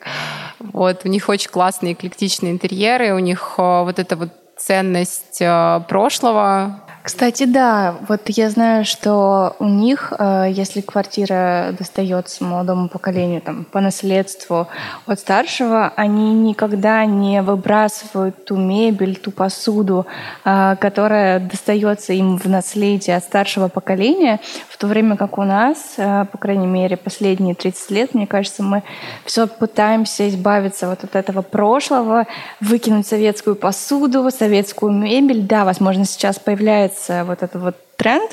Вот, 0.61 1.01
у 1.05 1.09
них 1.09 1.29
очень 1.29 1.51
классные 1.51 1.95
эклектичные 1.95 2.53
интерьеры, 2.53 3.15
у 3.15 3.19
них 3.19 3.55
э, 3.59 3.83
вот 3.83 3.99
это 3.99 4.15
вот 4.15 4.29
ценность 4.67 5.41
э, 5.41 5.81
прошлого. 5.89 6.81
Кстати, 7.03 7.47
да, 7.47 7.97
вот 8.09 8.21
я 8.29 8.49
знаю, 8.49 8.85
что 8.85 9.57
у 9.59 9.65
них, 9.65 10.13
э, 10.17 10.47
если 10.51 10.81
квартира 10.83 11.75
достается 11.77 12.45
молодому 12.45 12.89
поколению 12.89 13.41
там, 13.41 13.65
по 13.65 13.81
наследству 13.81 14.69
от 15.07 15.19
старшего, 15.19 15.93
они 15.97 16.33
никогда 16.33 17.05
не 17.05 17.43
выбрасывают 17.43 18.45
ту 18.45 18.57
мебель, 18.57 19.17
ту 19.17 19.33
посуду, 19.33 20.07
э, 20.45 20.77
которая 20.81 21.41
достается 21.41 22.13
им 22.13 22.39
в 22.39 22.47
наследие 22.47 23.17
от 23.17 23.25
старшего 23.25 23.67
поколения, 23.67 24.39
то 24.83 24.89
время 24.89 25.17
как 25.17 25.39
у 25.39 25.45
нас, 25.45 25.95
по 25.97 26.39
крайней 26.41 26.67
мере, 26.67 26.97
последние 26.97 27.55
30 27.55 27.91
лет, 27.93 28.15
мне 28.15 28.27
кажется, 28.27 28.65
мы 28.65 28.83
все 29.25 29.47
пытаемся 29.47 30.29
избавиться 30.29 30.89
вот 30.89 31.05
от 31.05 31.15
этого 31.15 31.43
прошлого, 31.43 32.27
выкинуть 32.59 33.07
советскую 33.07 33.55
посуду, 33.55 34.29
советскую 34.33 34.91
мебель. 34.91 35.43
Да, 35.43 35.65
возможно, 35.65 36.05
сейчас 36.05 36.41
появляется 36.41 37.23
вот 37.25 37.45
этот 37.45 37.63
вот 37.63 37.77
тренд 37.97 38.29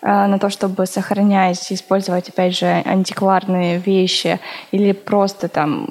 э, 0.00 0.06
на 0.06 0.38
то, 0.38 0.48
чтобы 0.48 0.86
сохранять, 0.86 1.70
использовать, 1.70 2.30
опять 2.30 2.56
же, 2.56 2.64
антикварные 2.86 3.76
вещи 3.76 4.40
или 4.70 4.92
просто 4.92 5.48
там 5.48 5.90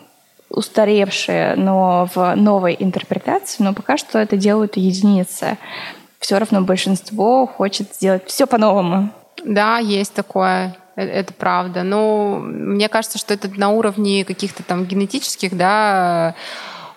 устаревшие, 0.49 1.53
но 1.55 2.09
в 2.15 2.33
новой 2.35 2.75
интерпретации, 2.79 3.61
но 3.61 3.75
пока 3.75 3.97
что 3.97 4.17
это 4.17 4.37
делают 4.37 4.75
единицы. 4.75 5.59
Все 6.17 6.39
равно 6.39 6.61
большинство 6.61 7.45
хочет 7.45 7.93
сделать 7.93 8.23
все 8.25 8.47
по-новому. 8.47 9.11
Да, 9.45 9.77
есть 9.79 10.13
такое. 10.13 10.75
Э, 10.95 11.03
это 11.03 11.33
правда. 11.33 11.83
Но 11.83 12.39
мне 12.39 12.89
кажется, 12.89 13.17
что 13.17 13.33
это 13.33 13.49
на 13.57 13.69
уровне 13.69 14.25
каких-то 14.25 14.63
там 14.63 14.85
генетических, 14.85 15.55
да, 15.55 16.35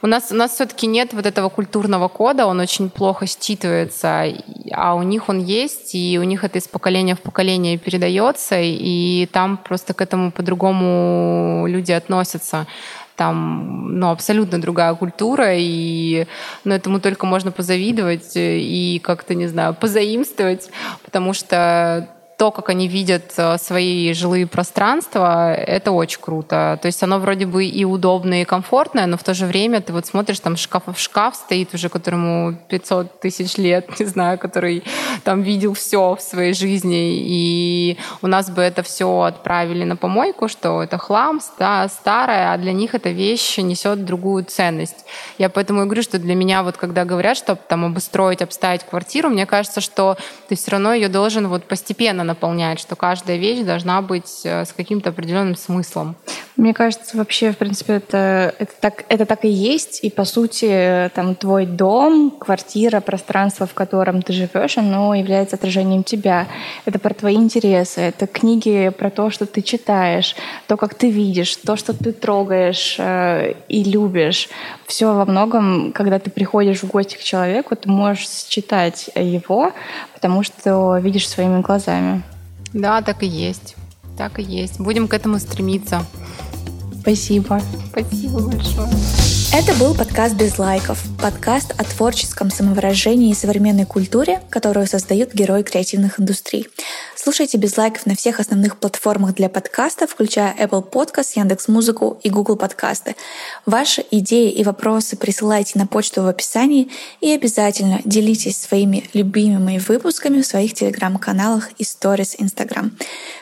у 0.05 0.09
нас, 0.09 0.33
у 0.33 0.35
нас 0.35 0.53
все-таки 0.53 0.89
нет 0.89 1.13
вот 1.13 1.27
этого 1.27 1.49
культурного 1.49 2.09
кода, 2.09 2.47
он 2.47 2.59
очень 2.59 2.91
плохо 2.91 3.27
считывается, 3.27 4.37
а 4.73 4.95
у 4.97 5.03
них 5.03 5.29
он 5.29 5.39
есть, 5.39 5.95
и 5.95 6.19
у 6.19 6.25
них 6.25 6.43
это 6.43 6.59
из 6.59 6.67
поколения 6.67 7.15
в 7.15 7.21
поколение 7.21 7.79
передается, 7.79 8.57
и 8.61 9.27
там 9.27 9.57
просто 9.57 9.95
к 9.95 10.01
этому 10.01 10.33
по-другому 10.33 11.67
люди 11.69 11.93
относятся 11.93 12.67
там 13.15 13.97
ну, 14.01 14.11
абсолютно 14.11 14.61
другая 14.61 14.93
культура, 14.95 15.55
и 15.55 16.27
ну, 16.65 16.75
этому 16.75 16.99
только 16.99 17.27
можно 17.27 17.53
позавидовать 17.53 18.33
и 18.35 19.01
как-то, 19.05 19.37
не 19.37 19.47
знаю, 19.47 19.75
позаимствовать, 19.75 20.71
потому 21.05 21.33
что 21.33 22.09
то, 22.43 22.51
как 22.51 22.71
они 22.71 22.89
видят 22.89 23.35
э, 23.37 23.57
свои 23.57 24.13
жилые 24.15 24.49
пространства, 24.49 25.55
это 25.55 25.93
очень 25.93 26.21
круто. 26.21 26.77
То 26.83 26.87
есть 26.87 27.01
оно 27.05 27.21
вроде 27.21 27.47
бы 27.47 27.65
и 27.65 27.85
удобное, 27.85 28.43
и 28.43 28.45
комфортное, 28.45 29.07
но 29.07 29.17
в 29.17 29.23
то 29.23 29.33
же 29.33 29.47
время 29.47 29.81
ты 29.81 29.93
вот 29.93 30.07
смотришь, 30.07 30.41
там 30.41 30.57
шкаф 30.57 30.83
шкаф 30.97 31.37
стоит 31.37 31.73
уже, 31.73 31.89
которому 31.89 32.59
500 32.69 33.21
тысяч 33.21 33.59
лет, 33.59 33.97
не 34.01 34.07
знаю, 34.07 34.39
который 34.39 34.83
там 35.23 35.43
видел 35.43 35.75
все 35.75 36.17
в 36.17 36.21
своей 36.21 36.53
жизни, 36.53 37.15
и 37.15 37.97
у 38.23 38.27
нас 38.27 38.51
бы 38.51 38.61
это 38.61 38.83
все 38.83 39.21
отправили 39.21 39.85
на 39.85 39.95
помойку, 39.95 40.49
что 40.49 40.83
это 40.83 40.99
хлам, 40.99 41.41
да, 41.61 41.87
старое, 41.87 42.53
а 42.53 42.59
для 42.59 42.73
них 42.73 42.97
эта 42.97 43.11
вещь 43.11 43.59
несет 43.59 44.05
другую 44.05 44.45
ценность. 44.47 45.05
Я 45.39 45.49
поэтому 45.49 45.83
и 45.83 45.85
говорю, 45.85 46.03
что 46.03 46.19
для 46.19 46.35
меня 46.35 46.65
вот 46.65 46.77
когда 46.77 47.05
говорят, 47.05 47.37
что 47.37 47.55
там 47.55 47.85
обустроить, 47.85 48.43
обставить 48.43 48.83
квартиру, 48.83 49.29
мне 49.29 49.47
кажется, 49.47 49.81
что 49.81 50.17
ты 50.49 50.57
все 50.57 50.73
равно 50.73 50.93
ее 50.93 51.09
должен 51.09 51.47
вот 51.47 51.69
постепенно 51.69 52.32
наполнять, 52.33 52.81
что 52.81 52.97
каждая 52.97 53.37
вещь 53.37 53.65
должна 53.65 54.03
быть 54.03 54.41
э, 54.45 54.65
с 54.65 54.73
каким-то 54.73 55.11
определенным 55.11 55.57
смыслом. 55.57 56.17
Мне 56.57 56.75
кажется, 56.75 57.17
вообще, 57.17 57.51
в 57.53 57.57
принципе, 57.57 57.95
это, 57.95 58.55
это, 58.59 58.73
так, 58.81 59.05
это 59.09 59.25
так 59.27 59.45
и 59.45 59.49
есть. 59.49 60.05
И, 60.05 60.11
по 60.11 60.25
сути, 60.25 61.11
там 61.15 61.35
твой 61.35 61.67
дом, 61.67 62.31
квартира, 62.31 63.01
пространство, 63.01 63.67
в 63.67 63.75
котором 63.75 64.23
ты 64.23 64.33
живешь, 64.33 64.79
оно 64.79 65.15
является 65.15 65.57
отражением 65.57 66.05
тебя. 66.05 66.47
Это 66.85 66.99
про 66.99 67.15
твои 67.15 67.37
интересы, 67.37 68.01
это 68.01 68.27
книги 68.27 68.91
про 68.97 69.11
то, 69.11 69.31
что 69.31 69.47
ты 69.47 69.63
читаешь, 69.63 70.37
то, 70.67 70.77
как 70.77 70.95
ты 70.95 71.11
видишь, 71.11 71.57
то, 71.57 71.77
что 71.77 71.95
ты 71.95 72.13
трогаешь 72.13 72.97
э, 72.99 73.55
и 73.69 73.85
любишь. 73.85 74.49
Все 74.87 75.15
во 75.15 75.25
многом, 75.25 75.93
когда 75.93 76.19
ты 76.19 76.31
приходишь 76.31 76.83
в 76.83 76.89
гости 76.89 77.17
к 77.17 77.23
человеку, 77.23 77.77
ты 77.77 77.89
можешь 77.89 78.29
считать 78.29 79.11
его, 79.15 79.73
потому 80.23 80.45
что 80.45 80.99
видишь 80.99 81.29
своими 81.29 81.61
глазами. 81.63 82.23
Да, 82.73 83.03
так 83.03 83.25
и 83.25 83.27
есть. 83.27 83.75
Так 84.17 84.39
и 84.39 84.43
есть. 84.43 84.79
Будем 84.79 85.09
к 85.09 85.15
этому 85.15 85.41
стремиться. 85.41 86.05
Спасибо. 87.01 87.61
Спасибо 87.91 88.39
большое. 88.39 89.32
Это 89.55 89.75
был 89.75 89.95
подкаст 89.95 90.35
«Без 90.35 90.59
лайков». 90.59 90.99
Подкаст 91.21 91.73
о 91.77 91.85
творческом 91.85 92.51
самовыражении 92.51 93.31
и 93.31 93.35
современной 93.35 93.85
культуре, 93.85 94.41
которую 94.49 94.87
создают 94.87 95.35
герои 95.35 95.63
креативных 95.63 96.19
индустрий. 96.19 96.69
Слушайте 97.15 97.59
«Без 97.59 97.77
лайков» 97.77 98.07
на 98.07 98.17
всех 98.17 98.41
основных 98.41 98.79
платформах 98.79 99.35
для 99.35 99.51
подкаста, 99.51 100.07
включая 100.07 100.55
Apple 100.55 100.91
Podcast, 100.91 101.33
Яндекс.Музыку 101.35 102.19
и 102.23 102.31
Google 102.31 102.57
Подкасты. 102.57 103.15
Ваши 103.67 104.03
идеи 104.11 104.51
и 104.51 104.65
вопросы 104.65 105.17
присылайте 105.19 105.79
на 105.79 105.87
почту 105.87 106.23
в 106.23 106.29
описании 106.29 106.89
и 107.21 107.31
обязательно 107.31 108.01
делитесь 108.07 108.57
своими 108.57 109.11
любимыми 109.13 109.77
выпусками 109.77 110.41
в 110.41 110.47
своих 110.47 110.73
телеграм-каналах 110.73 111.73
и 111.77 111.85
сторис 111.85 112.37
Instagram. 112.39 112.97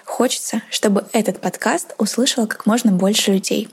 Хочется, 0.05 0.63
чтобы 0.71 1.07
этот 1.13 1.41
подкаст 1.41 1.95
услышало 1.99 2.47
как 2.47 2.67
можно 2.67 2.91
больше 2.91 3.31
людей. 3.31 3.69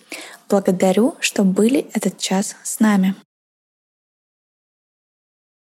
Благодарю, 0.50 1.16
что 1.20 1.43
были 1.43 1.89
этот 1.93 2.18
час 2.18 2.56
с 2.64 2.80
нами. 2.80 3.16